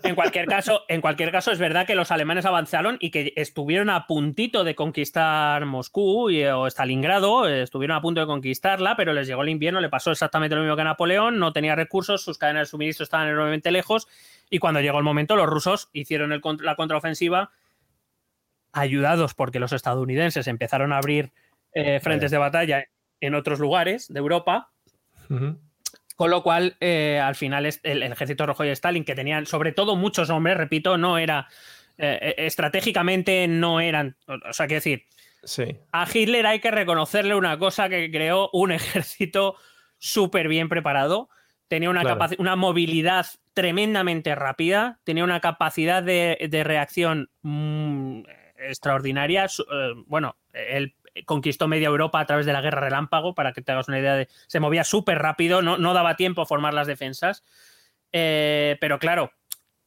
[0.03, 3.89] En cualquier caso, en cualquier caso es verdad que los alemanes avanzaron y que estuvieron
[3.89, 9.27] a puntito de conquistar Moscú y- o Stalingrado, estuvieron a punto de conquistarla, pero les
[9.29, 12.37] llegó el invierno, le pasó exactamente lo mismo que a Napoleón, no tenía recursos, sus
[12.39, 14.09] cadenas de suministro estaban enormemente lejos
[14.51, 17.53] y cuando llegó el momento los rusos hicieron el la contraofensiva
[18.73, 21.33] ayudados porque los estadounidenses empezaron a abrir
[21.75, 22.85] eh, frentes de batalla
[23.21, 24.71] en otros lugares de Europa.
[26.17, 29.73] Con lo cual, eh, al final, el, el ejército rojo y Stalin, que tenían sobre
[29.73, 31.49] todo muchos hombres, repito, no era.
[31.99, 34.17] eh, estratégicamente no eran.
[34.27, 35.05] O sea, quiero decir,
[35.45, 35.77] Sí.
[35.93, 38.73] a Hitler hay que reconocerle una cosa que creó un
[39.05, 39.57] ejército
[39.99, 41.29] súper bien preparado.
[41.69, 42.27] Tenía una, Claro.
[42.39, 48.23] una movilidad tremendamente rápida, tenía una capacidad de, de reacción mm,
[48.59, 49.49] extraordinaria.
[49.49, 50.95] Su- eh, bueno, él
[51.27, 54.15] conquistó media Europa a través de la guerra relámpago, para que te hagas una idea
[54.15, 54.29] de...
[54.47, 57.45] Se movía súper rápido, no, no daba tiempo a formar las defensas.
[58.13, 59.33] Eh, pero claro,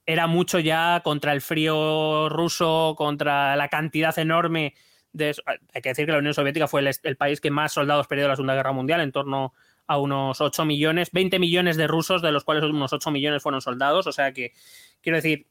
[0.05, 4.73] era mucho ya contra el frío ruso, contra la cantidad enorme
[5.11, 5.35] de...
[5.73, 8.25] Hay que decir que la Unión Soviética fue el, el país que más soldados perdió
[8.25, 9.53] en la Segunda Guerra Mundial, en torno
[9.87, 13.61] a unos 8 millones, 20 millones de rusos, de los cuales unos 8 millones fueron
[13.61, 14.07] soldados.
[14.07, 14.53] O sea que,
[15.01, 15.47] quiero decir,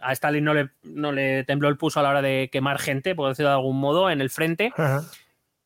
[0.00, 3.14] a Stalin no le, no le tembló el pulso a la hora de quemar gente,
[3.14, 4.72] por decirlo de algún modo, en el frente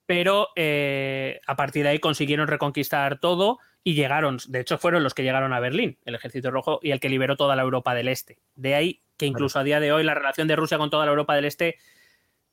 [0.08, 5.12] pero eh, a partir de ahí consiguieron reconquistar todo y llegaron, de hecho fueron los
[5.12, 8.08] que llegaron a Berlín, el ejército rojo, y el que liberó toda la Europa del
[8.08, 8.38] Este.
[8.56, 11.10] De ahí que incluso a día de hoy la relación de Rusia con toda la
[11.10, 11.76] Europa del Este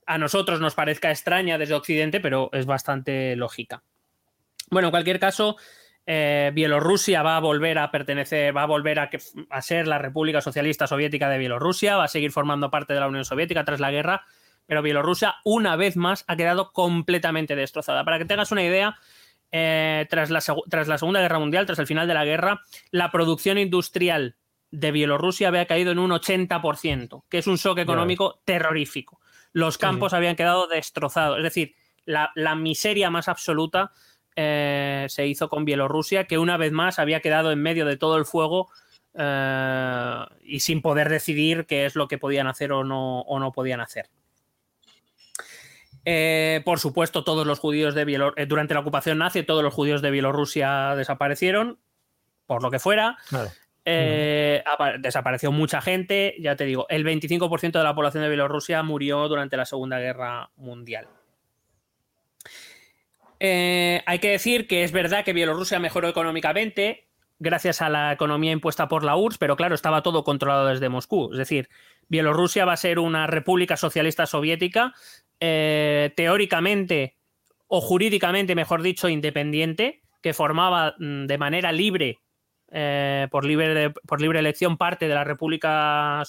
[0.05, 3.84] a nosotros nos parezca extraña desde Occidente, pero es bastante lógica.
[4.69, 5.55] Bueno, en cualquier caso,
[6.06, 9.19] eh, Bielorrusia va a volver a pertenecer, va a volver a, que-
[9.49, 13.07] a ser la República Socialista Soviética de Bielorrusia, va a seguir formando parte de la
[13.07, 14.23] Unión Soviética tras la guerra,
[14.68, 18.03] pero Bielorrusia una vez más ha quedado completamente destrozada.
[18.06, 18.98] Para que tengas una idea,
[19.52, 22.61] eh, tras, la, segu- tras la Segunda Guerra Mundial, tras el final de la guerra,
[22.91, 24.36] la producción industrial
[24.72, 29.19] de Bielorrusia había caído en un 80%, que es un shock económico terrorífico.
[29.53, 31.38] Los campos habían quedado destrozados.
[31.38, 33.91] Es decir, la, la miseria más absoluta
[34.36, 38.18] eh, se hizo con Bielorrusia, que una vez más había quedado en medio de todo
[38.18, 38.70] el fuego
[39.14, 43.52] eh, y sin poder decidir qué es lo que podían hacer o no, o no
[43.52, 44.10] podían hacer.
[46.06, 50.02] Eh, por supuesto, todos los judíos de Bielorrusia, durante la ocupación nazi, todos los judíos
[50.02, 51.80] de Bielorrusia desaparecieron,
[52.45, 53.18] por lo que fuera.
[53.86, 54.64] Eh,
[54.99, 59.57] desapareció mucha gente, ya te digo, el 25% de la población de Bielorrusia murió durante
[59.57, 61.07] la Segunda Guerra Mundial.
[63.47, 67.07] Eh, hay que decir que es verdad que Bielorrusia mejoró económicamente
[67.38, 71.30] gracias a la economía impuesta por la URSS, pero claro, estaba todo controlado desde Moscú.
[71.31, 71.69] Es decir,
[72.07, 74.93] Bielorrusia va a ser una república socialista soviética,
[75.39, 77.17] eh, teóricamente
[77.67, 82.22] o jurídicamente, mejor dicho, independiente, que formaba mm, de manera libre,
[82.72, 83.93] eh, por, libre
[84.39, 86.23] elección, parte de la República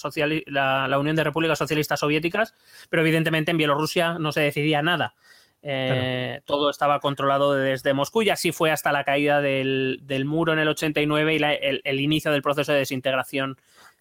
[0.46, 2.54] la, la Unión de Repúblicas Socialistas Soviéticas,
[2.90, 5.14] pero evidentemente en Bielorrusia no se decidía nada.
[5.62, 10.52] Eh, Todo estaba controlado desde Moscú y así fue hasta la caída del, del muro
[10.52, 13.56] en el 89 y la- el, el inicio del proceso de desintegración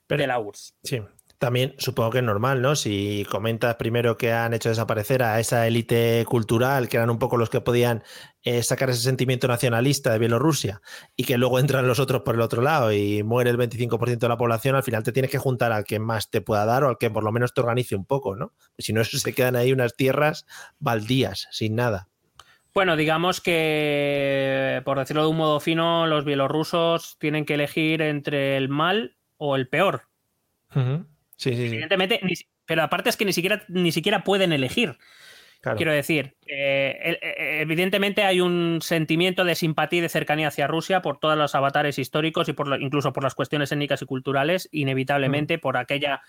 [0.08, 0.76] de la URSS.
[0.84, 1.02] Sí.
[1.38, 2.76] También supongo que es normal, ¿no?
[2.76, 7.38] Si comentas primero que han hecho desaparecer a esa élite cultural, que eran un poco
[7.38, 8.04] los que podían
[8.44, 10.82] eh, sacar ese sentimiento nacionalista de Bielorrusia,
[11.16, 14.30] y que luego entran los otros por el otro lado y muere el 25% de
[14.30, 16.90] la población, al final te tienes que juntar al que más te pueda dar o
[16.90, 18.54] al que por lo menos te organice un poco, ¿no?
[18.78, 20.46] Si no, se quedan ahí unas tierras
[20.80, 22.08] baldías, sin nada.
[22.74, 28.58] Bueno, digamos que, por decirlo de un modo fino, los bielorrusos tienen que elegir entre
[28.58, 30.10] el mal o el peor.
[31.38, 31.66] Sí, sí.
[31.66, 32.34] Evidentemente, ni
[32.66, 34.98] pero aparte es que ni siquiera, ni siquiera pueden elegir.
[35.62, 35.78] Claro.
[35.78, 41.02] Quiero decir, eh, eh, evidentemente hay un sentimiento de simpatía y de cercanía hacia Rusia
[41.02, 44.70] por todos los avatares históricos y por lo- incluso por las cuestiones étnicas y culturales,
[44.72, 46.22] inevitablemente por aquella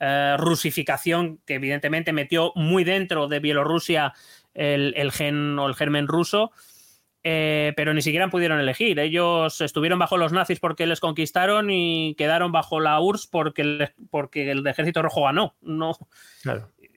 [0.00, 4.12] eh, rusificación que evidentemente metió muy dentro de Bielorrusia
[4.52, 6.50] el, gen o el germen ruso.
[7.24, 8.98] Eh, pero ni siquiera pudieron elegir.
[8.98, 14.50] Ellos estuvieron bajo los nazis porque les conquistaron y quedaron bajo la URSS porque, porque
[14.50, 15.54] el ejército rojo ganó.
[15.60, 15.96] No.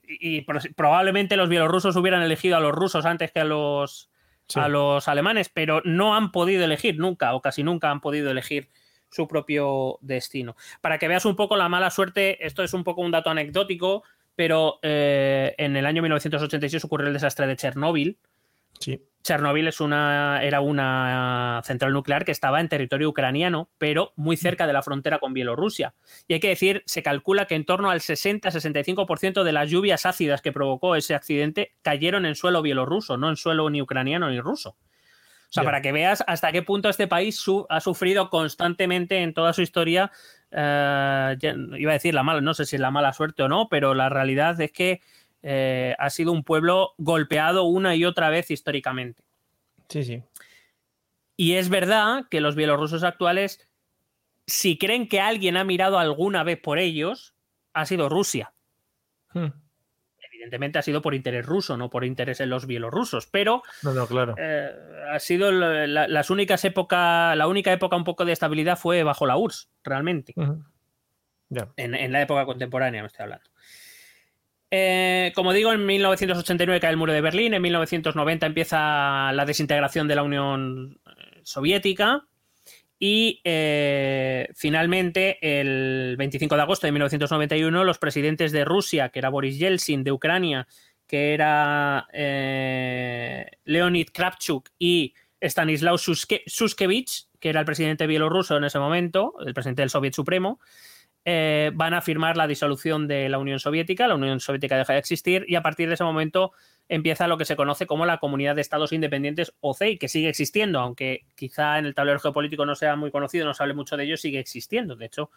[0.07, 0.45] Y,
[0.75, 4.09] probablemente los bielorrusos hubieran elegido a los rusos antes que a los,
[4.55, 8.69] a los alemanes, pero no han podido elegir nunca o casi nunca han podido elegir
[9.09, 10.55] su propio destino.
[10.81, 14.03] Para que veas un poco la mala suerte, esto es un poco un dato anecdótico,
[14.35, 18.17] pero eh, en el año 1986 ocurrió el desastre de Chernóbil.
[18.79, 19.01] Sí.
[19.25, 24.67] Chernóbil es una, era una central nuclear que estaba en territorio ucraniano, pero muy cerca
[24.67, 25.95] de la frontera con Bielorrusia.
[26.27, 30.43] Y hay que decir, se calcula que en torno al 60-65% de las lluvias ácidas
[30.43, 34.77] que provocó ese accidente cayeron en suelo bielorruso, no en suelo ni ucraniano ni ruso.
[35.49, 39.53] O sea, para que veas hasta qué punto este país ha sufrido constantemente en toda
[39.53, 40.11] su historia,
[40.51, 41.37] eh,
[41.77, 43.93] iba a decir la mala, no sé si es la mala suerte o no, pero
[43.93, 45.01] la realidad es que
[45.47, 49.23] eh, ha sido un pueblo golpeado una y otra vez históricamente.
[49.87, 50.23] Sí, sí.
[51.37, 53.69] Y es verdad que los bielorrusos actuales,
[54.47, 57.35] si creen que alguien ha mirado alguna vez por ellos,
[57.73, 58.53] ha sido Rusia.
[59.33, 59.51] Hmm
[60.45, 64.35] evidentemente ha sido por interés ruso, no por interés en los bielorrusos, pero no, claro.
[64.37, 64.71] Eh,
[65.11, 69.25] ha sido la, las únicas épocas, la única época un poco de estabilidad fue bajo
[69.25, 70.33] la URSS, realmente.
[71.77, 73.49] en, la época contemporánea me estoy hablando.
[74.77, 80.05] Eh, como digo, en 1989 cae el muro de Berlín, en 1990 empieza la desintegración
[80.09, 80.99] de la Unión
[81.43, 82.27] Soviética.
[82.99, 89.29] Y eh, finalmente, el 25 de agosto de 1991, los presidentes de Rusia, que era
[89.29, 90.67] Boris Yeltsin, de Ucrania,
[91.07, 98.79] que era eh, Leonid Kravchuk y Stanislav Suskevich, que era el presidente bielorruso en ese
[98.79, 100.59] momento, el presidente del Soviet Supremo,
[101.27, 104.99] eh, van a firmar la disolución de la Unión Soviética, la Unión Soviética deja de
[104.99, 106.51] existir y a partir de ese momento
[106.87, 110.79] empieza lo que se conoce como la Comunidad de Estados Independientes OCEI, que sigue existiendo,
[110.79, 114.03] aunque quizá en el tablero geopolítico no sea muy conocido, no se hable mucho de
[114.03, 114.95] ello, sigue existiendo.
[114.95, 115.31] De hecho,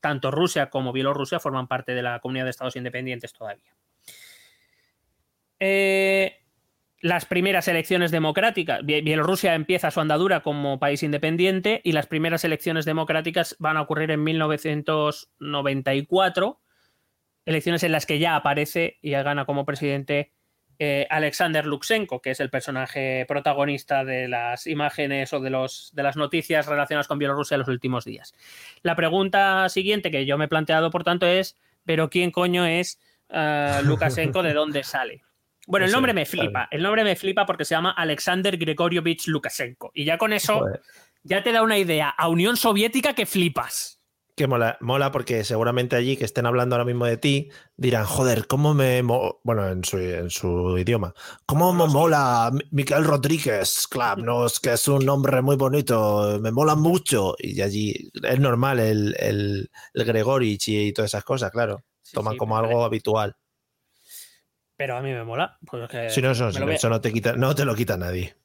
[0.00, 3.76] tanto Rusia como Bielorrusia forman parte de la Comunidad de Estados Independientes todavía.
[5.60, 6.45] Eh,
[7.00, 12.86] las primeras elecciones democráticas, Bielorrusia empieza su andadura como país independiente y las primeras elecciones
[12.86, 16.62] democráticas van a ocurrir en 1994,
[17.44, 20.32] elecciones en las que ya aparece y gana como presidente
[20.78, 26.02] eh, Alexander Lukashenko, que es el personaje protagonista de las imágenes o de, los, de
[26.02, 28.34] las noticias relacionadas con Bielorrusia en los últimos días.
[28.82, 33.00] La pregunta siguiente que yo me he planteado, por tanto, es, ¿pero quién coño es
[33.30, 34.42] uh, Lukashenko?
[34.42, 35.25] ¿De dónde sale?
[35.66, 36.68] Bueno, el nombre me flipa.
[36.70, 39.90] El nombre me flipa porque se llama Alexander Gregorievich Lukashenko.
[39.94, 40.64] Y ya con eso,
[41.24, 44.00] ya te da una idea a Unión Soviética que flipas.
[44.36, 48.46] Que mola, mola porque seguramente allí que estén hablando ahora mismo de ti dirán, joder,
[48.46, 49.00] ¿cómo me...
[49.02, 51.14] Bueno, en su, en su idioma.
[51.46, 54.18] ¿Cómo me mola Miguel Rodríguez Club?
[54.18, 57.34] No, es que es un nombre muy bonito, me mola mucho.
[57.38, 61.82] Y allí es normal el, el, Gregorich y, todas esas cosas, claro.
[62.12, 63.34] Toman como algo habitual.
[64.76, 65.58] Pero a mí me mola.
[65.66, 66.50] Pues si no, eso,
[66.88, 68.36] no, te quita, no te lo quita nadie.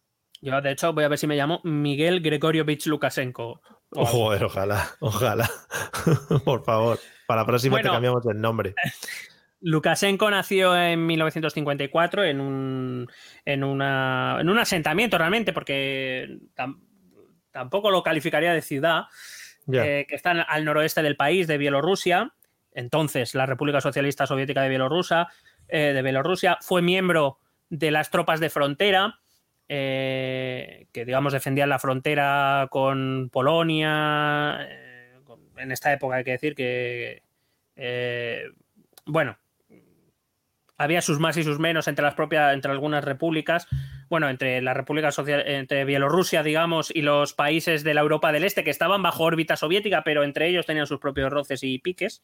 [0.42, 3.62] Yo, de hecho, voy a ver si me llamo Miguel Gregoriovich Lukashenko.
[3.92, 5.50] Joder, ojalá, ojalá.
[6.46, 8.74] Por favor, para la próxima te cambiamos el nombre.
[9.60, 13.12] Lukashenko nació en 1954 en un,
[13.46, 16.40] en, una, en un asentamiento realmente, porque
[17.52, 19.04] tampoco lo calificaría de ciudad,
[19.72, 22.34] eh, que está al noroeste del país, de Bielorrusia,
[22.74, 25.28] entonces la República Socialista Soviética de Bielorrusia,
[25.72, 27.40] eh, de Bielorrusia, fue miembro
[27.70, 29.20] de las tropas de frontera,
[29.70, 34.60] eh, que digamos defendían la frontera con Polonia.
[34.70, 35.14] Eh,
[35.58, 37.24] en esta época hay que decir que,
[39.06, 39.38] bueno,
[40.78, 43.68] había sus más y sus menos entre las propias, entre algunas repúblicas,
[44.10, 48.44] bueno, entre la República Social, entre Bielorrusia, digamos, y los países de la Europa del
[48.44, 52.24] Este que estaban bajo órbita soviética, pero entre ellos tenían sus propios roces y piques.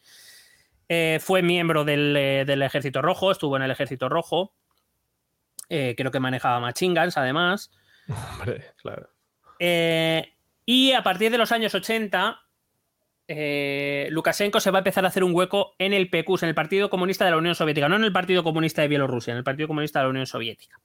[1.19, 2.14] Fue miembro del,
[2.45, 4.53] del, Ejército Rojo, estuvo en el Ejército Rojo.
[5.69, 7.72] Eh, creo que manejaba Machingans, además.
[8.07, 9.09] Hombre, claro.
[9.59, 10.34] Eh,
[10.65, 12.39] y a partir de los años 80,
[13.27, 16.55] eh, Lukashenko se va a empezar a hacer un hueco en el PQS, en el
[16.55, 19.43] Partido Comunista de la Unión Soviética, no en el Partido Comunista de Bielorrusia, en el
[19.43, 20.80] Partido Comunista de la Unión Soviética.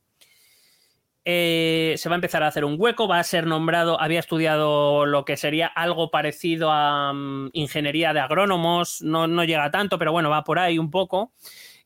[1.24, 5.24] Se va a empezar a hacer un hueco, va a ser nombrado, había estudiado lo
[5.24, 10.30] que sería algo parecido a mm, ingeniería de agrónomos, no, no, llega tanto, pero bueno,
[10.30, 11.32] va por ahí un poco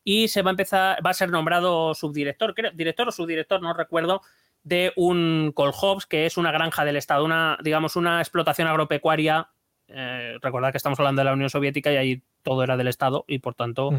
[0.05, 4.23] y se va a empezar, va a ser nombrado subdirector, director o subdirector, no recuerdo,
[4.63, 9.51] de un Kolhovs, que es una granja del Estado, una, digamos, una explotación agropecuaria.
[9.89, 13.25] Eh, recordad que estamos hablando de la Unión Soviética y ahí todo era del Estado
[13.29, 13.91] y por tanto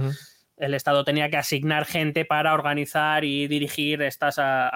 [0.58, 4.70] el Estado tenía que asignar gente para organizar y dirigir estas, eh,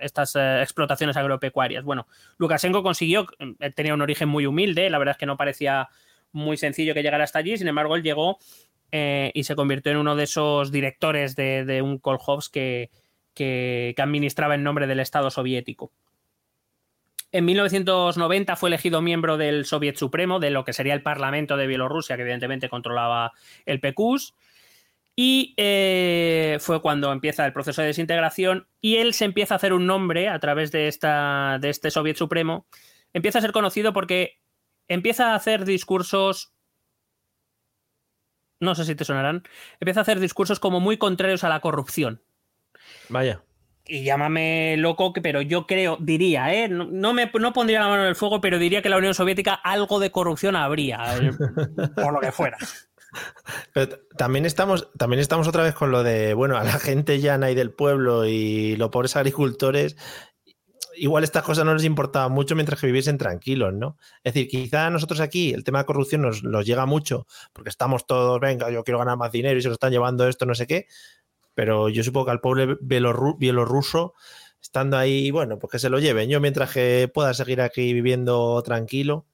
[0.00, 1.84] estas eh, explotaciones agropecuarias.
[1.84, 2.06] Bueno,
[2.38, 3.26] Lukashenko consiguió,
[3.58, 5.88] eh, tenía un origen muy humilde, la verdad es que no parecía
[6.32, 8.38] muy sencillo que llegara hasta allí, sin embargo, él llegó
[8.92, 12.90] y se convirtió en uno de esos directores de, un Kolhovs que,
[13.34, 15.92] que, administraba en nombre del Estado soviético.
[17.30, 21.68] En 1990 fue elegido miembro del Soviet Supremo, de lo que sería el Parlamento de
[21.68, 23.30] Bielorrusia, que evidentemente controlaba
[23.64, 24.34] el PQS.
[25.22, 29.74] Y eh, fue cuando empieza el proceso de desintegración y él se empieza a hacer
[29.74, 32.66] un nombre a través de, esta, de este Soviet Supremo.
[33.12, 34.40] Empieza a ser conocido porque
[34.88, 36.54] empieza a hacer discursos,
[38.60, 39.42] no sé si te sonarán,
[39.78, 42.22] empieza a hacer discursos como muy contrarios a la corrupción.
[43.10, 43.42] Vaya.
[43.84, 46.68] Y llámame loco, pero yo creo, diría, ¿eh?
[46.70, 49.52] no, me, no pondría la mano en el fuego, pero diría que la Unión Soviética
[49.52, 51.32] algo de corrupción habría, eh,
[51.94, 52.56] por lo que fuera.
[53.72, 57.50] Pero también estamos, también estamos otra vez con lo de, bueno, a la gente llana
[57.50, 59.96] y del pueblo y los pobres agricultores,
[60.96, 63.96] igual estas cosas no les importaba mucho mientras que viviesen tranquilos, ¿no?
[64.22, 68.38] Es decir, quizá nosotros aquí el tema de corrupción nos, llega mucho porque estamos todos,
[68.40, 70.86] venga, yo quiero ganar más dinero y se lo están llevando esto, no sé qué,
[71.54, 74.14] pero yo supongo que al pobre bielorruso,
[74.60, 76.28] estando ahí, bueno, pues que se lo lleven.
[76.28, 79.26] Yo mientras que pueda seguir aquí viviendo tranquilo,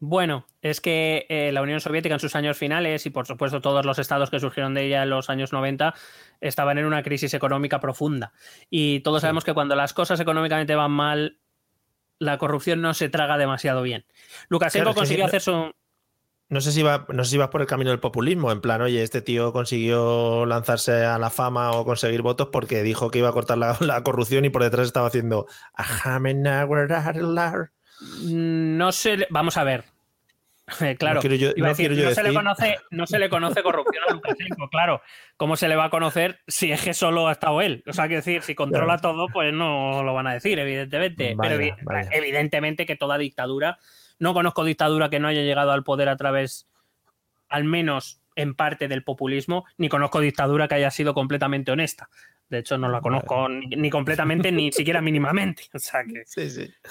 [0.00, 3.86] bueno, es que eh, la Unión Soviética en sus años finales y por supuesto todos
[3.86, 5.94] los estados que surgieron de ella en los años 90
[6.40, 8.32] estaban en una crisis económica profunda.
[8.70, 11.38] Y todos sabemos que cuando las cosas económicamente van mal,
[12.18, 14.04] la corrupción no se traga demasiado bien.
[14.48, 15.72] Lukashenko consiguió hacer su...
[16.50, 18.82] No sé, si va, no sé si vas por el camino del populismo, en plan,
[18.82, 23.30] oye, este tío consiguió lanzarse a la fama o conseguir votos porque dijo que iba
[23.30, 25.46] a cortar la, la corrupción y por detrás estaba haciendo...
[28.22, 29.84] No sé, vamos a ver.
[30.98, 31.20] claro,
[31.56, 35.02] no, se le conoce, no se le conoce corrupción a Lukashenko, claro.
[35.36, 37.82] ¿Cómo se le va a conocer si es que solo ha estado él?
[37.86, 41.36] O sea, que decir, si controla todo, pues no lo van a decir, evidentemente.
[41.38, 41.76] Pero
[42.12, 43.78] evidentemente que toda dictadura,
[44.18, 46.66] no conozco dictadura que no haya llegado al poder a través,
[47.48, 52.08] al menos en parte del populismo, ni conozco dictadura que haya sido completamente honesta.
[52.48, 55.64] De hecho, no la conozco ni, completamente, ni siquiera mínimamente.
[55.72, 56.24] O sea que.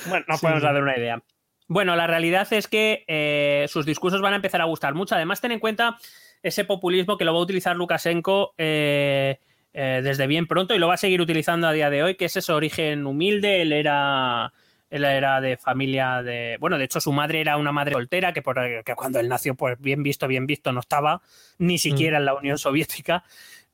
[0.08, 1.24] Bueno, no podemos dar una idea.
[1.68, 5.16] Bueno, la realidad es que eh, sus discursos van a empezar a gustar mucho.
[5.16, 5.98] Además, ten en cuenta
[6.42, 9.40] ese populismo que lo va a utilizar Lukashenko eh,
[9.74, 12.26] eh, desde bien pronto y lo va a seguir utilizando a día de hoy, que
[12.26, 13.62] es ese origen humilde.
[13.62, 14.54] Él era,
[14.94, 16.58] él era de familia de.
[16.60, 19.56] Bueno, de hecho, su madre era una madre soltera, que, por, que cuando él nació,
[19.56, 21.22] pues bien visto, bien visto, no estaba
[21.58, 22.22] ni siquiera mm.
[22.22, 23.24] en la Unión Soviética.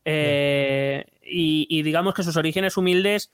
[0.05, 3.31] y, digamos que sus orígenes humildes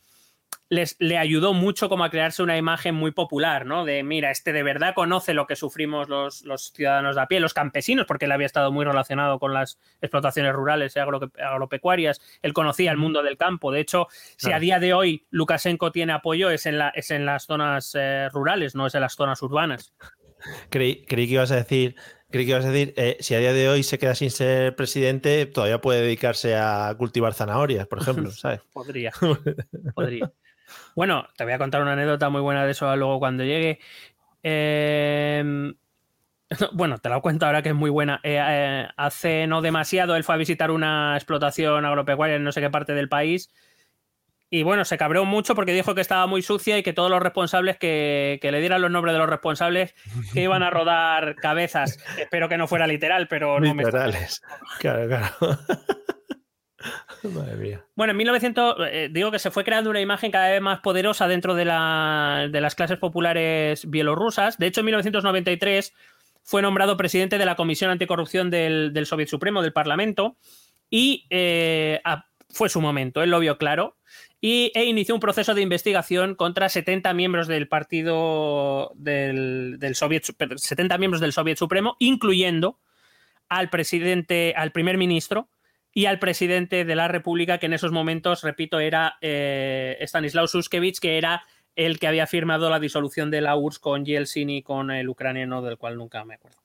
[0.69, 3.85] les, le ayudó mucho como a crearse una imagen muy popular, ¿no?
[3.85, 7.53] De, mira, este de verdad conoce lo que sufrimos los, ciudadanos de a pie, los
[7.53, 12.91] campesinos, porque él había estado muy relacionado con las explotaciones rurales y agropecuarias, él conocía
[12.91, 13.71] el mundo del campo.
[13.71, 14.07] De hecho,
[14.37, 17.95] si a día de hoy Lukashenko tiene apoyo, es en, la, es en las zonas
[17.95, 19.93] eh, rurales, no es en las zonas urbanas.
[20.69, 21.95] Creí, que ibas a decir
[22.29, 24.75] Creí que ibas a decir, eh, si a día de hoy se queda sin ser
[24.75, 28.61] presidente, todavía puede dedicarse a cultivar zanahorias, por ejemplo, ¿sabes?
[28.73, 29.11] podría,
[29.95, 30.33] podría.
[30.95, 33.79] Bueno, te voy a contar una anécdota muy buena de eso luego cuando llegue.
[34.43, 35.75] Em,
[36.73, 38.19] bueno, te la cuento ahora que es muy buena.
[38.23, 42.61] Eh, eh, hace no demasiado él fue a visitar una explotación agropecuaria en no sé
[42.61, 43.49] qué parte del país.
[44.51, 47.21] Y bueno, se cabreó mucho porque dijo que estaba muy sucia y que todos los
[47.21, 49.95] responsables, que, le dieran los nombres de los responsables,
[50.33, 51.97] que iban a rodar cabezas.
[52.19, 54.41] Espero que no fuera literal, pero no Literales.
[54.79, 55.35] Claro, claro.
[57.95, 61.27] Bueno, en 1900, eh, digo que se fue creando una imagen cada vez más poderosa
[61.27, 64.57] dentro de, las clases populares bielorrusas.
[64.57, 65.93] De hecho, en 1993
[66.43, 70.37] fue nombrado presidente de la Comisión Anticorrupción del, del Soviet Supremo, del Parlamento,
[70.89, 72.01] y eh,
[72.49, 73.97] fue su momento, él lo vio claro,
[74.39, 80.23] y, e inició un proceso de investigación contra 70 miembros del partido del, del Soviet,
[80.23, 82.79] 70 miembros del Soviet Supremo, incluyendo
[83.49, 85.49] al presidente, al primer ministro,
[85.97, 90.99] y al presidente de la República, que en esos momentos, repito, era eh, Stanislav Suskevich,
[90.99, 91.45] que era
[91.77, 95.61] el que había firmado la disolución de la URSS con Yeltsin y con el ucraniano,
[95.61, 96.59] del cual nunca me acuerdo.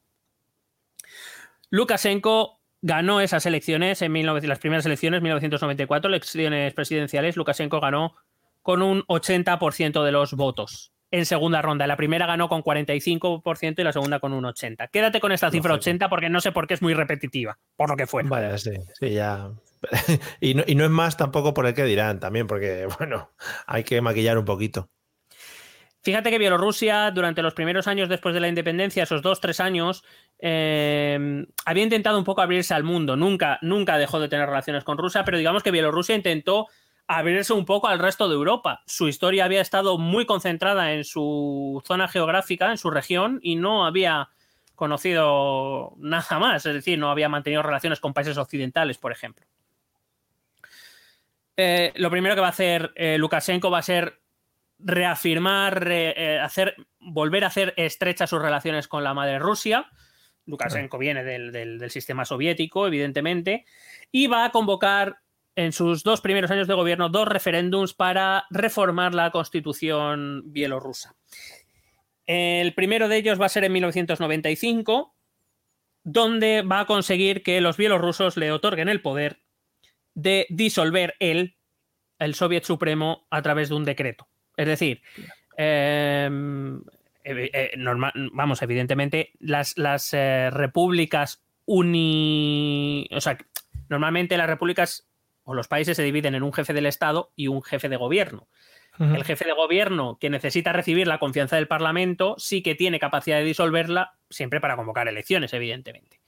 [1.71, 7.37] Lukashenko ganó esas elecciones en las primeras elecciones, 1994, elecciones presidenciales.
[7.37, 8.17] Lukashenko ganó
[8.63, 11.87] con un 80% de los votos en segunda ronda.
[11.87, 14.91] La primera ganó con 45% y la segunda con un 80%.
[14.91, 17.97] Quédate con esta cifra 80 porque no sé por qué es muy repetitiva, por lo
[17.97, 18.23] que fue.
[18.25, 19.51] Vaya, sí, sí, ya.
[20.41, 23.31] y, no, y no es más tampoco por el que dirán también, porque, bueno,
[23.67, 24.89] hay que maquillar un poquito.
[26.03, 30.03] Fíjate que Bielorrusia, durante los primeros años después de la independencia, esos dos, tres años,
[30.39, 33.17] eh, había intentado un poco abrirse al mundo.
[33.17, 36.69] Nunca, nunca dejó de tener relaciones con Rusia, pero digamos que Bielorrusia intentó
[37.19, 38.83] abrirse un poco al resto de Europa.
[38.87, 43.85] Su historia había estado muy concentrada en su zona geográfica, en su región, y no
[43.85, 44.29] había
[44.77, 49.45] conocido nada más, es decir, no había mantenido relaciones con países occidentales, por ejemplo.
[51.57, 54.21] Eh, lo primero que va a hacer eh, Lukashenko va a ser
[54.79, 59.91] reafirmar, eh, hacer, volver a hacer estrechas sus relaciones con la madre Rusia.
[60.47, 63.67] Lukashenko viene del, sistema soviético, evidentemente,
[64.13, 65.19] y va a convocar
[65.61, 71.15] en sus dos primeros años de gobierno dos referéndums para reformar la constitución bielorrusa.
[72.27, 75.15] El primero de ellos va a ser en 1995,
[76.03, 79.41] donde va a conseguir que los bielorrusos le otorguen el poder
[80.15, 81.57] de disolver él,
[82.19, 84.29] el Soviet Supremo, a través de un decreto.
[84.57, 85.03] Es decir,
[85.59, 86.83] em,
[87.23, 87.73] eh,
[88.33, 93.07] vamos, evidentemente, las, las eh, repúblicas uni.
[93.13, 93.37] O sea,
[93.91, 95.10] normalmente las repúblicas
[95.51, 98.49] o los países se dividen en un jefe del Estado y un jefe de gobierno.
[98.99, 103.39] El jefe de gobierno que necesita recibir la confianza del Parlamento sí que tiene capacidad
[103.39, 106.21] de disolverla, siempre para convocar elecciones, evidentemente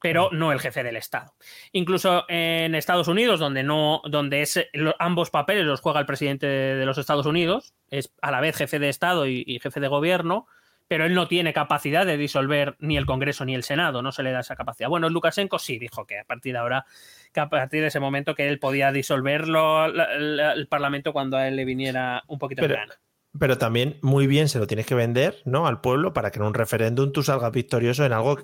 [0.00, 1.34] pero no el jefe del Estado.
[1.72, 4.60] Incluso en Estados Unidos, donde no, donde es
[5.00, 8.78] ambos papeles los juega el presidente de, los Estados Unidos, es a la vez jefe
[8.78, 10.46] de Estado y, jefe de gobierno,
[10.86, 14.22] pero él no tiene capacidad de disolver ni el Congreso ni el Senado, no se
[14.22, 14.88] le da esa capacidad.
[14.88, 16.86] Bueno, Lukashenko sí dijo que a partir de ahora,
[17.32, 21.56] que a partir de ese momento que él podía disolverlo el, Parlamento cuando a él
[21.56, 22.94] le viniera un poquito de gana.
[23.38, 25.66] Pero también muy bien se lo tienes que vender, ¿no?
[25.66, 28.38] Al pueblo para que en un referéndum tú salgas victorioso en algo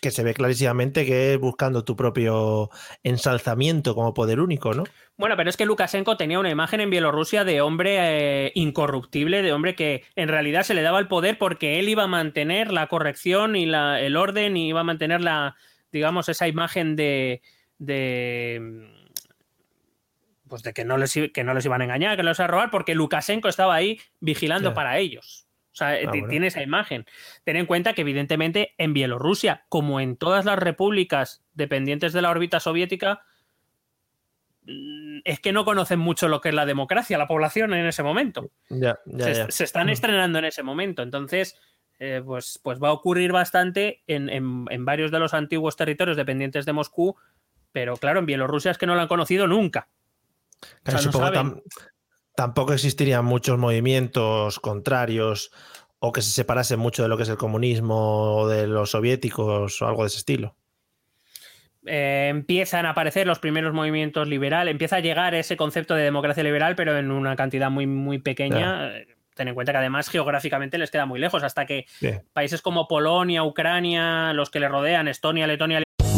[0.00, 2.70] que se ve clarísimamente que es buscando tu propio
[3.02, 4.84] ensalzamiento como poder único, ¿no?
[5.16, 9.52] Bueno, pero es que Lukashenko tenía una imagen en Bielorrusia de hombre eh, incorruptible, de
[9.52, 12.86] hombre que en realidad se le daba el poder porque él iba a mantener la
[12.86, 15.56] corrección y la, el orden y iba a mantener la,
[15.90, 17.42] digamos, esa imagen de,
[17.78, 18.88] de
[20.48, 22.48] pues de que no les, que no les iban a engañar, que no les iban
[22.48, 25.46] a robar, porque Lukashenko estaba ahí vigilando para ellos.
[25.72, 27.06] O sea, ah, tiene esa imagen.
[27.44, 32.30] Ten en cuenta que, evidentemente, en Bielorrusia, como en todas las repúblicas dependientes de la
[32.30, 33.22] órbita soviética,
[34.64, 38.02] mm, es que no conocen mucho lo que es la democracia, la población en ese
[38.02, 38.50] momento.
[38.68, 39.90] se, están mm.
[39.90, 41.02] estrenando en ese momento.
[41.02, 41.56] Entonces,
[42.00, 46.72] eh, pues, pues va a ocurrir bastante en, varios de los antiguos territorios dependientes de
[46.72, 47.16] Moscú,
[47.72, 49.88] pero claro, en Bielorrusia es que no lo han conocido nunca.
[52.34, 55.50] Tampoco existirían muchos movimientos contrarios
[55.98, 59.82] o que se separasen mucho de lo que es el comunismo o de los soviéticos
[59.82, 60.54] o algo de ese estilo.
[61.86, 66.42] Eh, empiezan a aparecer los primeros movimientos liberales, empieza a llegar ese concepto de democracia
[66.42, 68.92] liberal, pero en una cantidad muy, muy pequeña.
[69.34, 71.86] Ten en cuenta que además geográficamente les queda muy lejos, hasta que
[72.32, 75.82] países como Polonia, Ucrania, los que le rodean, Estonia, Letonia.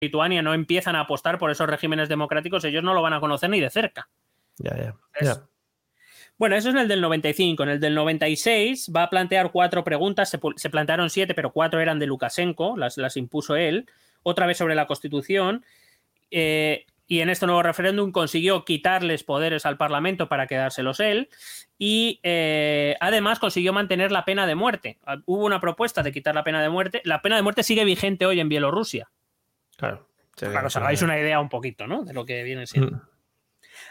[0.00, 3.50] Lituania no empiezan a apostar por esos regímenes democráticos, ellos no lo van a conocer
[3.50, 4.08] ni de cerca.
[4.58, 4.94] Ya, ya.
[5.20, 5.48] ya.
[6.38, 7.64] Bueno, eso es en el del 95.
[7.64, 10.30] En el del 96 va a plantear cuatro preguntas.
[10.30, 13.86] Se, plantearon siete, pero cuatro eran de Lukashenko, las, las impuso él.
[14.22, 15.64] Otra vez sobre la Constitución.
[16.30, 21.28] Eh, y en este nuevo referéndum consiguió quitarles poderes al Parlamento para quedárselos él.
[21.76, 24.98] Y eh, además consiguió mantener la pena de muerte.
[25.04, 27.00] Ah, hubo una propuesta de quitar la pena de muerte.
[27.04, 29.10] La pena de muerte sigue vigente hoy en Bielorrusia.
[29.78, 30.06] Claro.
[30.38, 32.04] Para que os hagáis una idea un poquito, ¿no?
[32.04, 32.96] De lo que viene siendo.
[32.96, 33.00] Mm.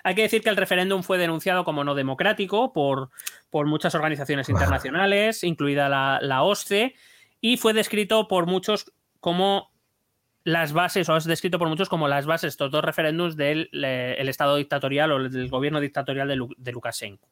[0.03, 3.09] Hay que decir que el referéndum fue denunciado como no democrático por,
[3.49, 6.93] por muchas organizaciones internacionales, incluida la, la OSCE,
[7.41, 9.71] y fue descrito por muchos como
[10.47, 14.29] las bases, o es descrito por muchos como las bases, estos dos referéndums del el
[14.29, 16.27] Estado dictatorial o del gobierno dictatorial
[16.57, 17.27] de, Lukashenko.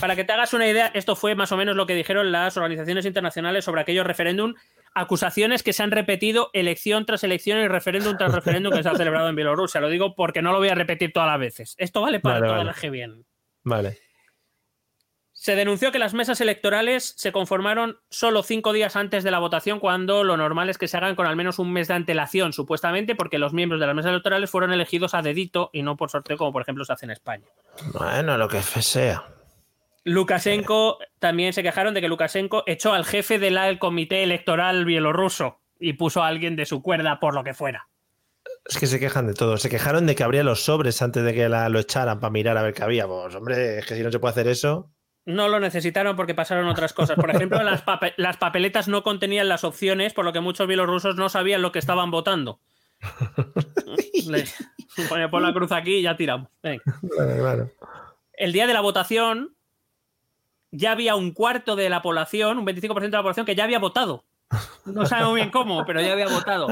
[0.00, 2.56] Para que te hagas una idea, esto fue más o menos lo que dijeron las
[2.56, 4.54] organizaciones internacionales sobre aquellos referéndum,
[4.94, 8.94] acusaciones que se han repetido elección tras elección y referéndum tras referéndum que se ha
[8.96, 9.80] celebrado en Bielorrusia.
[9.80, 11.74] Lo digo porque no lo voy a repetir todas las veces.
[11.78, 13.24] Esto vale para todas las que vienen.
[13.64, 13.98] Vale.
[15.32, 19.78] Se denunció que las mesas electorales se conformaron solo cinco días antes de la votación,
[19.78, 23.14] cuando lo normal es que se hagan con al menos un mes de antelación, supuestamente
[23.14, 26.36] porque los miembros de las mesas electorales fueron elegidos a dedito y no por sorteo,
[26.36, 27.46] como por ejemplo se hace en España.
[27.94, 29.37] Bueno, lo que sea.
[30.08, 35.92] Lukashenko también se quejaron de que Lukashenko echó al jefe del comité electoral bielorruso y
[35.92, 37.88] puso a alguien de su cuerda por lo que fuera.
[38.64, 39.58] Es que se quejan de todo.
[39.58, 42.56] Se quejaron de que habría los sobres antes de que la, lo echaran para mirar
[42.56, 43.06] a ver qué había.
[43.06, 44.90] Pues hombre, es que si no se puede hacer eso.
[45.26, 47.16] No lo necesitaron porque pasaron otras cosas.
[47.16, 51.60] Por ejemplo, las, papeletas no contenían las opciones, por lo que muchos bielorrusos no sabían
[51.60, 52.60] lo que estaban votando.
[54.26, 54.44] Le
[55.06, 56.48] pone por la cruz aquí y ya tiramos.
[58.32, 59.57] El día de la votación
[60.70, 63.78] ya había un cuarto de la población, un 25% de la población que ya había
[63.78, 64.24] votado.
[64.86, 66.68] No sabemos bien cómo, pero ya había votado.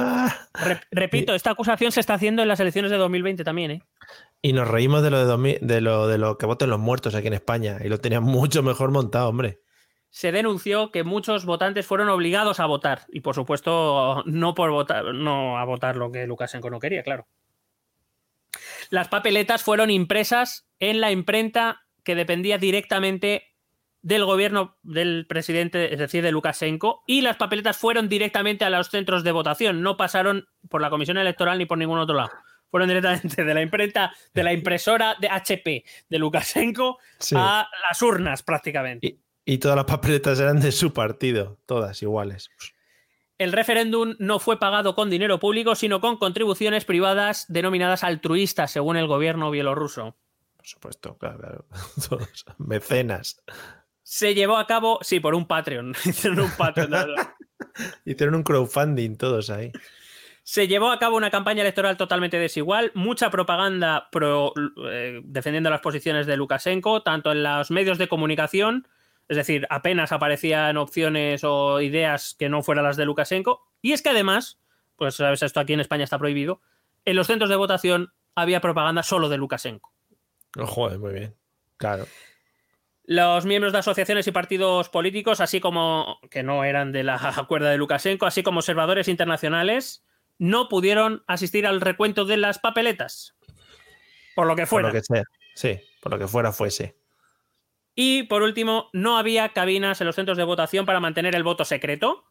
[0.91, 3.83] repito, esta acusación se está haciendo en las elecciones de 2020 también, ¿eh?
[4.41, 7.35] Y nos reímos de lo de, lo, de lo que voten los muertos aquí en
[7.35, 7.79] España.
[7.85, 9.61] Y lo tenían mucho mejor montado, hombre.
[10.11, 13.03] Se denunció que muchos votantes fueron obligados a votar.
[13.09, 17.27] Y por supuesto, no por votar, no a votar lo que Lukashenko no quería, claro.
[18.89, 23.56] Las papeletas fueron impresas en la imprenta que dependía directamente
[24.07, 28.89] del gobierno del presidente, es decir, de Lukashenko, y las papeletas fueron directamente a los
[28.89, 32.31] centros de votación, no pasaron por la comisión electoral ni por ningún otro lado
[32.69, 36.99] fueron directamente de la imprenta, de la impresora de HP de Lukashenko
[37.35, 39.19] a las urnas prácticamente.
[39.45, 42.51] Y, todas las papeletas eran de su partido, todas iguales.
[43.39, 48.97] El referéndum no fue pagado con dinero público, sino con contribuciones privadas denominadas altruistas, según
[48.97, 50.17] el gobierno bielorruso.
[50.57, 51.65] Por supuesto, claro,
[52.09, 53.43] Todos mecenas.
[54.09, 55.93] Se llevó a cabo, sí, por un Patreon.
[56.05, 56.93] Hicieron un Patreon.
[58.05, 59.73] Hicieron un crowdfunding todos ahí.
[60.45, 66.29] Se llevó a cabo una campaña electoral totalmente desigual, mucha propaganda eh, defendiendo las posiciones
[66.29, 68.87] de Lukashenko, tanto en los medios de comunicación,
[69.27, 74.03] es decir, apenas aparecían opciones o ideas que no fueran las de Lukashenko, y es
[74.03, 74.61] que además,
[74.95, 76.61] pues sabes, esto aquí en España está prohibido,
[77.05, 79.93] en los centros de votación había propaganda solo de Lukashenko.
[80.57, 81.35] Oh, joder, muy bien,
[81.77, 82.07] claro.
[83.07, 87.19] Los miembros de asociaciones y partidos políticos, así como que no eran de la
[87.49, 90.05] cuerda de Lukashenko, así como observadores internacionales,
[90.39, 93.37] no pudieron asistir al recuento de las papeletas.
[94.35, 94.89] Por lo que fuera.
[94.89, 95.23] Por lo que sea.
[95.55, 96.97] Sí, por lo que fuera fuese.
[97.95, 101.65] Y por último, no había cabinas en los centros de votación para mantener el voto
[101.65, 102.25] secreto.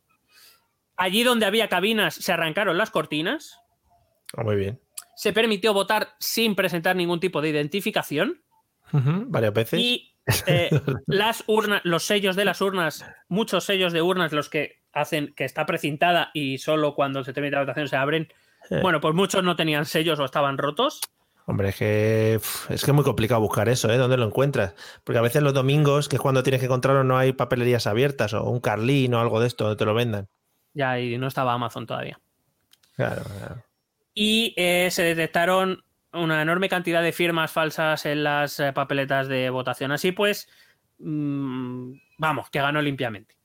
[0.97, 3.60] Allí donde había cabinas se arrancaron las cortinas.
[4.38, 4.80] Ah, muy bien.
[5.15, 8.43] Se permitió votar sin presentar ningún tipo de identificación.
[8.91, 9.80] varias veces.
[9.80, 10.14] Y
[10.47, 10.69] eh,
[11.06, 15.45] las urnas, los sellos de las urnas, muchos sellos de urnas, los que hacen que
[15.45, 18.27] está precintada y solo cuando se termina la votación se abren.
[18.81, 20.99] Bueno, pues muchos no tenían sellos o estaban rotos.
[21.47, 22.34] Hombre, es que
[22.69, 23.97] es que es muy complicado buscar eso, ¿eh?
[23.97, 24.73] ¿Dónde lo encuentras?
[25.03, 28.34] Porque a veces los domingos, que es cuando tienes que encontrarlo, no hay papelerías abiertas
[28.34, 30.27] o un Carlín o algo de esto donde te lo vendan.
[30.73, 32.19] Ya, y no estaba Amazon todavía.
[32.95, 33.64] Claro, claro.
[34.15, 35.84] Y eh, se detectaron
[36.15, 39.91] una enorme cantidad de firmas falsas en las eh, papeletas de votación.
[39.91, 40.47] Así pues,
[40.99, 43.35] mm, vamos, que ganó limpiamente.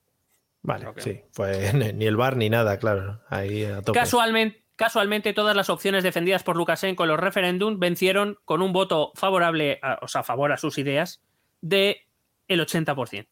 [0.62, 3.20] Vale, sí, pues ni el bar ni nada, claro.
[3.28, 8.72] Ahí Casualmente, casualmente, todas las opciones defendidas por Lukashenko en los referéndum vencieron con un
[8.72, 11.22] voto favorable, o sea, a favor a sus ideas,
[11.60, 12.06] de
[12.48, 13.28] el 80%.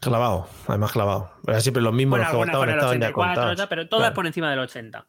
[0.00, 1.32] Clavado, además clavado.
[1.44, 3.00] Pero siempre los mismos los que votaban estaban
[3.56, 5.04] ya Pero todas por encima del 80%.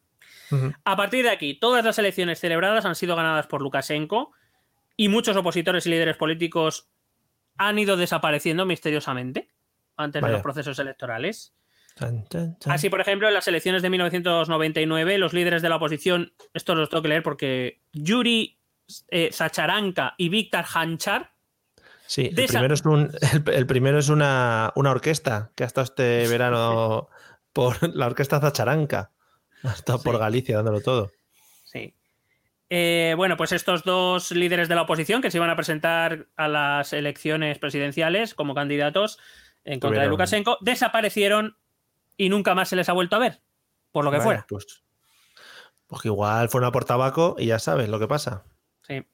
[0.84, 4.32] A partir de aquí, todas las elecciones celebradas han sido ganadas por Lukashenko
[4.96, 6.88] y muchos opositores y líderes políticos
[7.56, 9.48] han ido desapareciendo misteriosamente
[9.96, 11.54] antes de los procesos electorales.
[12.66, 16.88] Así, por ejemplo, en las elecciones de 1999, los líderes de la oposición, esto los
[16.88, 18.58] tengo que leer porque Yuri
[19.08, 21.32] eh, Sacharanka y Víctor Hanchar.
[22.06, 22.82] Sí, el primero, es,
[23.46, 27.08] el, primero es una, orquesta que ha estado este verano
[27.52, 29.12] por la orquesta Zacharanka.
[29.64, 31.10] Ha estado por Galicia dándolo todo.
[31.64, 31.94] Sí.
[32.68, 36.48] Eh, bueno, pues estos dos líderes de la oposición que se iban a presentar a
[36.48, 39.18] las elecciones presidenciales como candidatos
[39.64, 41.56] en contra de Lukashenko desaparecieron
[42.16, 43.40] y nunca más se les ha vuelto a ver,
[43.92, 44.46] por lo que fuera.
[44.48, 44.82] Pues,
[45.86, 48.44] pues igual fueron a por tabaco y ya sabes lo que pasa.
[48.82, 49.04] Sí,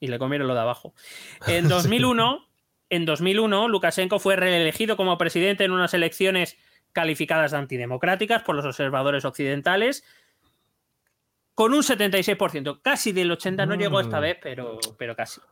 [0.00, 0.94] y le comieron lo de abajo.
[1.46, 2.46] En 2001,
[2.90, 6.56] en 2001 Lukashenko fue reelegido como presidente en unas elecciones
[6.94, 10.04] calificadas de antidemocráticas por los observadores occidentales,
[11.54, 12.80] con un 76%.
[12.80, 14.22] Casi del 80% no llegó esta mm.
[14.22, 15.42] vez, pero, pero casi.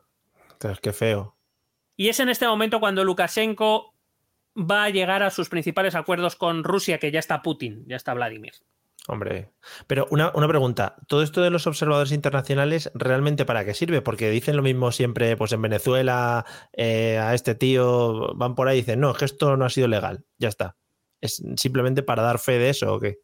[0.52, 1.36] Entonces, qué feo.
[1.96, 3.94] Y es en este momento cuando Lukashenko
[4.56, 8.14] va a llegar a sus principales acuerdos con Rusia, que ya está Putin, ya está
[8.14, 8.52] Vladimir.
[9.08, 9.50] Hombre,
[9.88, 14.00] pero una, pregunta, ¿todo esto de los observadores internacionales realmente para qué sirve?
[14.00, 18.78] Porque dicen lo mismo siempre, pues en Venezuela, eh, a este tío van por ahí
[18.78, 20.76] y dicen, no, es que esto no ha sido legal, ya está.
[21.22, 23.20] ¿Es simplemente para dar fe de eso o qué?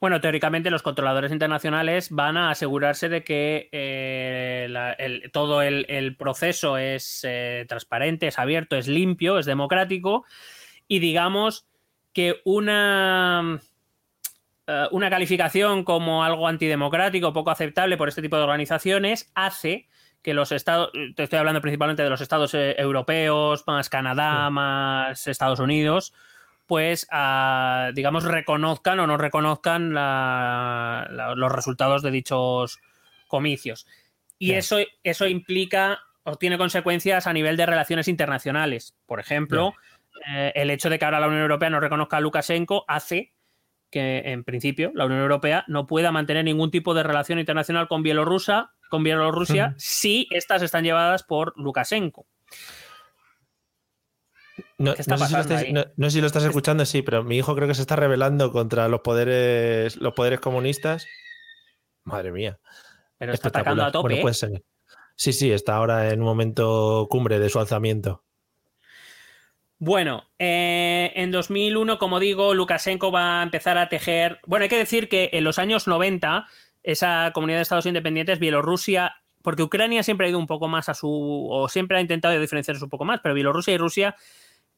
[0.00, 7.20] Bueno, teóricamente los controladores internacionales van a asegurarse de que eh, todo el, proceso es
[7.28, 10.24] eh, transparente, es abierto, es limpio, es democrático
[10.88, 11.68] y digamos
[12.14, 13.60] que una
[14.66, 19.86] eh, una calificación como algo antidemocrático, poco aceptable por este tipo de organizaciones, hace
[20.22, 25.60] que los estados, te estoy hablando principalmente de los estados europeos, más Canadá, más Estados
[25.60, 26.14] Unidos,
[26.70, 27.04] pues
[27.94, 32.78] digamos reconozcan o no reconozcan los resultados de dichos
[33.26, 33.88] comicios.
[34.38, 38.94] Y eso, eso implica o tiene consecuencias a nivel de relaciones internacionales.
[39.06, 39.74] Por ejemplo,
[40.28, 43.32] eh, el hecho de que ahora la Unión Europea no reconozca a Lukashenko hace
[43.90, 48.04] que en principio la Unión Europea no pueda mantener ningún tipo de relación internacional con
[48.04, 52.28] Bielorrusia, con Bielorrusia si estas están llevadas por Lukashenko.
[54.80, 58.50] No, sé si lo estás escuchando, sí, pero mi hijo creo que se está rebelando
[58.50, 61.06] contra los poderes, los poderes comunistas.
[62.04, 62.58] Madre mía.
[63.18, 64.22] Pero está atacando a tope.
[64.22, 64.64] puede ser.
[65.16, 68.24] Sí, sí, está ahora en un momento cumbre de su alzamiento.
[69.78, 74.40] Bueno, eh, en 2001, como digo, Lukashenko va a empezar a tejer.
[74.46, 76.46] Bueno, hay que decir que en los años 90,
[76.82, 80.94] esa comunidad de estados independientes, Bielorrusia, porque Ucrania siempre ha ido un poco más a
[80.94, 81.48] su.
[81.50, 84.16] o siempre ha intentado diferenciarse un poco más, pero Bielorrusia y Rusia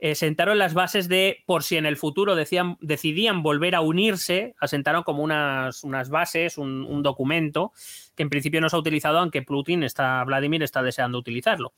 [0.05, 4.57] eh, sentaron las bases de, por si en el futuro decían, decidían volver a unirse,
[4.59, 7.71] asentaron como unas, unas bases, un, documento
[8.17, 11.73] que en principio no se ha utilizado, aunque Putin está, Vladimir está deseando utilizarlo.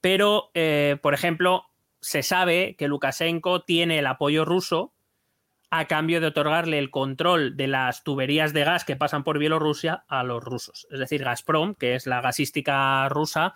[0.00, 1.64] Pero, eh, por ejemplo,
[2.00, 4.94] se sabe que Lukashenko tiene el apoyo ruso
[5.68, 10.04] a cambio de otorgarle el control de las tuberías de gas que pasan por Bielorrusia
[10.08, 10.86] a los rusos.
[10.90, 13.52] Es decir, Gazprom, que es la gasística rusa,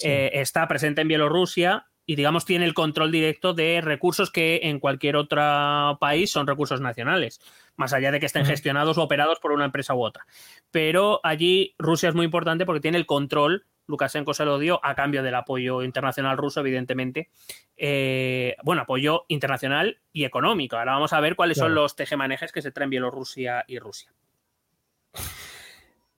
[0.00, 4.80] eh, está presente en Bielorrusia y, digamos, tiene el control directo de recursos que en
[4.80, 7.40] cualquier otro país son recursos nacionales,
[7.74, 10.26] más allá de que estén gestionados o operados por una empresa u otra.
[10.70, 14.94] Pero allí Rusia es muy importante porque tiene el control Lukashenko se lo dio a
[14.94, 17.30] cambio del apoyo internacional ruso, evidentemente.
[17.78, 20.76] Eh, bueno, apoyo internacional y económico.
[20.76, 24.12] Ahora vamos a ver cuáles son los tejemanejes que se traen Bielorrusia y Rusia.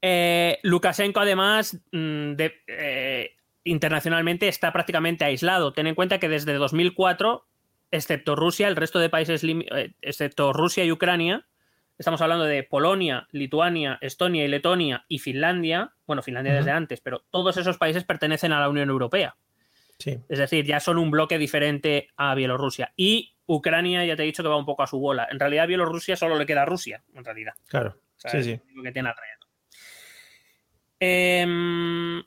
[0.02, 2.32] Eh, Lukashenko, además, mm,
[2.66, 5.72] eh, internacionalmente está prácticamente aislado.
[5.72, 7.46] Ten en cuenta que desde 2004,
[7.90, 9.42] excepto Rusia, el resto de países,
[10.02, 11.46] excepto Rusia y Ucrania,
[11.96, 15.92] Estamos hablando de Polonia, Lituania, Estonia y Letonia y Finlandia.
[16.06, 19.36] Bueno, Finlandia desde antes, pero todos esos países pertenecen a la Unión Europea.
[19.98, 20.18] Sí.
[20.28, 22.92] Es decir, ya son un bloque diferente a Bielorrusia.
[22.96, 25.28] Y Ucrania, ya te he dicho que va un poco a su bola.
[25.30, 27.52] En realidad, a Bielorrusia solo le queda Rusia, en realidad.
[27.68, 27.96] Claro.
[28.16, 28.60] sí, sí.
[28.74, 29.38] Lo que tiene alrededor.
[30.98, 32.24] Eh,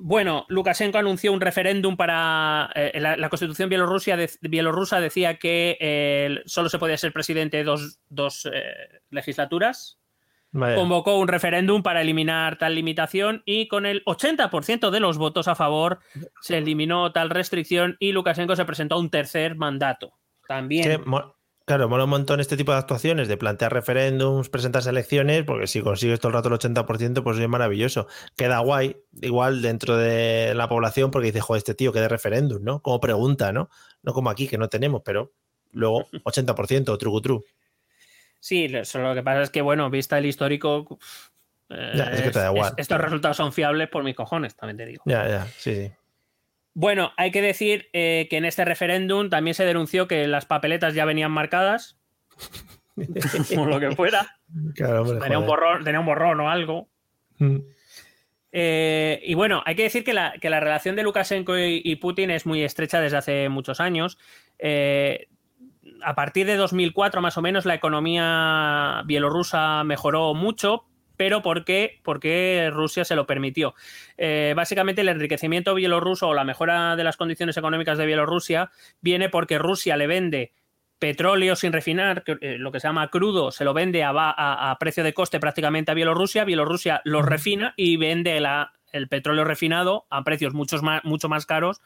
[0.00, 2.70] bueno, Lukashenko anunció un referéndum para.
[2.76, 8.48] Eh, la, constitución bielorrusia bielorrusa decía que eh, solo se podía ser presidente dos, dos
[8.52, 9.98] eh, legislaturas.
[10.52, 15.54] Convocó un referéndum para eliminar tal limitación y con el 80% de los votos a
[15.54, 15.98] favor
[16.40, 20.14] se eliminó tal restricción y Lukashenko se presentó a un tercer mandato.
[20.46, 21.02] También.
[21.68, 25.82] Claro, mola un montón este tipo de actuaciones, de plantear referéndums, presentar elecciones, porque si
[25.82, 28.08] consigues todo el rato el 80%, pues es maravilloso.
[28.38, 32.64] Queda guay, igual dentro de la población, porque dice, joder, este tío que de referéndum,
[32.64, 32.80] ¿no?
[32.80, 33.68] Como pregunta, ¿no?
[34.02, 35.34] No como aquí, que no tenemos, pero
[35.72, 37.44] luego 80%, truco tru.
[38.40, 40.98] Sí, lo que pasa es que, bueno, vista el histórico.
[41.68, 42.72] es que te da igual.
[42.78, 45.02] estos resultados son fiables por mis cojones, también te digo.
[45.04, 45.92] Ya, ya, sí, sí.
[46.80, 50.94] Bueno, hay que decir eh, que en este referéndum también se denunció que las papeletas
[50.94, 51.98] ya venían marcadas,
[53.58, 54.38] o lo que fuera.
[55.20, 56.88] tenía, un borrón, tenía un borrón o algo.
[57.38, 57.56] Mm.
[58.52, 62.62] Eh, y bueno, hay que decir que la, relación de Lukashenko y, Putin es muy
[62.62, 64.16] estrecha desde hace muchos años.
[64.60, 65.26] Eh,
[66.04, 70.84] a partir de 2004 más o menos la economía bielorrusa mejoró mucho,
[71.18, 72.00] pero ¿por qué?
[72.04, 73.74] Porque Rusia se lo permitió.
[74.16, 78.70] Eh, básicamente el enriquecimiento bielorruso o la mejora de las condiciones económicas de Bielorrusia
[79.00, 80.52] viene porque Rusia le vende
[81.00, 85.12] petróleo sin refinar, eh, lo que se llama crudo, se lo vende a, precio de
[85.12, 88.40] coste prácticamente a Bielorrusia, Bielorrusia lo refina y vende
[88.92, 91.80] el petróleo refinado a precios mucho más, mucho más caros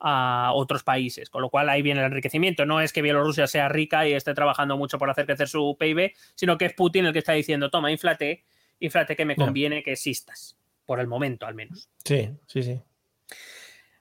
[0.00, 2.66] a otros países, con lo cual ahí viene el enriquecimiento.
[2.66, 6.12] No es que Bielorrusia sea rica y esté trabajando mucho por hacer crecer su PIB,
[6.34, 8.42] sino que es Putin el que está diciendo, toma, inflate
[8.82, 11.88] y fíjate que me conviene que existas, por el momento al menos.
[12.04, 12.80] Sí, sí, sí.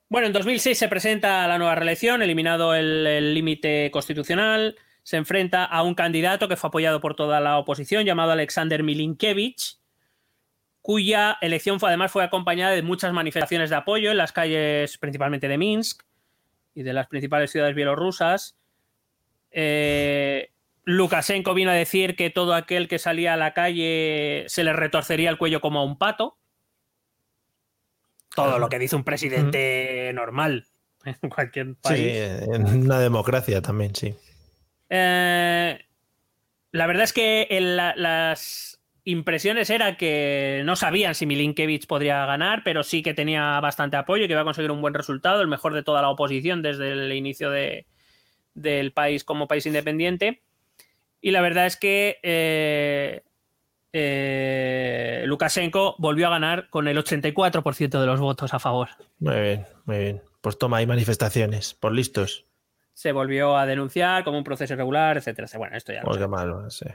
[0.10, 4.76] Bueno, en 2006 se presenta la nueva reelección, eliminado el límite constitucional.
[5.04, 9.78] Se enfrenta a un candidato que fue apoyado por toda la oposición, llamado Alexander Milinkevich,
[10.82, 15.48] cuya elección fue, además fue acompañada de muchas manifestaciones de apoyo en las calles principalmente
[15.48, 16.02] de Minsk
[16.74, 18.58] y de las principales ciudades bielorrusas.
[19.52, 20.51] Eh,
[20.84, 25.30] Lukashenko vino a decir que todo aquel que salía a la calle se le retorcería
[25.30, 26.38] el cuello como a un pato
[28.36, 30.66] todo lo que dice un presidente normal
[31.06, 32.00] en cualquier país.
[32.00, 34.16] Sí, en una democracia también, sí.
[34.90, 35.80] Eh,
[36.72, 37.48] la verdad es que
[37.96, 43.98] las impresiones eran que no sabían si Milinkevich podría ganar, pero sí que tenía bastante
[43.98, 46.62] apoyo y que iba a conseguir un buen resultado, el mejor de toda la oposición
[46.62, 47.50] desde el inicio
[48.54, 50.42] del país como país independiente.
[51.22, 53.24] Y la verdad es que eh,
[53.94, 58.90] eh, Lukashenko volvió a ganar con el 84% de los votos a favor.
[59.20, 60.22] Muy bien, muy bien.
[60.42, 62.46] Pues toma, hay manifestaciones, por listos.
[62.94, 65.48] Se volvió a denunciar como un proceso irregular, etcétera.
[65.58, 66.02] Bueno, esto ya.
[66.02, 66.88] Pues qué malo, sí.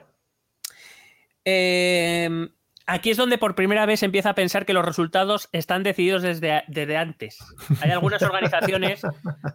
[1.44, 2.48] Eh,
[2.88, 6.62] Aquí es donde por primera vez empieza a pensar que los resultados están decididos desde,
[6.68, 7.38] desde antes.
[7.80, 9.02] Hay algunas organizaciones,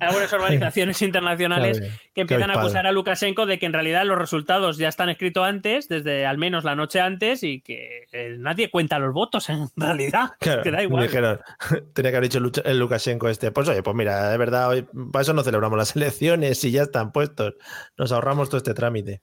[0.02, 1.82] algunas organizaciones internacionales
[2.14, 5.48] que empiezan a acusar a Lukashenko de que en realidad los resultados ya están escritos
[5.48, 9.70] antes, desde al menos la noche antes, y que eh, nadie cuenta los votos en
[9.78, 10.32] realidad.
[10.38, 11.10] que da igual.
[11.94, 13.52] tenía que haber dicho el Lukashenko este.
[13.52, 16.82] Pues oye, pues mira, de verdad, hoy para eso no celebramos las elecciones y ya
[16.82, 17.54] están puestos.
[17.96, 19.22] Nos ahorramos todo este trámite.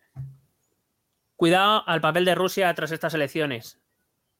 [1.37, 3.79] Cuidado al papel de Rusia tras estas elecciones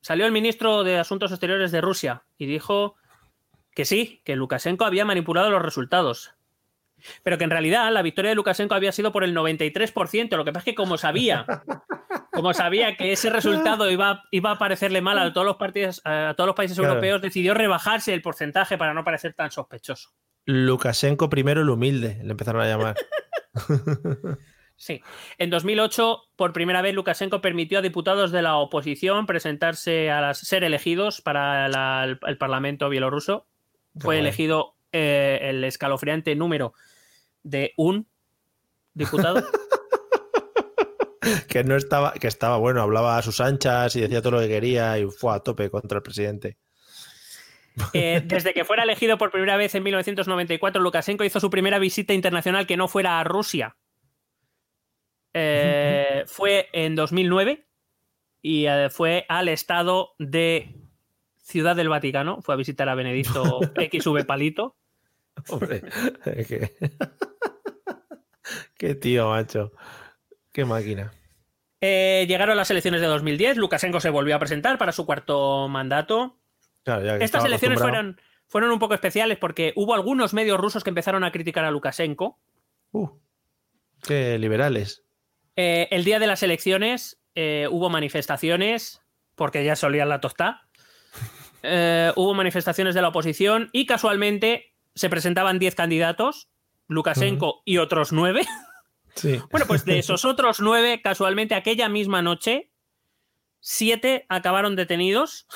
[0.01, 2.97] salió el ministro de Asuntos Exteriores de Rusia y dijo
[3.75, 6.35] que sí, que Lukashenko había manipulado los resultados.
[7.23, 10.37] Pero que en realidad la victoria de Lukashenko había sido por el 93%.
[10.37, 11.47] Lo que pasa es que como sabía,
[12.33, 16.35] como sabía que ese resultado iba, iba a parecerle mal a todos los, partidos, a
[16.37, 20.11] todos los países europeos, decidió rebajarse el porcentaje para no parecer tan sospechoso.
[20.45, 22.97] Lukashenko primero el humilde, le empezaron a llamar.
[24.79, 25.03] Sí.
[25.39, 30.63] En 2008, por primera vez, Lukashenko permitió a diputados de la oposición presentarse a ser
[30.63, 33.49] elegidos para el, Parlamento bielorruso.
[33.99, 36.75] Fue elegido eh, el escalofriante número
[37.43, 38.07] de un
[38.95, 39.43] diputado.
[41.49, 44.49] que no estaba, que estaba bueno, hablaba a sus anchas y decía todo lo que
[44.49, 46.57] quería y fue a tope contra el presidente.
[47.93, 52.15] Eh, desde que fuera elegido por primera vez en 1994, Lukashenko hizo su primera visita
[52.15, 53.77] internacional que no fuera a Rusia.
[55.35, 57.67] Eh, fue en 2009
[58.43, 60.75] y eh, fue al estado de
[61.37, 62.41] Ciudad del Vaticano.
[62.43, 64.77] Fue a visitar a Benedicto XV Palito.
[65.49, 65.83] Hombre,
[68.77, 68.95] qué...
[68.95, 69.73] tío, macho.
[70.53, 71.13] Qué máquina.
[71.81, 73.57] Eh, llegaron las elecciones de 2010.
[73.57, 76.37] Lukashenko se volvió a presentar para su cuarto mandato.
[77.21, 81.31] Estas elecciones fueron, fueron un poco especiales porque hubo algunos medios rusos que empezaron a
[81.31, 82.39] criticar a Lukashenko.
[82.93, 83.11] Uh,
[84.03, 85.05] qué liberales.
[85.61, 89.03] Eh, el día de las elecciones eh, hubo manifestaciones,
[89.35, 90.63] porque ya solían la tostar.
[91.65, 96.49] Eh, hubo manifestaciones de la oposición y casualmente se presentaban 10 candidatos,
[96.87, 98.43] Lukashenko y otros 9.
[99.51, 102.71] Bueno, pues de esos otros 9, casualmente aquella misma noche,
[103.59, 105.49] 7 acabaron detenidos.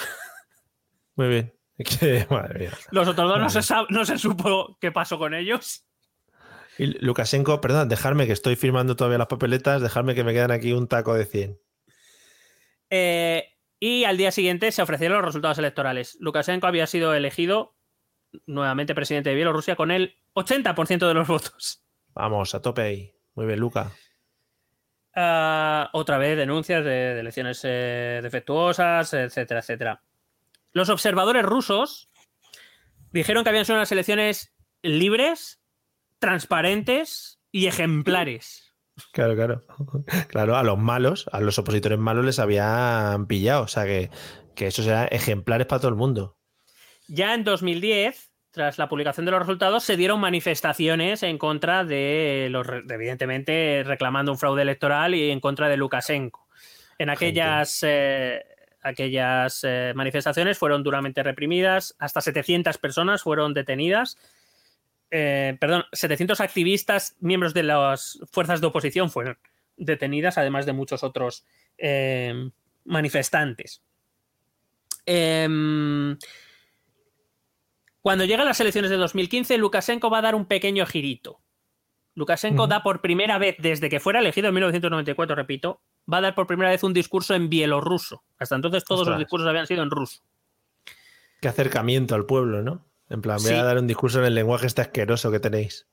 [1.15, 1.55] Muy bien.
[2.91, 5.87] Los otros dos no se, no se supo qué pasó con ellos.
[6.78, 10.73] Y Lukashenko, perdón, dejarme que estoy firmando todavía las papeletas, dejarme que me quedan aquí
[10.73, 11.61] un taco de 100.
[12.90, 13.44] Eh,
[13.78, 16.16] y al día siguiente se ofrecieron los resultados electorales.
[16.20, 17.74] Lukashenko había sido elegido
[18.47, 21.85] nuevamente presidente de Bielorrusia con el 80% de los votos.
[22.15, 23.12] Vamos, a tope ahí.
[23.35, 23.93] Muy bien, Luca.
[25.15, 30.03] Ah, otra vez denuncias de, elecciones eh, defectuosas, etcétera, etcétera.
[30.73, 32.11] Los observadores rusos
[33.12, 35.61] dijeron que habían sido unas elecciones libres,
[36.23, 38.73] transparentes y ejemplares.
[39.12, 39.62] Claro, claro.
[40.28, 43.65] Claro, a los malos, a los opositores malos les habían pillado.
[43.65, 44.09] O sea que,
[44.55, 46.39] que esos eran ejemplares para todo el mundo.
[47.09, 52.47] Ya en 2010, tras la publicación de los resultados, se dieron manifestaciones en contra de
[52.51, 56.47] los, evidentemente, reclamando un fraude electoral y en contra de Lukashenko.
[56.99, 58.44] En aquellas, eh,
[58.81, 64.16] aquellas eh, manifestaciones fueron duramente reprimidas, hasta 700 personas fueron detenidas
[65.14, 69.36] eh, perdón, 700 activistas, miembros de las fuerzas de oposición, fueron
[69.76, 71.44] detenidas, además de muchos otros
[71.76, 72.51] eh,
[72.86, 73.82] manifestantes.
[75.05, 76.16] Em,
[78.01, 81.43] cuando llegan las elecciones de 2015, Lukashenko va a dar un pequeño girito.
[82.14, 86.34] Lukashenko da por primera vez, desde que fuera elegido en 1994, repito, va a dar
[86.34, 88.22] por primera vez un discurso en bielorruso.
[88.39, 90.22] Hasta entonces todos los discursos habían sido en ruso.
[91.43, 92.91] Qué acercamiento al pueblo, ¿no?
[93.12, 95.86] En plan, voy a dar un discurso en el lenguaje este asqueroso que tenéis.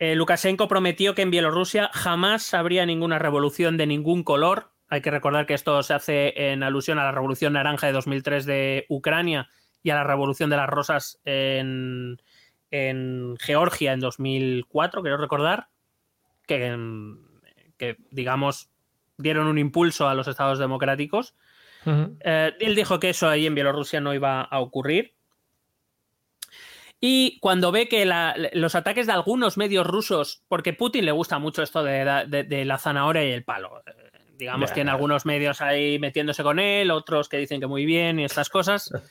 [0.00, 4.72] Eh, Lukashenko prometió que en Bielorrusia jamás habría ninguna revolución de ningún color.
[4.88, 8.46] Hay que recordar que esto se hace en alusión a la revolución naranja de 2003
[8.46, 9.48] de Ucrania
[9.84, 12.20] y a la revolución de las rosas en,
[13.38, 15.68] Georgia en 2004, quiero recordar,
[16.46, 16.76] que,
[17.78, 18.70] que, digamos
[19.18, 21.34] dieron un impulso a los estados democráticos.
[21.86, 25.15] Eh, él dijo que eso ahí en Bielorrusia no iba a ocurrir.
[27.00, 28.06] Y cuando ve que
[28.54, 33.24] los ataques de algunos medios rusos, porque Putin le gusta mucho esto de, la zanahoria
[33.24, 33.92] y el palo, eh,
[34.38, 38.24] digamos, tiene algunos medios ahí metiéndose con él, otros que dicen que muy bien y
[38.24, 38.90] estas cosas.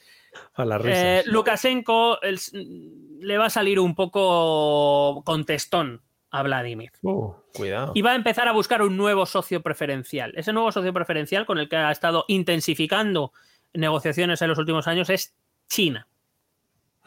[0.56, 6.92] A la eh, Lukashenko le va a salir un poco contestón a Vladimir.
[7.04, 7.94] Uh, cuidado.
[7.96, 10.34] Y va a empezar a buscar un nuevo socio preferencial.
[10.36, 13.32] Ese nuevo socio preferencial con el que ha estado intensificando
[13.74, 15.36] negociaciones en los últimos años es
[15.70, 16.08] China.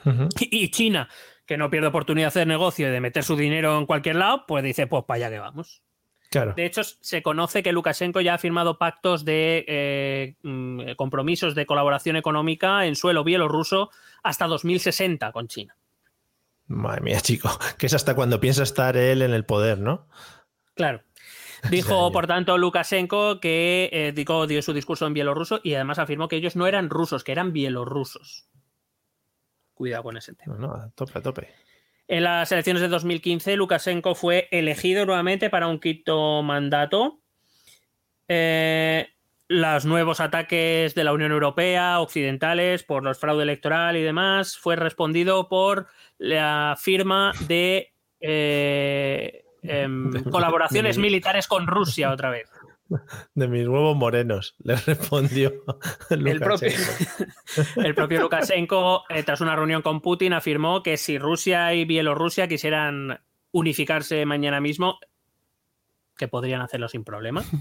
[0.40, 1.08] Y China,
[1.46, 4.44] que no pierde oportunidad de hacer negocio y de meter su dinero en cualquier lado,
[4.46, 5.82] pues dice, pues para allá que vamos.
[6.30, 6.52] Claro.
[6.54, 11.64] De hecho, se conoce que Lukashenko ya ha firmado pactos de eh, mm, compromisos de
[11.64, 13.90] colaboración económica en suelo bielorruso
[14.22, 15.76] hasta 2060 con China.
[16.66, 20.06] Madre mía, chico, que es hasta cuando piensa estar él en el poder, ¿no?
[20.74, 21.02] Claro.
[21.70, 26.36] Dijo, por tanto, Lukashenko que eh, dio su discurso en bielorruso y además afirmó que
[26.36, 28.48] ellos no eran rusos, que eran bielorrusos.
[29.78, 30.56] Cuidado con ese tema.
[30.58, 31.48] No, a tope, a tope.
[32.08, 37.20] En las elecciones de 2015, Lukashenko fue elegido nuevamente para un quinto mandato.
[38.26, 39.06] Eh,
[39.46, 44.74] los nuevos ataques de la Unión Europea, occidentales, por los fraude electoral y demás, fue
[44.74, 45.86] respondido por
[46.18, 52.50] la firma de eh, em, colaboraciones militares con Rusia otra vez
[53.34, 55.52] de mis huevos morenos, le respondió
[56.10, 56.70] el propio,
[57.76, 62.48] el propio Lukashenko, eh, tras una reunión con Putin, afirmó que si Rusia y Bielorrusia
[62.48, 63.20] quisieran
[63.52, 64.98] unificarse mañana mismo,
[66.16, 67.44] que podrían hacerlo sin problema.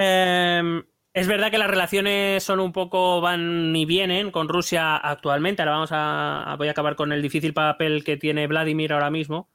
[0.00, 5.62] Em, es verdad que las relaciones son un poco van y vienen con Rusia actualmente.
[5.62, 9.50] Ahora vamos a voy a acabar con el difícil papel que tiene Vladimir ahora mismo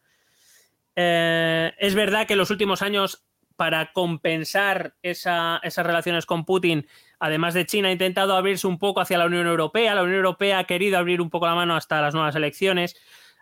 [0.95, 3.25] eh, es verdad que en los últimos años,
[3.55, 6.87] para compensar esas relaciones con Putin,
[7.19, 9.95] además de China, ha intentado abrirse un poco hacia la Unión Europea.
[9.95, 12.95] La Unión Europea ha querido abrir un poco la mano hasta las nuevas elecciones.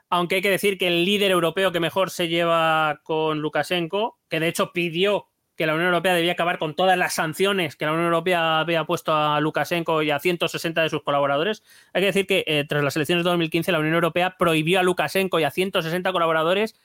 [0.10, 4.42] Aunque hay que decir que el líder europeo que mejor se lleva con Lukashenko, que
[4.42, 7.92] de hecho pidió que la Unión Europea debía acabar con todas las sanciones que la
[7.92, 11.62] Unión Europea había puesto a Lukashenko y a 160 de sus colaboradores.
[11.94, 14.84] Hay que decir que eh, tras las elecciones de 2015 la Unión Europea prohibió a
[14.84, 16.76] Lukashenko y a 160 colaboradores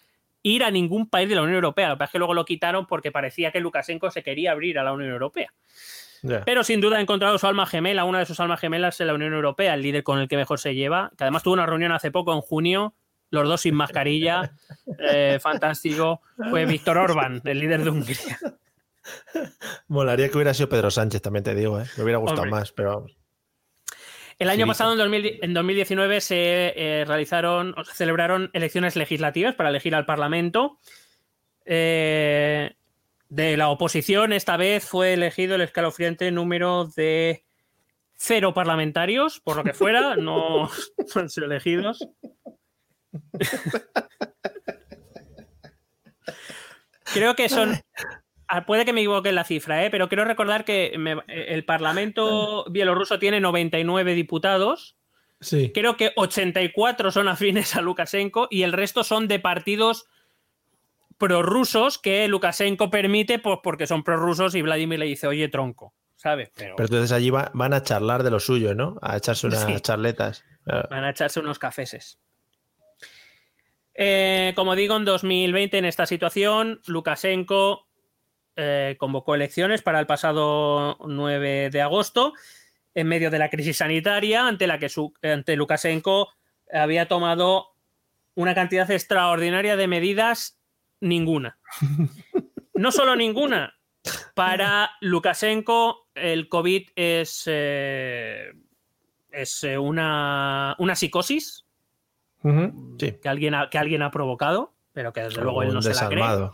[0.47, 1.89] ir a ningún país de la Unión Europea.
[1.89, 4.79] Lo que pasa es que luego lo quitaron porque parecía que Lukashenko se quería abrir
[4.79, 5.53] a la Unión Europea.
[6.45, 9.15] Pero sin duda ha encontrado su alma gemela, una de sus almas gemelas en la
[9.15, 11.93] Unión Europea, el líder con el que mejor se lleva, que además tuvo una reunión
[11.93, 12.95] hace poco, en junio,
[13.31, 14.53] los dos sin mascarilla,
[14.99, 16.21] eh, fantástico,
[16.51, 18.39] fue Víctor Orban, el líder de Hungría.
[19.89, 21.85] Molaría que hubiera sido Pedro Sánchez, también te digo, ¿eh?
[21.97, 23.16] me hubiera gustado más, pero vamos.
[24.39, 24.99] El año pasado, en,
[25.55, 30.79] 2019, se eh, realizaron, se celebraron elecciones legislativas para elegir al Parlamento.
[31.65, 32.75] Eh,
[33.29, 37.45] de la oposición, esta vez fue elegido el escalofriante número de
[38.15, 40.71] cero parlamentarios, por lo que fuera, no
[41.15, 42.07] han sido elegidos.
[47.13, 47.81] Creo que son
[48.67, 49.91] puede que me equivoque en la cifra, ¿eh?
[49.91, 50.93] pero quiero recordar que
[51.29, 54.97] el Parlamento bielorruso tiene 99 diputados.
[55.41, 55.71] Sí.
[55.75, 60.07] Creo que 84 son afines a Lukashenko y el resto son de partidos
[61.19, 66.51] prorrusos que Lukashenko permite pues, porque son prorrusos y Vladimir le dice, oye, tronco, ¿sabes?
[66.55, 68.99] Pero, entonces allí van a charlar de lo suyo, ¿no?
[69.03, 70.45] A echarse unas charletas.
[70.65, 72.19] Van a echarse unos cafeses.
[73.99, 77.86] Eh, como digo, en 2020, en esta situación, Lukashenko
[78.57, 82.33] eh, convocó elecciones para el pasado 9 de agosto,
[82.95, 86.31] en medio de la crisis sanitaria, ante la que su, ante Lukashenko
[86.73, 87.75] había tomado
[88.35, 90.59] una cantidad extraordinaria de medidas,
[91.01, 91.59] ninguna.
[92.77, 93.75] No solo ninguna.
[94.35, 98.53] Para Lukashenko, el COVID es, eh,
[99.31, 101.65] es eh, una, una psicosis
[102.99, 106.09] que, alguien ha, que alguien ha provocado, pero que desde luego él no se la
[106.09, 106.51] cree.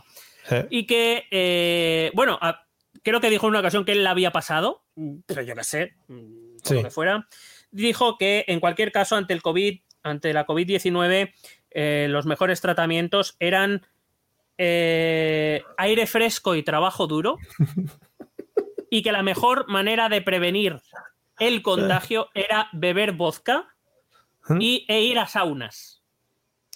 [0.69, 2.39] Y que, eh, bueno,
[3.03, 4.83] creo que dijo en una ocasión que él la había pasado,
[5.25, 7.27] pero yo qué sé, mm, como que fuera.
[7.71, 11.33] Dijo que en cualquier caso, ante el COVID, ante la COVID-19,
[11.71, 13.85] eh, los mejores tratamientos eran
[14.57, 17.37] eh, aire fresco y trabajo duro.
[18.89, 20.79] y que la mejor manera de prevenir
[21.39, 23.73] el contagio era beber vodka
[24.47, 24.61] ¿Mm?
[24.61, 26.02] y, e ir a saunas.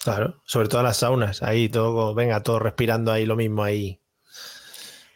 [0.02, 4.00] Claro, sobre todo las saunas, ahí todo, venga, todo respirando ahí lo mismo ahí.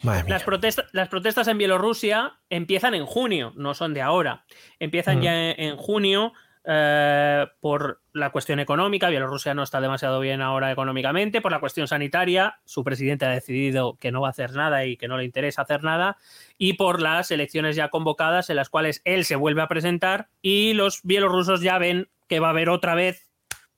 [0.03, 0.35] Madre mía.
[0.35, 4.45] Las, protestas, las protestas en Bielorrusia empiezan en junio, no son de ahora.
[4.81, 5.23] Empiezan Mm.
[5.23, 6.33] ya en, en junio
[6.65, 9.09] eh, por la cuestión económica.
[9.09, 11.41] Bielorrusia no está demasiado bien ahora económicamente.
[11.41, 14.97] Por la cuestión sanitaria, su presidente ha decidido que no va a hacer nada y
[14.97, 16.19] que no le interesa hacer nada.
[16.59, 20.73] Y por las elecciones ya convocadas en las cuales él se vuelve a presentar y
[20.75, 23.29] los bielorrusos ya ven que va a haber otra vez,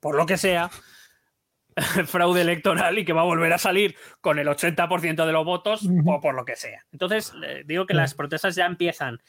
[0.01, 0.71] por lo que sea,
[2.07, 5.89] fraude electoral y que va a volver a salir con el 80% de los votos
[6.07, 6.85] o por lo que sea.
[6.93, 7.33] Entonces,
[7.67, 9.21] digo que las protestas ya empiezan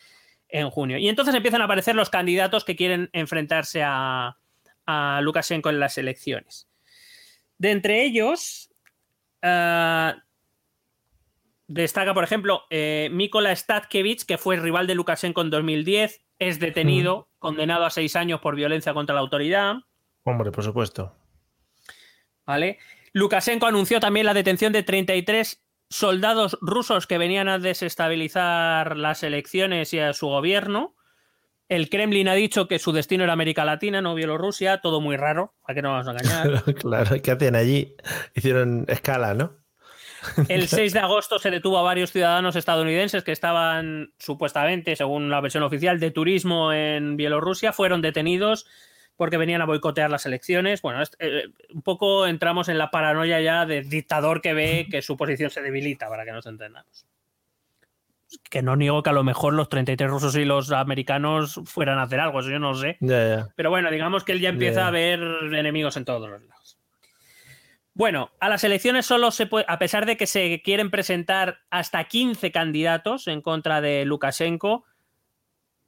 [0.50, 0.98] en junio.
[0.98, 4.38] Y entonces empiezan a aparecer los candidatos que quieren enfrentarse a,
[4.86, 6.68] a Lukashenko en las elecciones.
[7.58, 8.70] De entre ellos,
[9.42, 10.14] eh,
[11.68, 17.30] destaca, por ejemplo, eh, Mikola Statkevich, que fue rival de Lukashenko en 2010, es detenido,
[17.40, 19.76] condenado a seis años por violencia contra la autoridad.
[20.24, 21.16] Hombre, por supuesto.
[22.46, 22.80] ¿Vale?
[23.14, 29.94] Lukashenko anunció también la detención de 33 soldados rusos que venían a desestabilizar las elecciones
[29.94, 30.96] y a su gobierno.
[31.68, 35.56] El Kremlin ha dicho que su destino era América Latina, no Bielorrusia, todo muy raro,
[35.64, 36.64] ¿a qué no vamos a engañar?
[36.76, 37.96] claro, ¿qué hacían allí?
[38.36, 39.54] Hicieron escala, ¿no?
[40.48, 45.42] El 6 de agosto se detuvo a varios ciudadanos estadounidenses que estaban supuestamente, según la
[45.42, 47.74] versión oficial, de turismo en Bielorrusia.
[47.74, 48.66] Fueron detenidos
[49.18, 50.82] porque venían a boicotear las elecciones.
[50.82, 51.44] Bueno, eh,
[51.74, 55.62] un poco entramos en la paranoia ya del dictador que ve que su posición se
[55.62, 57.06] debilita, para que nos entendamos.
[58.50, 62.04] Que no niego que a lo mejor los 33 rusos y los americanos fueran a
[62.04, 62.98] hacer algo, eso yo no sé.
[63.00, 63.48] Ya, ya.
[63.56, 65.20] Pero bueno, digamos que él ya empieza a ver
[65.54, 66.78] enemigos en todos los lados.
[67.94, 72.04] Bueno, a las elecciones solo se puede, a pesar de que se quieren presentar hasta
[72.04, 74.84] 15 candidatos en contra de Lukashenko,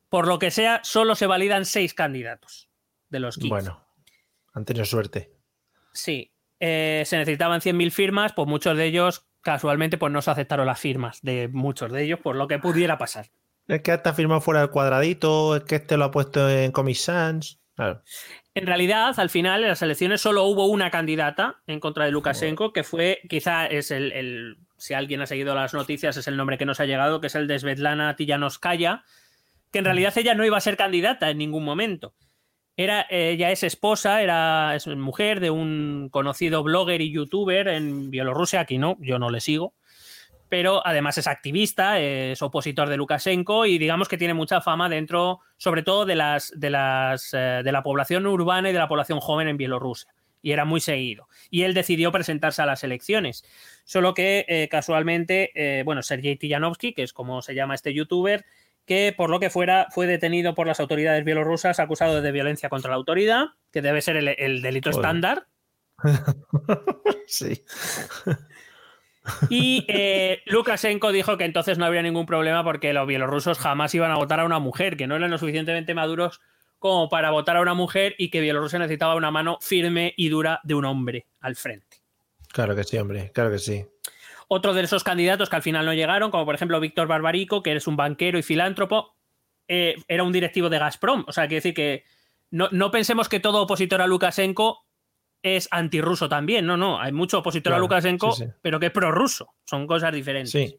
[0.07, 2.66] por lo que sea, solo se validan 6 candidatos
[3.09, 3.49] de los 15.
[3.49, 3.88] Bueno,
[4.53, 5.31] han tenido suerte.
[5.93, 10.65] Sí, eh, se necesitaban 100.000 firmas, pues muchos de ellos, casualmente, pues no se aceptaron
[10.65, 13.27] las firmas de muchos de ellos, por lo que pudiera pasar.
[13.67, 16.95] Es que está firmado fuera del cuadradito, es que este lo ha puesto en Comic
[16.95, 17.59] Sans.
[17.75, 18.01] Claro.
[18.55, 22.73] En realidad, al final, en las elecciones solo hubo una candidata en contra de Lukashenko,
[22.73, 26.57] que fue, quizá es el, el- si alguien ha seguido las noticias, es el nombre
[26.57, 29.03] que nos ha llegado, que es el de Svetlana Tillanovskaya,
[29.71, 32.13] que en realidad ella no iba a ser candidata en ningún momento.
[32.79, 38.59] Era, ella es esposa, era es mujer de un conocido blogger y youtuber en Bielorrusia,
[38.59, 39.73] aquí no, yo no le sigo,
[40.49, 45.39] pero además es activista, es opositor de Lukashenko y digamos que tiene mucha fama dentro,
[45.57, 49.19] sobre todo de las de las eh, de la población urbana y de la población
[49.19, 50.13] joven en Bielorrusia.
[50.41, 51.27] Y era muy seguido.
[51.49, 53.43] Y él decidió presentarse a las elecciones.
[53.85, 58.45] Solo que eh, casualmente, eh, bueno, Sergei Tillanovsky, que es como se llama este youtuber,
[58.88, 62.89] que por lo que fuera fue detenido por las autoridades bielorrusas acusado de violencia contra
[62.89, 65.05] la autoridad, que debe ser el, el delito Joder.
[65.05, 65.47] estándar,
[67.27, 67.64] Sí.
[69.49, 74.11] Y eh, Lukashenko dijo que entonces no habría ningún problema porque los bielorrusos jamás iban
[74.11, 76.39] a votar a una mujer, que no eran lo suficientemente maduros
[76.80, 80.61] como para votar a una mujer y que Bielorrusia necesitaba una mano firme y dura
[80.64, 81.97] de un hombre al frente.
[82.49, 83.85] Claro que sí, hombre, claro que sí.
[84.48, 87.76] Otro de esos candidatos que al final no llegaron, como por ejemplo Víctor Barbarico, que
[87.76, 89.15] es un banquero y filántropo,
[89.68, 91.26] eh, era un directivo de Gazprom.
[91.28, 92.06] O sea, quiere decir que
[92.49, 94.86] no, no pensemos que todo opositor a Lukashenko
[95.44, 96.65] es antirruso también.
[96.65, 96.99] No, no.
[96.99, 98.52] Hay mucho opositor a Lukashenko, sí, sí.
[98.61, 99.53] pero que es prorruso.
[99.65, 100.52] Son cosas diferentes.
[100.52, 100.78] Sí.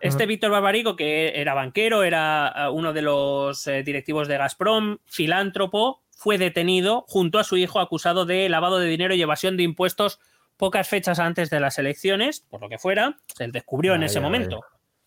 [0.00, 0.28] Este Ajá.
[0.28, 6.02] Víctor Barbarico, que era banquero, era eh, uno de los eh, directivos de Gazprom, filántropo,
[6.10, 10.20] fue detenido junto a su hijo acusado de lavado de dinero y evasión de impuestos
[10.56, 14.60] pocas fechas antes de las elecciones, por lo que fuera, se descubrió en ese momento.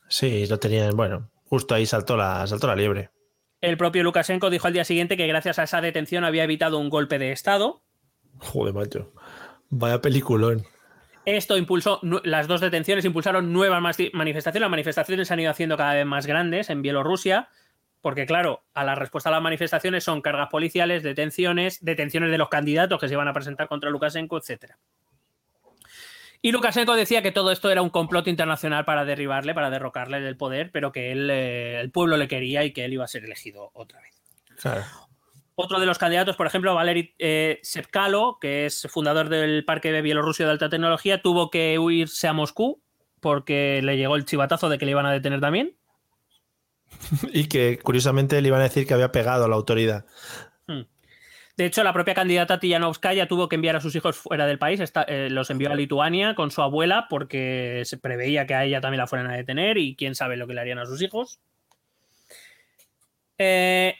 [0.07, 3.09] Sí, lo tenían, bueno, justo ahí saltó la, saltó la liebre.
[3.59, 6.89] El propio Lukashenko dijo al día siguiente que gracias a esa detención había evitado un
[6.89, 7.81] golpe de Estado.
[8.39, 9.11] Joder, macho.
[9.69, 10.65] Vaya peliculón.
[11.25, 14.61] Esto impulsó, las dos detenciones impulsaron nuevas manifestaciones.
[14.61, 17.49] Las manifestaciones se han ido haciendo cada vez más grandes en Bielorrusia,
[18.01, 22.47] porque claro, a la respuesta a las manifestaciones son cargas policiales, detenciones, detenciones de los
[22.47, 24.75] candidatos que se iban a presentar contra Lukashenko, etc.
[26.41, 30.37] Y Lukashenko decía que todo esto era un complot internacional para derribarle, para derrocarle del
[30.37, 33.25] poder, pero que él, eh, el pueblo le quería y que él iba a ser
[33.25, 34.21] elegido otra vez.
[34.61, 34.83] Claro.
[35.55, 40.03] Otro de los candidatos, por ejemplo, Valery eh, Sepkalo, que es fundador del Parque de
[40.03, 42.79] Bielorrusia de Alta Tecnología, tuvo que huirse a Moscú
[43.19, 45.75] porque le llegó el chivatazo de que le iban a detener también.
[47.33, 50.05] Y que curiosamente le iban a decir que había pegado a la autoridad.
[51.57, 54.79] De hecho, la propia candidata Tillanovskaya tuvo que enviar a sus hijos fuera del país,
[55.07, 58.99] eh, los envió a Lituania con su abuela porque se preveía que a ella también
[58.99, 61.39] la fueran a detener y quién sabe lo que le harían a sus hijos.
[63.39, 63.95] Eh,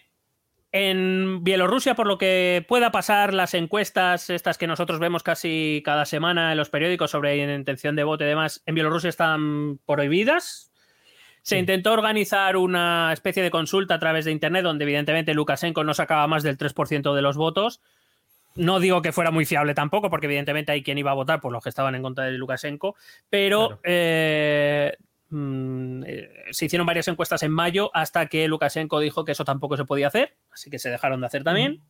[0.72, 6.06] en Bielorrusia, por lo que pueda pasar, las encuestas, estas que nosotros vemos casi cada
[6.06, 10.72] semana en los periódicos sobre intención de voto y demás, en Bielorrusia están prohibidas.
[11.48, 15.94] Se intentó organizar una especie de consulta a través de Internet, donde evidentemente Lukashenko no
[15.94, 17.80] sacaba más del 3% de los votos.
[18.56, 21.54] No digo que fuera muy fiable tampoco, porque evidentemente hay quien iba a votar por
[21.54, 22.98] los que estaban en contra de Lukashenko,
[23.30, 24.98] pero eh,
[25.30, 29.78] mm, eh, se hicieron varias encuestas en mayo hasta que Lukashenko dijo que eso tampoco
[29.78, 31.82] se podía hacer, así que se dejaron de hacer también.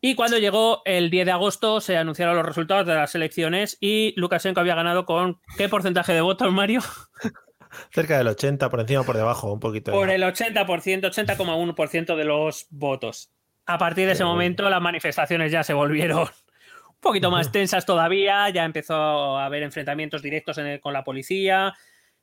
[0.00, 4.14] Y cuando llegó el 10 de agosto se anunciaron los resultados de las elecciones y
[4.16, 6.80] Lukashenko había ganado con ¿qué porcentaje de votos, Mario?
[7.90, 9.92] Cerca del 80, por encima o por debajo, un poquito.
[9.92, 13.30] Por el 80%, 80,1% de los votos.
[13.66, 18.48] A partir de ese momento las manifestaciones ya se volvieron un poquito más tensas todavía,
[18.50, 18.94] ya empezó
[19.38, 21.74] a haber enfrentamientos directos con la policía.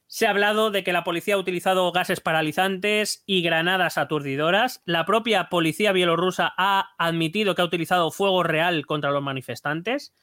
[0.08, 4.82] Se ha hablado de que la policía ha utilizado gases paralizantes y granadas aturdidoras.
[4.86, 10.14] La propia policía bielorrusa ha admitido que ha utilizado fuego real contra los manifestantes.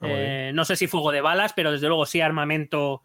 [0.00, 3.02] Eh, no sé si fuego de balas, pero desde luego sí armamento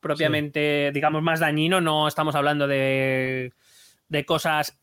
[0.00, 1.80] propiamente, digamos, más dañino.
[1.80, 3.52] No estamos hablando de,
[4.08, 4.78] de cosas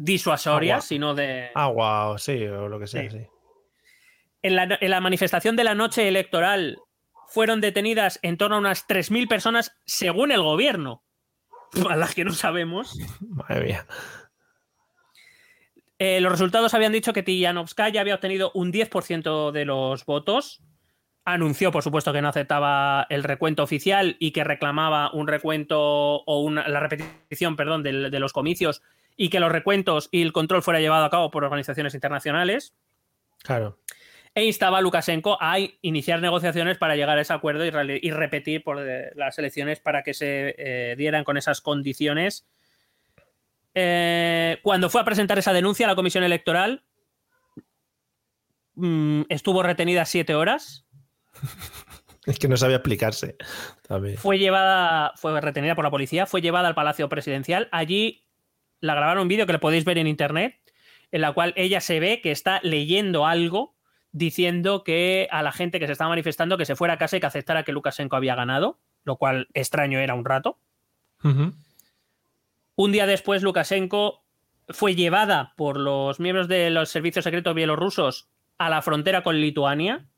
[0.00, 1.50] disuasorias, sino de...
[1.54, 3.26] Agua, sí, o lo que sea, sí.
[4.42, 6.78] En, la, manifestación de la noche electoral
[7.28, 11.02] fueron detenidas en torno a unas 3.000 personas según el gobierno,
[11.88, 12.98] a las que no sabemos.
[13.20, 13.86] Madre mía.
[15.98, 20.62] Eh, los resultados habían dicho que Tijanovskaya había obtenido un 10% de los votos,
[21.24, 26.40] anunció, por supuesto, que no aceptaba el recuento oficial y que reclamaba un recuento o
[26.40, 28.82] una, la repetición, perdón, de, los comicios
[29.16, 32.74] y que los recuentos y el control fuera llevado a cabo por organizaciones internacionales.
[33.42, 33.78] Claro.
[34.34, 38.78] E instaba a Lukashenko a iniciar negociaciones para llegar a ese acuerdo y, repetir por
[38.80, 42.48] eh, las elecciones para que se eh, dieran con esas condiciones.
[43.74, 46.84] Eh, cuando fue a presentar esa denuncia a la comisión electoral,
[48.74, 50.86] mm, estuvo retenida siete horas
[52.26, 53.36] es que no sabía explicarse.
[54.16, 57.68] Fue llevada, fue retenida por la policía, fue llevada al Palacio Presidencial.
[57.72, 58.24] Allí
[58.80, 60.58] la grabaron un vídeo que le podéis ver en internet,
[61.10, 63.74] en la cual ella se ve que está leyendo algo
[64.12, 67.20] diciendo que a la gente que se estaba manifestando que se fuera a casa y
[67.20, 70.58] que aceptara que Lukashenko había ganado, lo cual extraño era un rato.
[71.22, 74.24] Un día después, Lukashenko
[74.68, 80.09] fue llevada por los miembros de los servicios secretos bielorrusos a la frontera con Lituania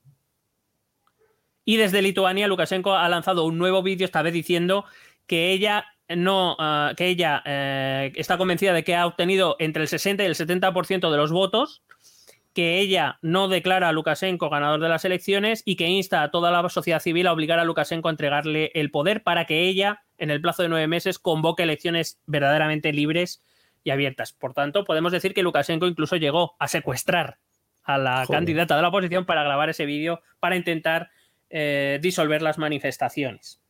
[1.64, 4.84] y desde Lituania, Lukashenko ha lanzado un nuevo vídeo, esta vez diciendo
[5.26, 9.88] que ella no, ah, que ella eh, está convencida de que ha obtenido entre el
[9.88, 11.82] 60 y el 70% de los votos,
[12.52, 16.50] que ella no declara a Lukashenko ganador de las elecciones y que insta a toda
[16.50, 20.30] la sociedad civil a obligar a Lukashenko a entregarle el poder para que ella, en
[20.30, 23.42] el plazo de nueve meses, convoque elecciones verdaderamente libres
[23.84, 24.32] y abiertas.
[24.32, 27.38] Por tanto, podemos decir que Lukashenko incluso llegó a secuestrar
[27.84, 31.10] a la candidata de la oposición para grabar ese vídeo para intentar
[31.52, 33.60] eh, disolver las manifestaciones.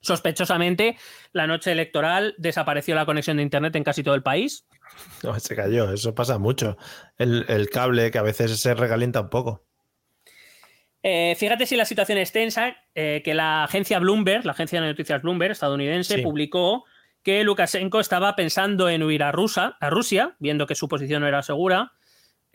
[0.00, 0.96] Sospechosamente,
[1.32, 4.66] la noche electoral desapareció la conexión de Internet en casi todo el país.
[5.22, 6.76] No, se cayó, eso pasa mucho.
[7.16, 9.64] El, cable que a veces se regalienta un poco.
[11.02, 14.88] Eh, fíjate si la situación es tensa, eh, que la agencia Bloomberg, la agencia de
[14.88, 16.84] noticias Bloomberg estadounidense, publicó
[17.22, 21.28] que Lukashenko estaba pensando en huir a, Rusia, a Rusia, viendo que su posición no
[21.28, 21.92] era segura,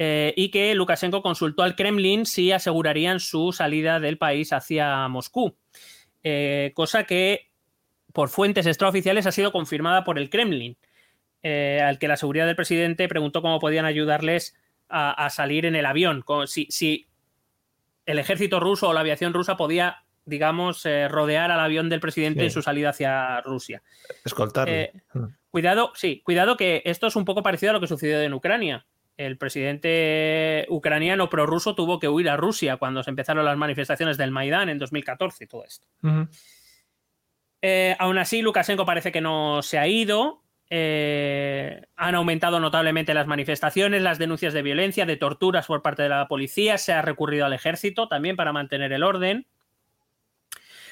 [0.01, 5.57] eh, y que Lukashenko consultó al Kremlin si asegurarían su salida del país hacia Moscú,
[6.23, 7.51] eh, cosa que
[8.13, 10.77] por fuentes extraoficiales ha sido confirmada por el Kremlin,
[11.43, 14.55] eh, al que la seguridad del presidente preguntó cómo podían ayudarles
[14.87, 17.05] a, salir en el avión, si,
[18.07, 22.51] el ejército ruso o la aviación rusa podía digamos, rodear al avión del presidente en
[22.51, 23.81] su salida hacia Rusia.
[24.23, 24.93] Escoltarle.
[25.49, 28.85] cuidado, sí, cuidado que esto es un poco parecido a lo que sucedió en Ucrania
[29.19, 34.31] el presidente ucraniano prorruso tuvo que huir a Rusia cuando se empezaron las manifestaciones del
[34.31, 35.87] Maidán en 2014 todo esto.
[37.61, 40.41] Eh, aún así, Lukashenko parece que no se ha ido.
[40.69, 46.09] Eh, han aumentado notablemente las manifestaciones, las denuncias de violencia, de torturas por parte de
[46.09, 46.77] la policía.
[46.77, 49.47] Se ha recurrido al ejército también para mantener el orden.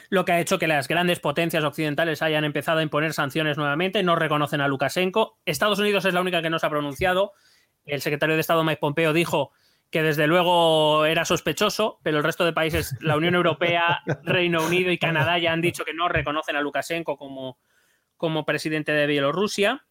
[0.09, 4.03] Lo que ha hecho que las grandes potencias occidentales hayan empezado a imponer sanciones nuevamente.
[4.03, 5.39] No reconocen a Lukashenko.
[5.45, 7.31] Estados Unidos es la única que no se ha pronunciado
[7.87, 9.51] el secretario de Estado Mike Pompeo dijo
[9.89, 14.91] que desde luego era sospechoso, pero el resto de países, la Unión Europea, Reino Unido
[14.91, 17.57] y Canadá ya han dicho que no reconocen a Lukashenko como,
[18.17, 19.85] como presidente de Bielorrusia.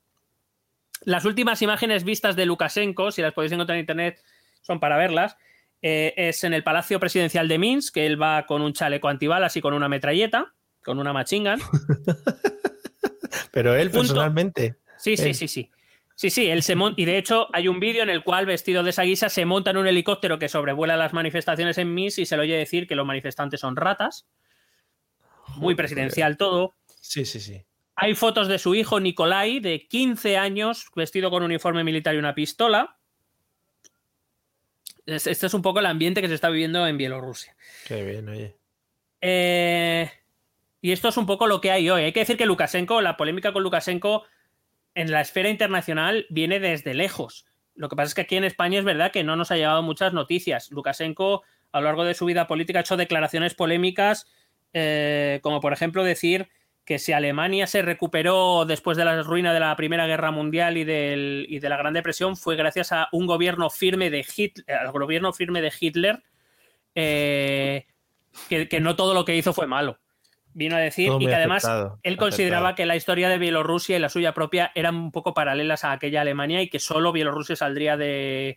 [1.03, 4.23] Las últimas imágenes vistas de Lukashenko, si las podéis encontrar en internet,
[4.61, 5.37] son para verlas.
[5.83, 9.57] Eh, es en el Palacio Presidencial de Minsk, que él va con un chaleco antibalas
[9.57, 11.61] y con una metralleta, con una machingan.
[13.53, 14.77] Pero él personalmente.
[14.99, 15.71] Sí, sí, sí, sí.
[16.17, 17.01] Sí, sí, él se monta.
[17.01, 19.71] Y de hecho, hay un vídeo en el cual, vestido de esa guisa, se monta
[19.71, 22.97] en un helicóptero que sobrevuela las manifestaciones en Minsk y se le oye decir que
[22.97, 24.27] los manifestantes son ratas.
[25.57, 26.75] Muy presidencial todo.
[27.01, 27.63] Sí, sí, sí.
[27.97, 32.19] Hay fotos de su hijo Nikolai, de 15 años, vestido con un uniforme militar y
[32.19, 32.97] una pistola.
[35.05, 37.55] Este es un poco el ambiente que se está viviendo en Bielorrusia.
[37.87, 38.57] Qué bien, oye.
[39.21, 40.11] Eh,
[40.81, 42.05] y esto es un poco lo que hay hoy.
[42.05, 44.25] Hay que decir que Lukashenko, la polémica con Lukashenko
[44.97, 47.45] en la esfera internacional viene desde lejos.
[47.75, 49.83] Lo que pasa es que aquí en España es verdad que no nos ha llegado
[49.83, 50.71] muchas noticias.
[50.71, 54.27] Lukashenko, a lo largo de su vida política, ha hecho declaraciones polémicas,
[54.73, 56.49] eh, como por ejemplo decir
[56.87, 60.85] que si Alemania se recuperó después de la ruina de la Primera Guerra Mundial y,
[60.85, 65.61] de la Gran Depresión fue gracias a un gobierno firme de Hitler, al gobierno firme
[65.61, 66.23] de Hitler,
[66.95, 67.87] eh,
[68.49, 69.99] que no todo lo que hizo fue malo
[70.57, 71.69] vino a decir y que además
[72.03, 75.85] él consideraba que la historia de Bielorrusia y la suya propia eran un poco paralelas
[75.85, 78.57] a aquella Alemania y que solo Bielorrusia saldría de,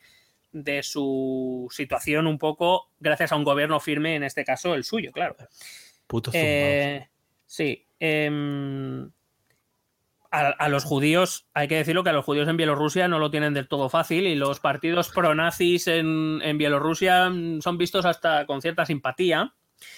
[0.81, 5.35] su situación un poco gracias a un gobierno firme, en este caso el suyo, claro.
[6.07, 7.09] Puto eh,
[7.45, 7.85] sí.
[7.99, 9.11] Em,
[10.31, 13.53] a, los judíos, hay que decirlo que a los judíos en Bielorrusia no lo tienen
[13.53, 18.85] del todo fácil y los partidos pro-nazis en, en Bielorrusia son vistos hasta con cierta
[18.85, 19.53] simpatía.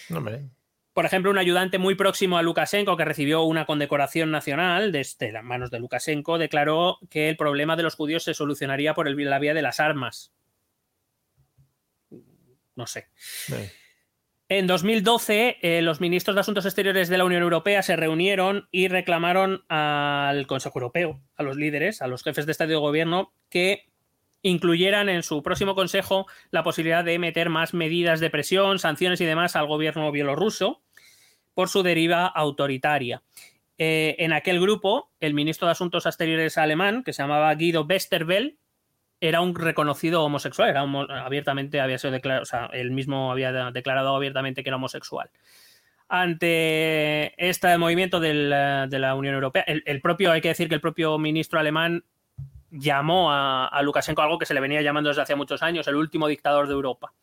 [0.09, 0.49] Hombre.
[0.93, 5.43] Por ejemplo, un ayudante muy próximo a Lukashenko, que recibió una condecoración nacional desde las
[5.43, 9.53] manos de Lukashenko, declaró que el problema de los judíos se solucionaría por la vía
[9.53, 10.33] de las armas.
[12.75, 13.07] No sé.
[14.49, 18.89] En 2012, eh, los ministros de Asuntos Exteriores de la Unión Europea se reunieron y
[18.89, 23.33] reclamaron al Consejo Europeo, a los líderes, a los jefes de Estado y de Gobierno,
[23.49, 23.90] que
[24.43, 29.25] incluyeran en su próximo consejo la posibilidad de meter más medidas de presión, sanciones y
[29.25, 30.81] demás al gobierno bielorruso
[31.53, 33.21] por su deriva autoritaria.
[33.77, 38.57] Eh, en aquel grupo, el ministro de Asuntos Exteriores alemán, que se llamaba Guido Westerwelle,
[39.19, 40.81] era un reconocido homosexual, era
[41.23, 45.29] abiertamente, había sido declarado, o sea, él mismo había declarado abiertamente que era homosexual.
[46.09, 51.17] Ante este movimiento de la Unión Europea, el, propio, hay que decir que el propio
[51.19, 52.03] ministro alemán
[52.71, 56.27] llamó a, Lukashenko algo que se le venía llamando desde hace muchos años, el último
[56.27, 57.13] dictador de Europa.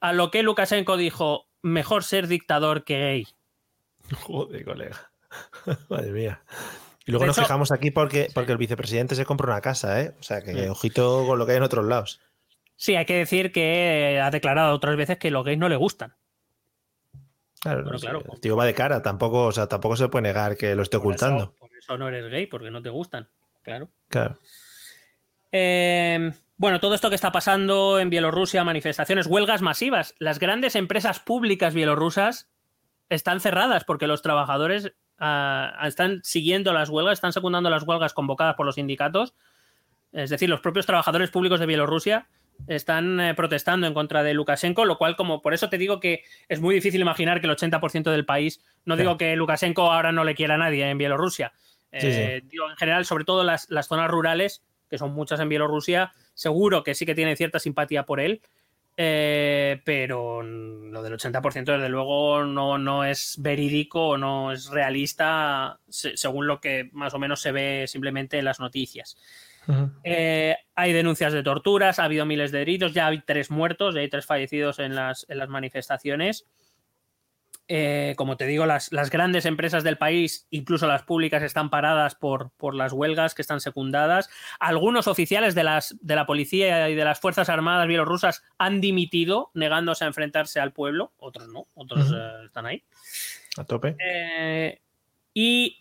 [0.00, 3.28] A lo que Lukashenko dijo, mejor ser dictador que gay.
[4.22, 5.10] Joder, colega.
[5.88, 6.42] Madre mía.
[7.06, 10.14] Y luego nos fijamos aquí porque, porque el vicepresidente se compró una casa, ¿eh?
[10.18, 12.20] O sea, que ojito con lo que hay en otros lados.
[12.74, 16.14] Sí, hay que decir que ha declarado otras veces que los gays no le gustan.
[17.60, 18.22] Claro, claro.
[18.32, 20.98] El tío va de cara, tampoco, o sea, tampoco se puede negar que lo esté
[20.98, 21.54] ocultando.
[21.58, 23.28] por eso no eres gay, porque no te gustan
[23.66, 23.90] claro.
[24.08, 24.38] Claro.
[25.52, 30.14] Eh, bueno, todo esto que está pasando en Bielorrusia, manifestaciones, huelgas masivas.
[30.18, 32.48] Las grandes empresas públicas bielorrusas
[33.10, 38.54] están cerradas porque los trabajadores ah, están siguiendo las huelgas, están secundando las huelgas convocadas
[38.54, 39.34] por los sindicatos.
[40.12, 42.28] Es decir, los propios trabajadores públicos de Bielorrusia
[42.68, 46.24] están eh, protestando en contra de Lukashenko, lo cual, como por eso te digo que
[46.48, 50.24] es muy difícil imaginar que el 80% del país, no digo que Lukashenko ahora no
[50.24, 51.52] le quiera a nadie en Bielorrusia,
[51.92, 56.94] eh, en general, sobre todo las, zonas rurales, que son muchas en Bielorrusia, seguro que
[56.94, 58.42] sí que tienen cierta simpatía por él.
[58.98, 66.46] Eh, pero lo del 80% desde luego no, no es verídico no es realista según
[66.46, 69.18] lo que más o menos se ve simplemente en las noticias.
[70.04, 74.08] Eh, hay denuncias de torturas, ha habido miles de heridos, ya hay tres muertos, hay
[74.08, 76.46] tres fallecidos en las, en las manifestaciones.
[77.68, 82.50] Eh, como te digo, las, grandes empresas del país, incluso las públicas, están paradas por,
[82.56, 84.30] por, las huelgas que están secundadas.
[84.60, 89.50] Algunos oficiales de, las, de la policía y de las Fuerzas Armadas bielorrusas han dimitido,
[89.54, 91.12] negándose a enfrentarse al pueblo.
[91.18, 92.84] Otros no, otros eh, están ahí.
[93.56, 93.96] A tope.
[93.98, 94.80] Eh,
[95.34, 95.76] y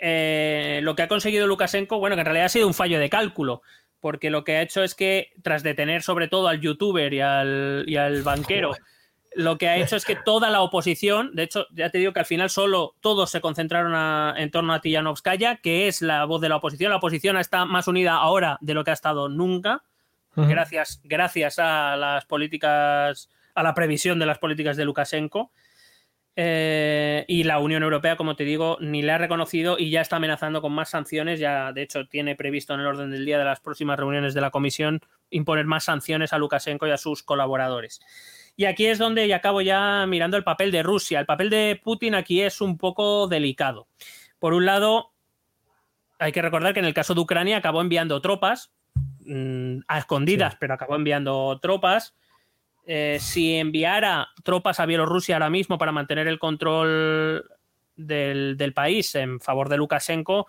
[0.81, 3.61] lo que ha conseguido Lukashenko, bueno, que en realidad ha sido un fallo de cálculo,
[3.99, 7.85] porque lo que ha hecho es que, tras detener sobre todo al youtuber y al,
[7.87, 8.75] y al banquero,
[9.35, 12.19] lo que ha hecho es que toda la oposición, de hecho, ya te digo que
[12.19, 16.49] al final solo todos se concentraron en torno a Tijanovskaya, que es la voz de
[16.49, 16.89] la oposición.
[16.89, 19.83] La oposición está más unida ahora de lo que ha estado nunca,
[20.35, 25.51] gracias, gracias a las políticas, a la previsión de las políticas de Lukashenko.
[26.37, 30.17] Eh, y la Unión Europea, como te digo, ni le ha reconocido y ya está
[30.17, 31.39] amenazando con más sanciones.
[31.39, 34.41] Ya, de hecho, tiene previsto en el orden del día de las próximas reuniones de
[34.41, 34.99] la Comisión
[35.29, 38.01] imponer más sanciones a Lukashenko y a sus colaboradores.
[38.57, 41.19] Y aquí es donde ya acabo ya mirando el papel de Rusia.
[41.19, 43.87] El papel de Putin aquí es un poco delicado.
[44.39, 45.11] Por un lado,
[46.19, 48.71] hay que recordar que en el caso de Ucrania acabó enviando tropas,
[49.25, 52.15] mm, a escondidas, pero acabó enviando tropas.
[52.87, 57.43] Eh, si enviara tropas a Bielorrusia ahora mismo para mantener el control
[57.95, 60.47] del, del, país en favor de Lukashenko,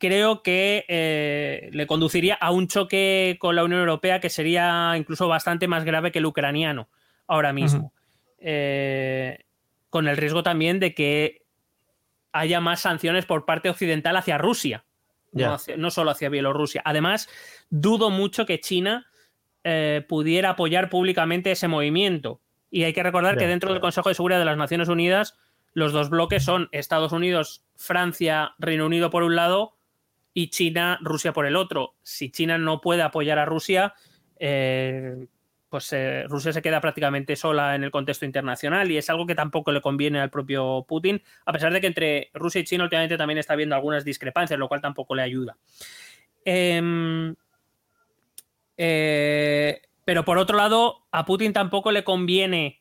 [0.00, 5.28] creo que eh, le conduciría a un choque con la Unión Europea que sería incluso
[5.28, 6.88] bastante más grave que el ucraniano
[7.28, 7.92] ahora mismo.
[8.38, 9.44] Eh,
[9.90, 11.42] con el riesgo también de que
[12.32, 14.84] haya más sanciones por parte occidental hacia Rusia,
[15.32, 16.80] no, solo hacia Bielorrusia.
[16.84, 17.28] Además,
[17.68, 19.06] dudo mucho que China
[19.64, 22.40] eh, pudiera apoyar públicamente ese movimiento.
[22.70, 25.36] Y hay que recordar que dentro del Consejo de Seguridad de las Naciones Unidas,
[25.74, 29.74] los dos bloques son Estados Unidos, Francia, Reino Unido por un lado
[30.40, 31.96] y China, Rusia por el otro.
[32.02, 33.94] Si China no puede apoyar a Rusia,
[34.38, 35.26] eh,
[35.68, 39.34] pues eh, Rusia se queda prácticamente sola en el contexto internacional y es algo que
[39.34, 43.18] tampoco le conviene al propio Putin, a pesar de que entre Rusia y China últimamente
[43.18, 45.58] también está habiendo algunas discrepancias, lo cual tampoco le ayuda.
[46.44, 47.34] Em,
[48.78, 52.80] eh, pero por otro lado, a Putin tampoco le conviene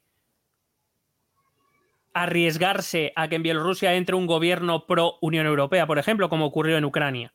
[2.14, 6.78] arriesgarse a que en Bielorrusia entre un gobierno pro Unión Europea, por ejemplo, como ocurrió
[6.78, 7.34] en Ucrania.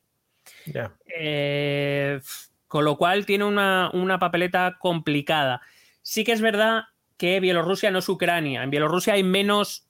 [1.17, 2.21] Eh,
[2.69, 5.61] con lo cual tiene una, papeleta complicada.
[6.03, 6.85] Sí que es verdad
[7.17, 8.63] que Bielorrusia no es Ucrania.
[8.63, 9.89] En Bielorrusia hay menos,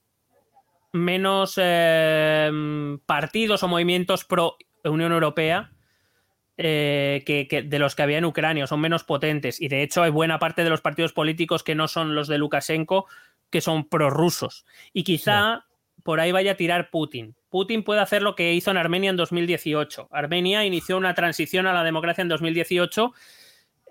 [0.91, 5.71] menos em, partidos o movimientos pro Unión Europea
[6.57, 9.59] eh, que, de los que había en Ucrania, son menos potentes.
[9.59, 12.37] Y de hecho hay buena parte de los partidos políticos que no son los de
[12.37, 13.07] Lukashenko,
[13.49, 14.65] que son prorrusos.
[14.93, 15.65] Y quizá
[16.03, 17.35] por ahí vaya a tirar Putin.
[17.55, 20.09] Putin puede hacer lo que hizo en Armenia en 2018.
[20.11, 23.13] Armenia inició una transición a la democracia en 2018,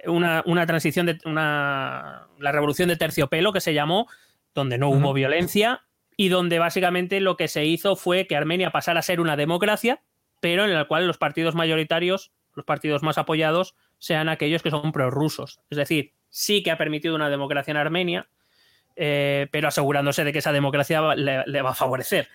[0.04, 4.06] una, transición de una, la revolución de terciopelo que se llamó,
[4.54, 5.80] donde no hubo violencia
[6.14, 10.02] y donde básicamente lo que se hizo fue que Armenia pasara a ser una democracia,
[10.42, 14.92] pero en la cual los partidos mayoritarios, los partidos más apoyados, sean aquellos que son
[14.92, 15.60] prorrusos.
[15.70, 18.28] Es decir, sí que ha permitido una democracia en Armenia,
[18.94, 22.28] eh, pero asegurándose de que esa democracia le va a favorecer.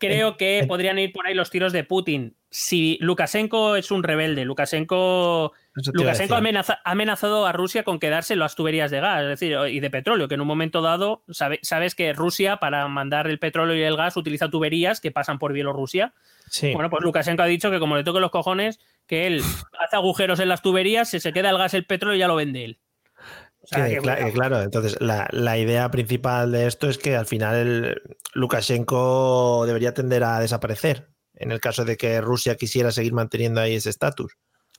[0.00, 2.36] Creo que podrían ir por ahí los tiros de Putin.
[2.50, 5.52] Si Lukashenko es un rebelde, Lukashenko,
[5.92, 9.90] Lukashenko ha amenazado a Rusia con quedarse las tuberías de gas es decir, y de
[9.90, 13.96] petróleo, que en un momento dado sabes que Rusia para mandar el petróleo y el
[13.96, 16.14] gas utiliza tuberías que pasan por Bielorrusia.
[16.72, 19.42] Bueno, pues Lukashenko ha dicho que como le toque los cojones, que él
[19.78, 22.64] hace agujeros en las tuberías, si se queda el gas, el petróleo ya lo vende
[22.64, 22.78] él
[24.32, 28.02] claro, entonces la, idea principal de esto es que al final el
[28.34, 33.74] Lukashenko debería tender a desaparecer en el caso de que Rusia quisiera seguir manteniendo ahí
[33.74, 34.36] ese estatus.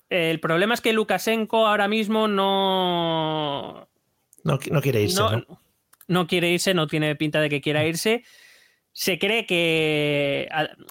[0.10, 3.90] El problema es que Lukashenko ahora mismo no...
[4.44, 5.22] No, quiere irse.
[6.08, 8.24] no, quiere irse, no tiene pinta de que quiera irse.
[8.94, 10.50] Se cree que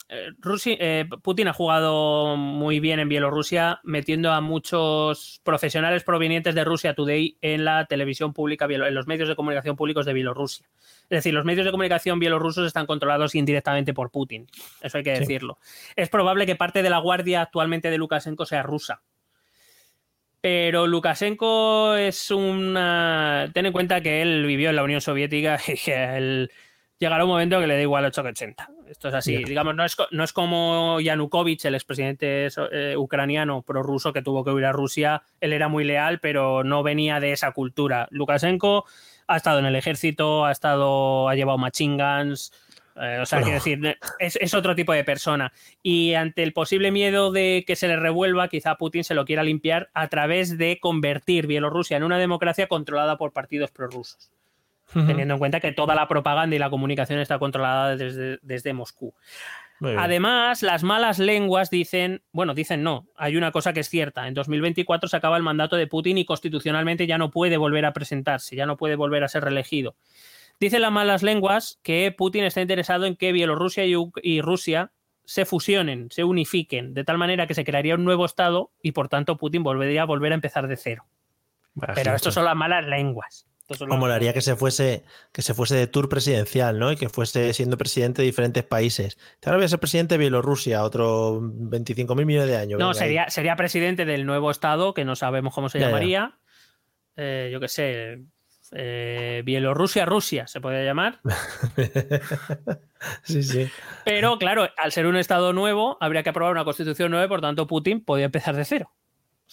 [0.09, 0.33] eh,
[0.67, 6.95] eh, Putin ha jugado muy bien en Bielorrusia, metiendo a muchos profesionales provenientes de Rusia
[6.95, 10.67] Today en la televisión pública, en los medios de comunicación públicos de Bielorrusia.
[11.11, 14.47] Es decir, los medios de comunicación bielorrusos están controlados indirectamente por Putin.
[14.81, 15.59] Eso hay que decirlo.
[15.95, 19.03] Es probable que parte de la guardia actualmente de Lukashenko sea rusa.
[20.41, 23.51] Pero Lukashenko es una.
[23.53, 26.51] Ten en cuenta que él vivió en la Unión Soviética y que él
[27.01, 28.71] llegará un momento que le da igual 8 que 80.
[28.89, 29.43] Esto es así.
[29.45, 34.51] Digamos, no es, no es como Yanukovych, el expresidente eh, ucraniano prorruso que tuvo que
[34.51, 35.23] huir a Rusia.
[35.41, 38.07] Él era muy leal, pero no venía de esa cultura.
[38.11, 38.85] Lukashenko
[39.27, 42.53] ha estado en el ejército, ha estado, ha llevado machine guns.
[42.97, 45.53] Eh, o sea, quiero decir, es, es, otro tipo de persona.
[45.83, 49.43] Y ante el posible miedo de que se le revuelva, quizá Putin se lo quiera
[49.43, 54.31] limpiar a través de convertir Bielorrusia en una democracia controlada por partidos prorrusos
[54.93, 59.15] teniendo en cuenta que toda la propaganda y la comunicación está controlada desde, Moscú.
[59.83, 64.35] Además, las malas lenguas dicen, bueno, dicen no, hay una cosa que es cierta, en
[64.35, 68.57] 2024 se acaba el mandato de Putin y constitucionalmente ya no puede volver a presentarse,
[68.57, 69.97] ya no puede volver a ser reelegido.
[70.61, 74.93] Dicen las malas lenguas que Putin está interesado en que Bielorrusia y, Rusia
[75.25, 79.09] se fusionen, se unifiquen, de tal manera que se crearía un nuevo Estado y por
[79.09, 81.07] tanto Putin volvería a volver a empezar de cero.
[81.95, 83.47] Pero esto son las malas lenguas.
[83.79, 86.91] O molaría que se fuese que se fuese de tour presidencial, ¿no?
[86.91, 89.17] Y que fuese siendo presidente de diferentes países.
[89.45, 92.81] Ahora voy a ser presidente de Bielorrusia, otro 25 mil millones de años.
[92.81, 96.37] No, sería, sería presidente del nuevo estado, que no sabemos cómo se llamaría.
[97.17, 98.25] Eh, yo qué sé.
[98.73, 101.21] Eh, Bielorrusia, Rusia, se podría llamar.
[103.23, 103.69] sí, sí.
[104.05, 107.41] Pero claro, al ser un estado nuevo, habría que aprobar una constitución nueva y por
[107.41, 108.93] tanto Putin podía empezar de cero.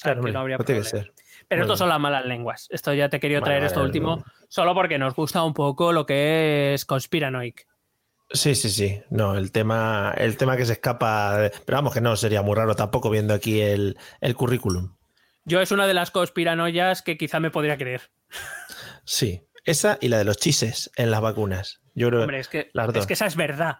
[0.01, 1.13] claro, no habría que ser.
[1.47, 2.67] Pero esto son las malas lenguas.
[2.69, 6.05] Esto ya te he querido traer esto último, solo porque nos gusta un poco lo
[6.05, 7.65] que es conspiranoic.
[8.29, 9.01] Sí, sí, sí.
[9.09, 11.49] No, el tema, el tema que se escapa.
[11.65, 13.97] Pero vamos, que no sería muy raro tampoco viendo aquí el,
[14.35, 14.95] currículum.
[15.45, 18.11] Yo es una de las conspiranoias que quizá me podría creer.
[19.05, 21.81] Sí, esa y la de los chises en las vacunas.
[21.95, 23.77] Yo creo Hombre, es que, es que esa es verdad.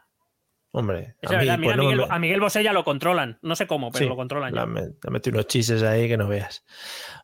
[0.78, 3.40] Hombre, a, pues Miguel, Bosé ya lo controlan.
[3.42, 4.68] No sé cómo, pero lo controlan ya.
[5.02, 6.64] Te metido unos chises ahí que no veas.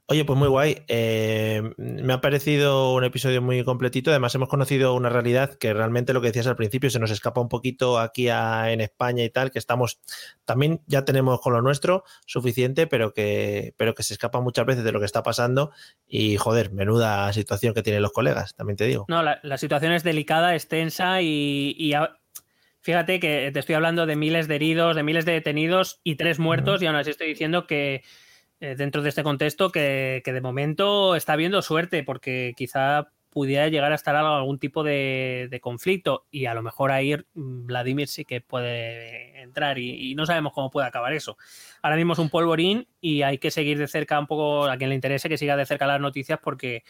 [0.08, 0.84] Oye, pues muy guay.
[0.88, 4.10] Eh, me ha parecido un episodio muy completito.
[4.10, 7.42] Además, hemos conocido una realidad que realmente lo que decías al principio se nos escapa
[7.42, 10.00] un poquito aquí en España y tal, que estamos,
[10.46, 14.84] también ya tenemos con lo nuestro suficiente, pero que, pero que se escapa muchas veces
[14.84, 15.72] de lo que está pasando.
[16.08, 19.06] Y joder, menuda situación que tienen los colegas, también te digo.
[19.08, 21.94] No, la, situación es delicada, es tensa y, y
[22.84, 26.38] Fíjate que te estoy hablando de miles de heridos, de miles de detenidos y tres
[26.38, 28.04] muertos, y aún así estoy diciendo que
[28.60, 33.94] eh, dentro de este contexto que, de momento está habiendo suerte, porque quizá pudiera llegar
[33.94, 38.42] a estar algún tipo de, conflicto y a lo mejor ahí mm, Vladimir sí que
[38.42, 41.38] puede entrar y, no sabemos cómo puede acabar eso.
[41.82, 44.90] Ahora mismo es un polvorín y hay que seguir de cerca un poco, a quien
[44.90, 46.84] le interese que siga de cerca las noticias porque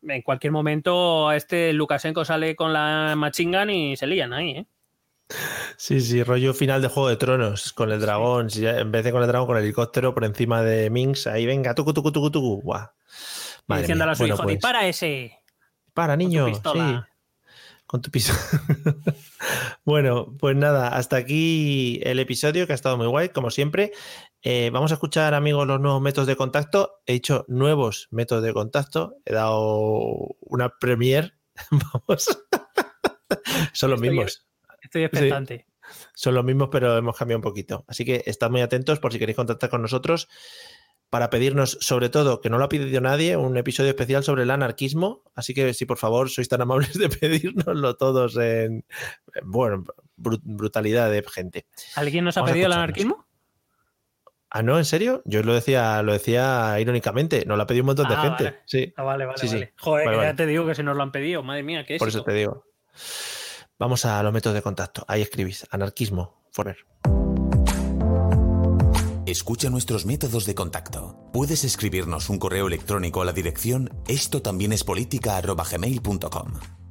[0.00, 4.66] en cualquier momento este Lukashenko sale con la machingan y se lían ahí, ¿eh?
[5.76, 8.48] Sí, sí, rollo final de Juego de Tronos con el dragón.
[8.54, 11.26] en vez de con el dragón, con el helicóptero por encima de Minx.
[11.26, 12.62] Ahí venga, tucu, tucu, tucu, tucu.
[12.62, 12.88] Guau.
[13.68, 15.38] diciéndole a su hijo, pues, dispara ese.
[15.92, 16.46] Para, niño.
[16.54, 16.80] sí.
[17.86, 18.34] Con tu piso.
[19.84, 23.92] bueno, pues nada, hasta aquí el episodio que ha estado muy guay, como siempre.
[24.42, 27.00] Eh, vamos a escuchar, amigos, los nuevos métodos de contacto.
[27.06, 29.16] He hecho nuevos métodos de contacto.
[29.24, 31.38] He dado una premier.
[31.70, 32.28] Vamos.
[33.72, 34.47] Son los mismos.
[34.88, 35.66] Estoy expectante.
[36.14, 37.84] Son los mismos, pero hemos cambiado un poquito.
[37.86, 40.28] Así que estad muy atentos por si queréis contactar con nosotros
[41.10, 44.50] para pedirnos, sobre todo, que no lo ha pedido nadie, un episodio especial sobre el
[44.50, 45.22] anarquismo.
[45.34, 48.84] Así que si por favor sois tan amables de pedírnoslo todos en,
[49.42, 49.84] bueno,
[50.16, 51.66] brutalidad de gente.
[51.96, 53.26] ¿Alguien nos ha pedido el anarquismo?
[54.50, 55.22] Ah, no, ¿en serio?
[55.26, 58.60] Yo lo decía, lo decía irónicamente, nos lo ha pedido un montón de ah, gente.
[58.64, 58.92] Sí.
[58.96, 59.74] Ah, vale, vale, vale.
[59.76, 61.98] Joder, ya te digo que se nos lo han pedido, madre mía, ¿qué es?
[61.98, 62.64] Por eso te digo.
[63.78, 65.04] Vamos a los métodos de contacto.
[65.06, 66.78] Ahí escribís, anarquismo, forer.
[69.24, 71.16] Escucha nuestros métodos de contacto.
[71.32, 74.84] Puedes escribirnos un correo electrónico a la dirección esto también es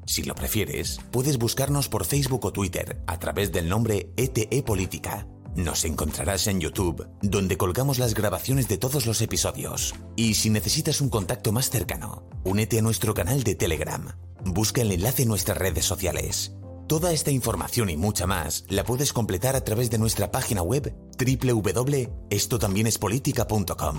[0.05, 5.27] Si lo prefieres, puedes buscarnos por Facebook o Twitter a través del nombre ETE Política.
[5.57, 9.93] Nos encontrarás en YouTube, donde colgamos las grabaciones de todos los episodios.
[10.15, 14.07] Y si necesitas un contacto más cercano, únete a nuestro canal de Telegram.
[14.45, 16.53] Busca el enlace en nuestras redes sociales.
[16.87, 20.95] Toda esta información y mucha más la puedes completar a través de nuestra página web
[21.19, 23.97] www.estotambiénespolitica.com.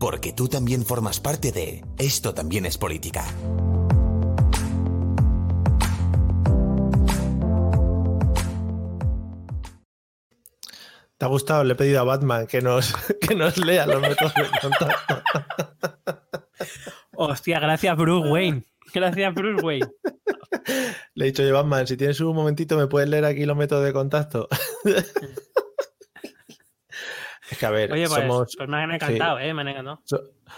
[0.00, 3.24] Porque tú también formas parte de Esto también es política.
[11.16, 11.62] ¿Te ha gustado?
[11.62, 15.22] Le he pedido a Batman que nos, que nos lea los métodos de contacto.
[17.14, 18.66] Hostia, gracias Bruce Wayne.
[18.94, 19.88] Gracias Bruce Wayne.
[21.14, 23.92] Le he dicho, Batman, si tienes un momentito, ¿me puedes leer aquí los métodos de
[23.92, 24.48] contacto?
[27.50, 28.54] es que a ver, Oye, pues, somos.
[28.56, 29.52] Pues me han encantado, ¿eh?
[29.52, 30.00] Me han encantado.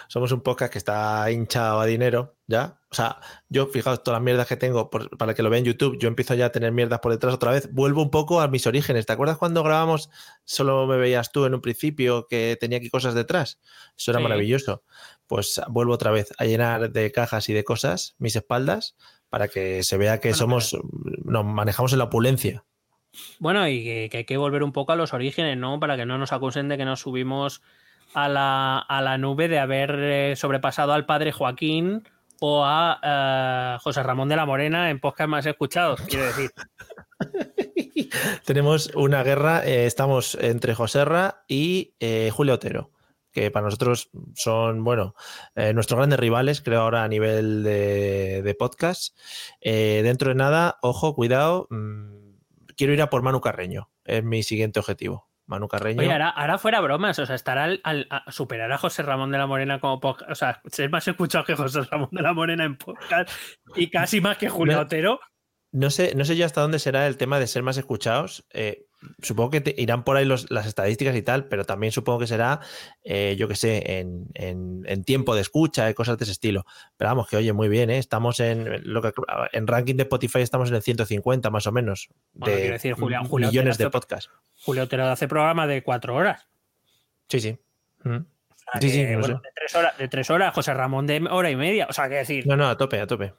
[0.09, 2.79] somos un podcast que está hinchado a dinero, ¿ya?
[2.91, 5.99] O sea, yo, fijaos, todas las mierdas que tengo, para que lo vean en YouTube,
[5.99, 7.73] yo empiezo ya a tener mierdas por detrás otra vez.
[7.73, 9.07] Vuelvo un poco a mis orígenes.
[9.07, 10.11] ¿Te acuerdas cuando grabamos,
[10.45, 13.61] solo me veías tú en un principio, que tenía aquí cosas detrás?
[13.97, 14.85] Eso era maravilloso.
[15.27, 18.97] Pues vuelvo otra vez a llenar de cajas y de cosas mis espaldas
[19.29, 20.77] para que se vea que somos,
[21.25, 22.65] nos manejamos en la opulencia.
[23.39, 25.81] Bueno, y que, hay que volver un poco a los orígenes, ¿no?
[25.81, 27.63] Para que no nos acusen de que nos subimos
[28.15, 32.03] a la, nube de haber eh, sobrepasado al padre Joaquín
[32.41, 36.51] o a eh, José Ramón de la Morena en podcast más escuchados, quiero decir.
[38.45, 41.95] Tenemos una guerra, eh, estamos entre Joserra y
[42.33, 42.91] Julio Otero
[43.37, 45.15] que para nosotros son, bueno,
[45.57, 49.15] eh, nuestros grandes rivales, creo ahora a nivel de, podcast.
[49.61, 52.31] Eh, dentro de nada, ojo, cuidado, mm,
[52.79, 55.29] quiero ir a por Manu Carreño, es mi siguiente objetivo.
[55.45, 56.01] Manu Carreño.
[56.01, 59.81] Oye, ahora, fuera bromas, o sea, estará al, superar a José Ramón de la Morena
[59.81, 63.31] como podcast, o sea, ser más escuchado que José Ramón de la Morena en podcast
[63.77, 65.21] y casi más que Julio Otero.
[65.73, 68.47] No sé, no sé yo hasta dónde será el tema de ser más escuchados.
[68.55, 68.86] Eh,
[69.23, 72.61] supongo que irán por ahí las estadísticas y tal, pero también supongo que será,
[73.05, 76.65] eh, yo que sé, en, tiempo de escucha y cosas de ese estilo.
[76.97, 77.99] Pero vamos, que oye, muy bien, ¿eh?
[77.99, 79.13] estamos en lo que
[79.53, 83.79] en ranking de Spotify estamos en el 150 más o menos de decir, Julio, millones
[83.79, 84.31] de podcasts.
[84.63, 86.49] Julio te hace programa de cuatro horas.
[87.29, 87.59] Sí, sí.
[88.81, 89.17] sí, sí de,
[89.55, 91.87] tres horas, de tres horas, José Ramón de hora y media.
[91.89, 92.47] O sea, que decir.
[92.47, 93.35] No, no, a tope, a tope.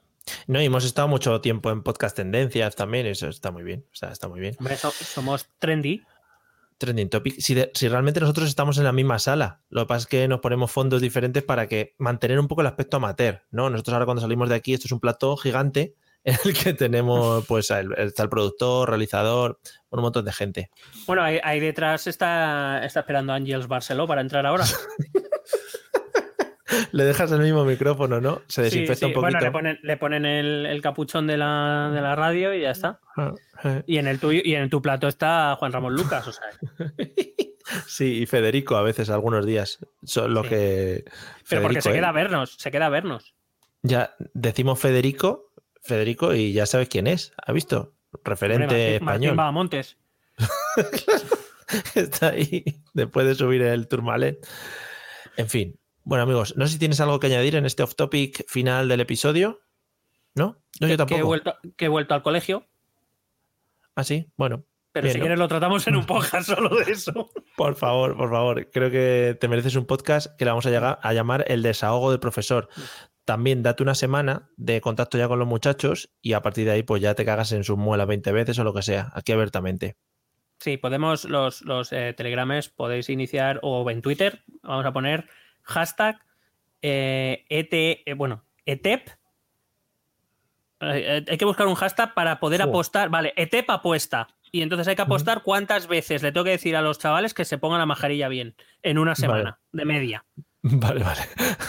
[0.47, 3.85] No, y hemos estado mucho tiempo en podcast tendencias también, eso está muy bien.
[3.91, 4.55] O sea, está muy bien.
[5.01, 6.03] somos trendy.
[6.77, 7.39] Trending topic.
[7.39, 10.41] Si, si, realmente nosotros estamos en la misma sala, lo que pasa es que nos
[10.41, 13.71] ponemos fondos diferentes para que mantener un poco el aspecto amateur, ¿no?
[13.71, 17.45] Nosotros ahora cuando salimos de aquí, esto es un plató gigante en el que tenemos,
[17.47, 20.69] pues, está el productor, realizador, un montón de gente.
[21.07, 24.65] Bueno, ahí, detrás está, está esperando Ángels Barceló para entrar ahora.
[26.91, 28.41] le dejas el mismo micrófono, ¿no?
[28.47, 29.51] Se desinfecta un poquito.
[29.51, 32.99] Bueno, le ponen, el, capuchón de la, radio y ya está.
[33.15, 33.33] Ah,
[33.63, 33.83] eh.
[33.87, 36.47] Y en el tuyo, y en tu plato está Juan Ramón Lucas, o sea.
[37.85, 39.79] Sí, y Federico a veces, algunos días.
[40.03, 41.03] Son lo que.
[41.49, 43.35] Pero porque se queda a vernos, se queda a vernos.
[43.81, 47.33] Ya decimos Federico, Federico, y ya sabes quién es.
[47.45, 47.93] ¿Ha visto?
[48.23, 49.35] Referente español.
[49.35, 49.97] Martín Montes.
[51.95, 54.47] Está ahí después de subir el Turmalet.
[55.35, 58.87] En fin, bueno, amigos, no sé si tienes algo que añadir en este off-topic final
[58.87, 59.59] del episodio.
[60.35, 60.55] ¿No?
[60.79, 61.17] No, yo tampoco.
[61.17, 62.65] Que he, vuelto, que he vuelto al colegio.
[63.93, 64.63] Ah, sí, bueno.
[64.93, 67.29] Pero si quieres lo tratamos en un podcast solo de eso.
[67.57, 68.71] Por favor, por favor.
[68.71, 72.11] Creo que te mereces un podcast que le vamos a, llegar, a llamar El desahogo
[72.11, 72.69] del profesor.
[73.25, 76.83] También date una semana de contacto ya con los muchachos y a partir de ahí
[76.83, 79.97] pues ya te cagas en sus muelas 20 veces o lo que sea, aquí abiertamente.
[80.61, 85.27] Sí, podemos, los, los eh, telegrames podéis iniciar o en Twitter, vamos a poner
[85.67, 86.19] hashtag
[86.81, 89.09] eh, ET, eh, bueno, ETEP.
[90.79, 93.09] hay que buscar un hashtag para poder apostar.
[93.09, 94.27] Vale, ETEP apuesta.
[94.51, 97.45] Y entonces hay que apostar cuántas veces le tengo que decir a los chavales que
[97.45, 100.25] se pongan la majarilla bien en una semana de media.
[100.69, 101.21] Vale, vale.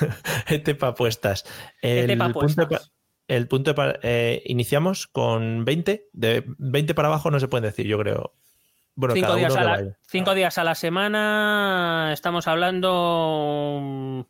[0.48, 1.44] ETEP apuestas.
[1.82, 2.90] El ETEP apuestas.
[3.28, 6.08] el punto eh, iniciamos con 20.
[6.12, 8.34] De 20 para abajo no se puede decir, yo creo
[8.98, 9.36] bueno, cinco,
[10.34, 14.20] días a la, semana estamos hablando mm,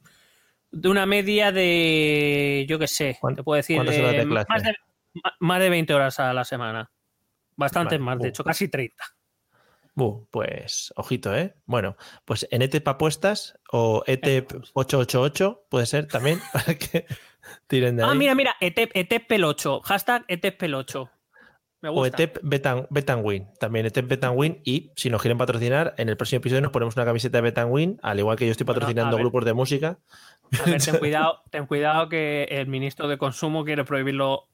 [0.72, 4.74] de una media de, yo qué sé, te puedo decir, de, más, de,
[5.40, 6.90] más, de, 20 horas a la semana.
[7.56, 8.04] Bastantes vale.
[8.04, 8.28] más, de uh.
[8.28, 9.02] hecho, casi 30.
[9.94, 11.54] Uh, pues ojito, ¿eh?
[11.64, 17.06] Bueno, pues en ETEP apuestas o ETEP 888 puede ser también para que
[17.68, 18.12] tiren de ah, ahí.
[18.12, 21.10] Ah, mira, mira, ETEP, ETEPPEL8, hashtag ETEPPEL8.
[21.82, 23.46] O ETEP Betan, Betanwin.
[23.60, 24.60] También ETEP Betanwin.
[24.64, 28.00] Y si nos quieren patrocinar, en el próximo episodio nos ponemos una camiseta de Betanwin,
[28.02, 29.98] al igual que yo estoy patrocinando grupos de música.
[30.60, 34.48] A ver, ten cuidado, ten cuidado que el ministro de Consumo quiere prohibirlo.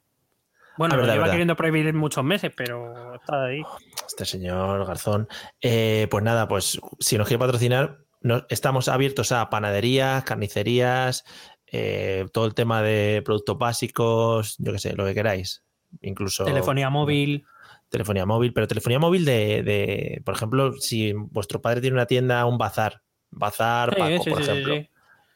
[0.76, 3.62] Bueno, ah, verdad, lo lleva queriendo prohibir en muchos meses, pero está ahí.
[4.06, 5.28] Este señor Garzón.
[5.62, 11.24] Eh, pues nada, pues si nos quiere patrocinar, nos, estamos abiertos a panaderías, carnicerías,
[11.66, 15.63] eh, todo el tema de productos básicos, yo qué sé, lo que queráis
[16.02, 16.44] incluso...
[16.44, 17.44] Telefonía móvil.
[17.88, 22.58] Telefonía móvil, pero telefonía móvil de, por ejemplo, si vuestro padre tiene una tienda, un
[22.58, 23.02] bazar.
[23.30, 24.74] Bazar, Paco, por ejemplo.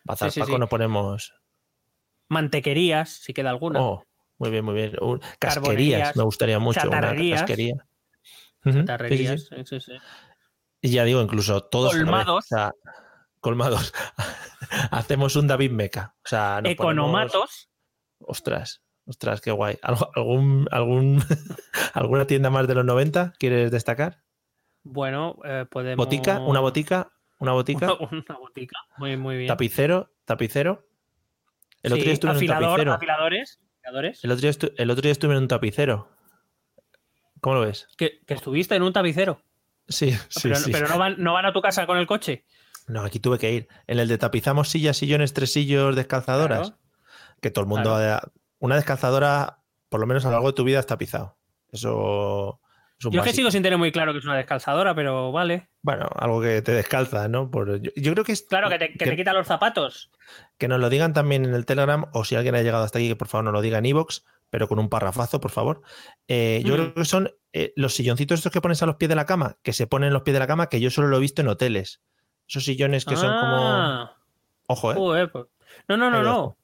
[0.05, 1.35] bazar, Paco, nos ponemos...
[2.29, 3.81] Mantequerías, si queda alguna.
[3.81, 4.05] Oh,
[4.39, 4.93] muy bien, muy bien.
[5.39, 6.87] casquerías, me gustaría mucho.
[6.87, 7.87] Una casquería.
[8.65, 9.93] Chatarrerías, sí, sí,
[10.83, 11.93] Y ya digo, incluso todos.
[11.93, 12.47] Colmados.
[13.41, 13.93] colmados.
[14.91, 16.15] Hacemos un David Meca.
[16.25, 17.71] O sea, Economatos.
[18.19, 18.83] Ostras.
[19.09, 19.79] Ostras, qué guay.
[19.83, 21.23] ¿Algún, algún,
[21.95, 24.23] ¿Alguna tienda más de los 90 quieres destacar?
[24.83, 26.05] Bueno, eh, podemos.
[26.05, 26.41] ¿Botica?
[26.41, 27.11] ¿Una botica?
[27.39, 27.95] ¿Una botica?
[28.13, 28.77] Una, botica.
[28.99, 29.49] Muy, muy bien.
[29.49, 30.13] ¿Tapicero?
[30.27, 30.87] ¿Tapicero?
[31.83, 32.93] El otro día estuve en un tapicero.
[32.93, 33.59] Afiladores,
[34.23, 36.09] El, otro día el otro día estuve en un tapicero.
[37.41, 37.89] ¿Cómo lo ves?
[37.97, 39.41] ¿Que, estuviste en un tapicero?
[39.89, 40.71] Sí, sí, pero, sí.
[40.71, 42.45] Pero no van, no van a tu casa con el coche.
[42.89, 43.69] No, aquí tuve que ir.
[43.87, 46.75] En el de tapizamos sillas, sillones, tresillos, descalzadoras.
[47.41, 47.97] Que todo el mundo
[48.59, 51.37] una descalzadora, por lo menos a lo largo de tu vida, está pisado.
[51.71, 52.61] Eso.
[52.99, 55.69] Es yo que sigo sin tener muy claro que es una descalzadora, pero vale.
[55.83, 57.49] Bueno, algo que te descalza, ¿no?
[57.49, 58.43] Por, yo, creo que es.
[58.43, 60.11] Claro, que te, que, quita los zapatos.
[60.59, 63.09] Que nos lo digan también en el Telegram, o si alguien ha llegado hasta aquí,
[63.09, 65.83] que por favor nos lo diga en Evox, pero con un parrafazo, por favor.
[66.27, 69.15] Eh, yo creo que son eh, los silloncitos estos que pones a los pies de
[69.15, 71.19] la cama, que se ponen en los pies de la cama, que yo solo lo
[71.19, 72.03] he visto en hoteles.
[72.49, 73.57] Esos sillones que son como.
[73.59, 74.17] Ah.
[74.67, 75.29] Ojo, ¿eh?
[75.29, 75.47] Pues.
[75.87, 76.57] No, no, no, no.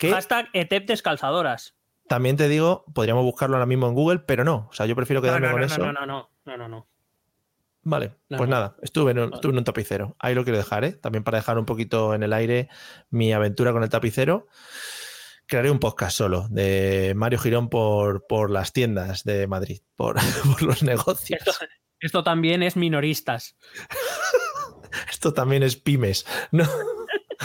[0.00, 1.76] Hashtag ETEP descalzadoras.
[2.08, 4.68] También te digo, podríamos buscarlo ahora mismo en Google, pero no.
[4.70, 5.78] O sea, yo prefiero quedarme con eso.
[5.78, 6.88] No, no, no, no, no, no.
[7.84, 10.14] Vale, pues nada, estuve en, un, estuve en un tapicero.
[10.20, 10.92] Ahí lo quiero dejar, ¿eh?
[10.92, 12.68] También para dejar un poquito en el aire
[13.10, 14.46] mi aventura con el tapicero.
[15.46, 20.16] Crearé un podcast solo de Mario Girón por, por las tiendas de Madrid, por,
[20.62, 21.40] los negocios.
[21.98, 23.56] Esto, también es minoristas.
[25.10, 26.24] esto también es pymes.
[26.52, 26.68] No.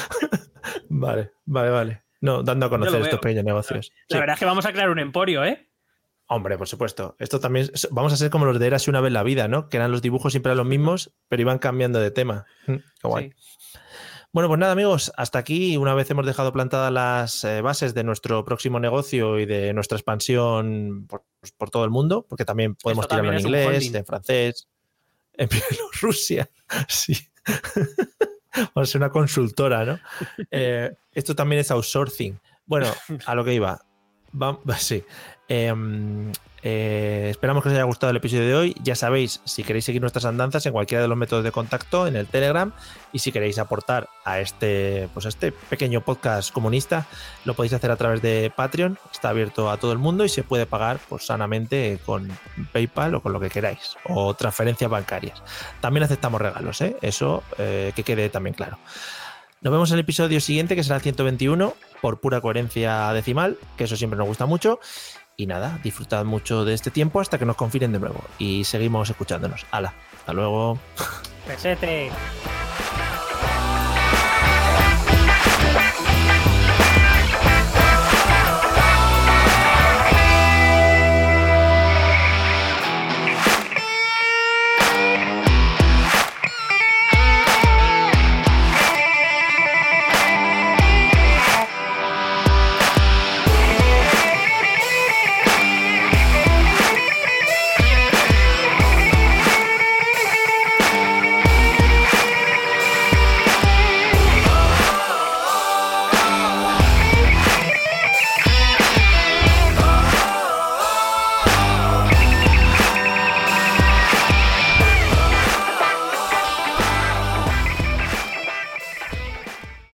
[0.90, 2.04] vale, vale, vale.
[2.22, 3.92] No, dando a conocer estos pequeños negocios.
[4.10, 5.68] La verdad es que vamos a crear un emporio, ¿eh?
[6.30, 7.16] Hombre, por supuesto.
[7.20, 7.70] Esto también.
[7.92, 9.70] Vamos a ser como los de Eras una vez la vida, ¿no?
[9.70, 12.46] Que eran los dibujos siempre los mismos, pero iban cambiando de tema.
[12.68, 13.34] Mm, qué guay.
[14.34, 18.04] Bueno, pues nada, amigos, hasta aquí, una vez hemos dejado plantadas las eh, bases de
[18.04, 23.32] nuestro próximo negocio y de nuestra expansión por, todo el mundo, porque también podemos tirarlo
[23.32, 24.68] en inglés, en francés,
[25.34, 26.50] en Bielorrusia.
[26.90, 27.18] Sí.
[28.74, 30.00] o ser una consultora, ¿no?
[30.52, 32.40] Eh, esto también es outsourcing.
[32.66, 32.88] Bueno,
[33.26, 33.80] a lo que iba.
[34.78, 35.04] sí.
[35.48, 36.32] Em,
[36.70, 38.76] eh, esperamos que os haya gustado el episodio de hoy.
[38.84, 42.18] Ya sabéis, si queréis seguir nuestras andanzas en cualquiera de los métodos de contacto, en
[42.18, 42.74] el Telegram,
[43.14, 47.08] y si queréis aportar a este, pues a este pequeño podcast comunista,
[47.46, 49.00] lo podéis hacer a través de Patreon.
[49.14, 52.30] Está abierto a todo el mundo y se puede pagar pues, sanamente con
[52.74, 55.42] PayPal o con lo que queráis, o transferencias bancarias.
[55.80, 56.98] También aceptamos regalos, ¿eh?
[57.02, 58.78] eso eh, que quede también claro.
[59.62, 63.86] Nos vemos en el episodio siguiente, que será el 121, por pura coherencia decimal, que
[63.86, 64.80] eso siempre nos gusta mucho.
[65.40, 68.24] Y nada, disfrutad mucho de este tiempo hasta que nos confinen de nuevo.
[68.40, 69.68] Y seguimos escuchándonos.
[69.70, 70.80] Hala, hasta luego.
[71.46, 72.10] Pesete.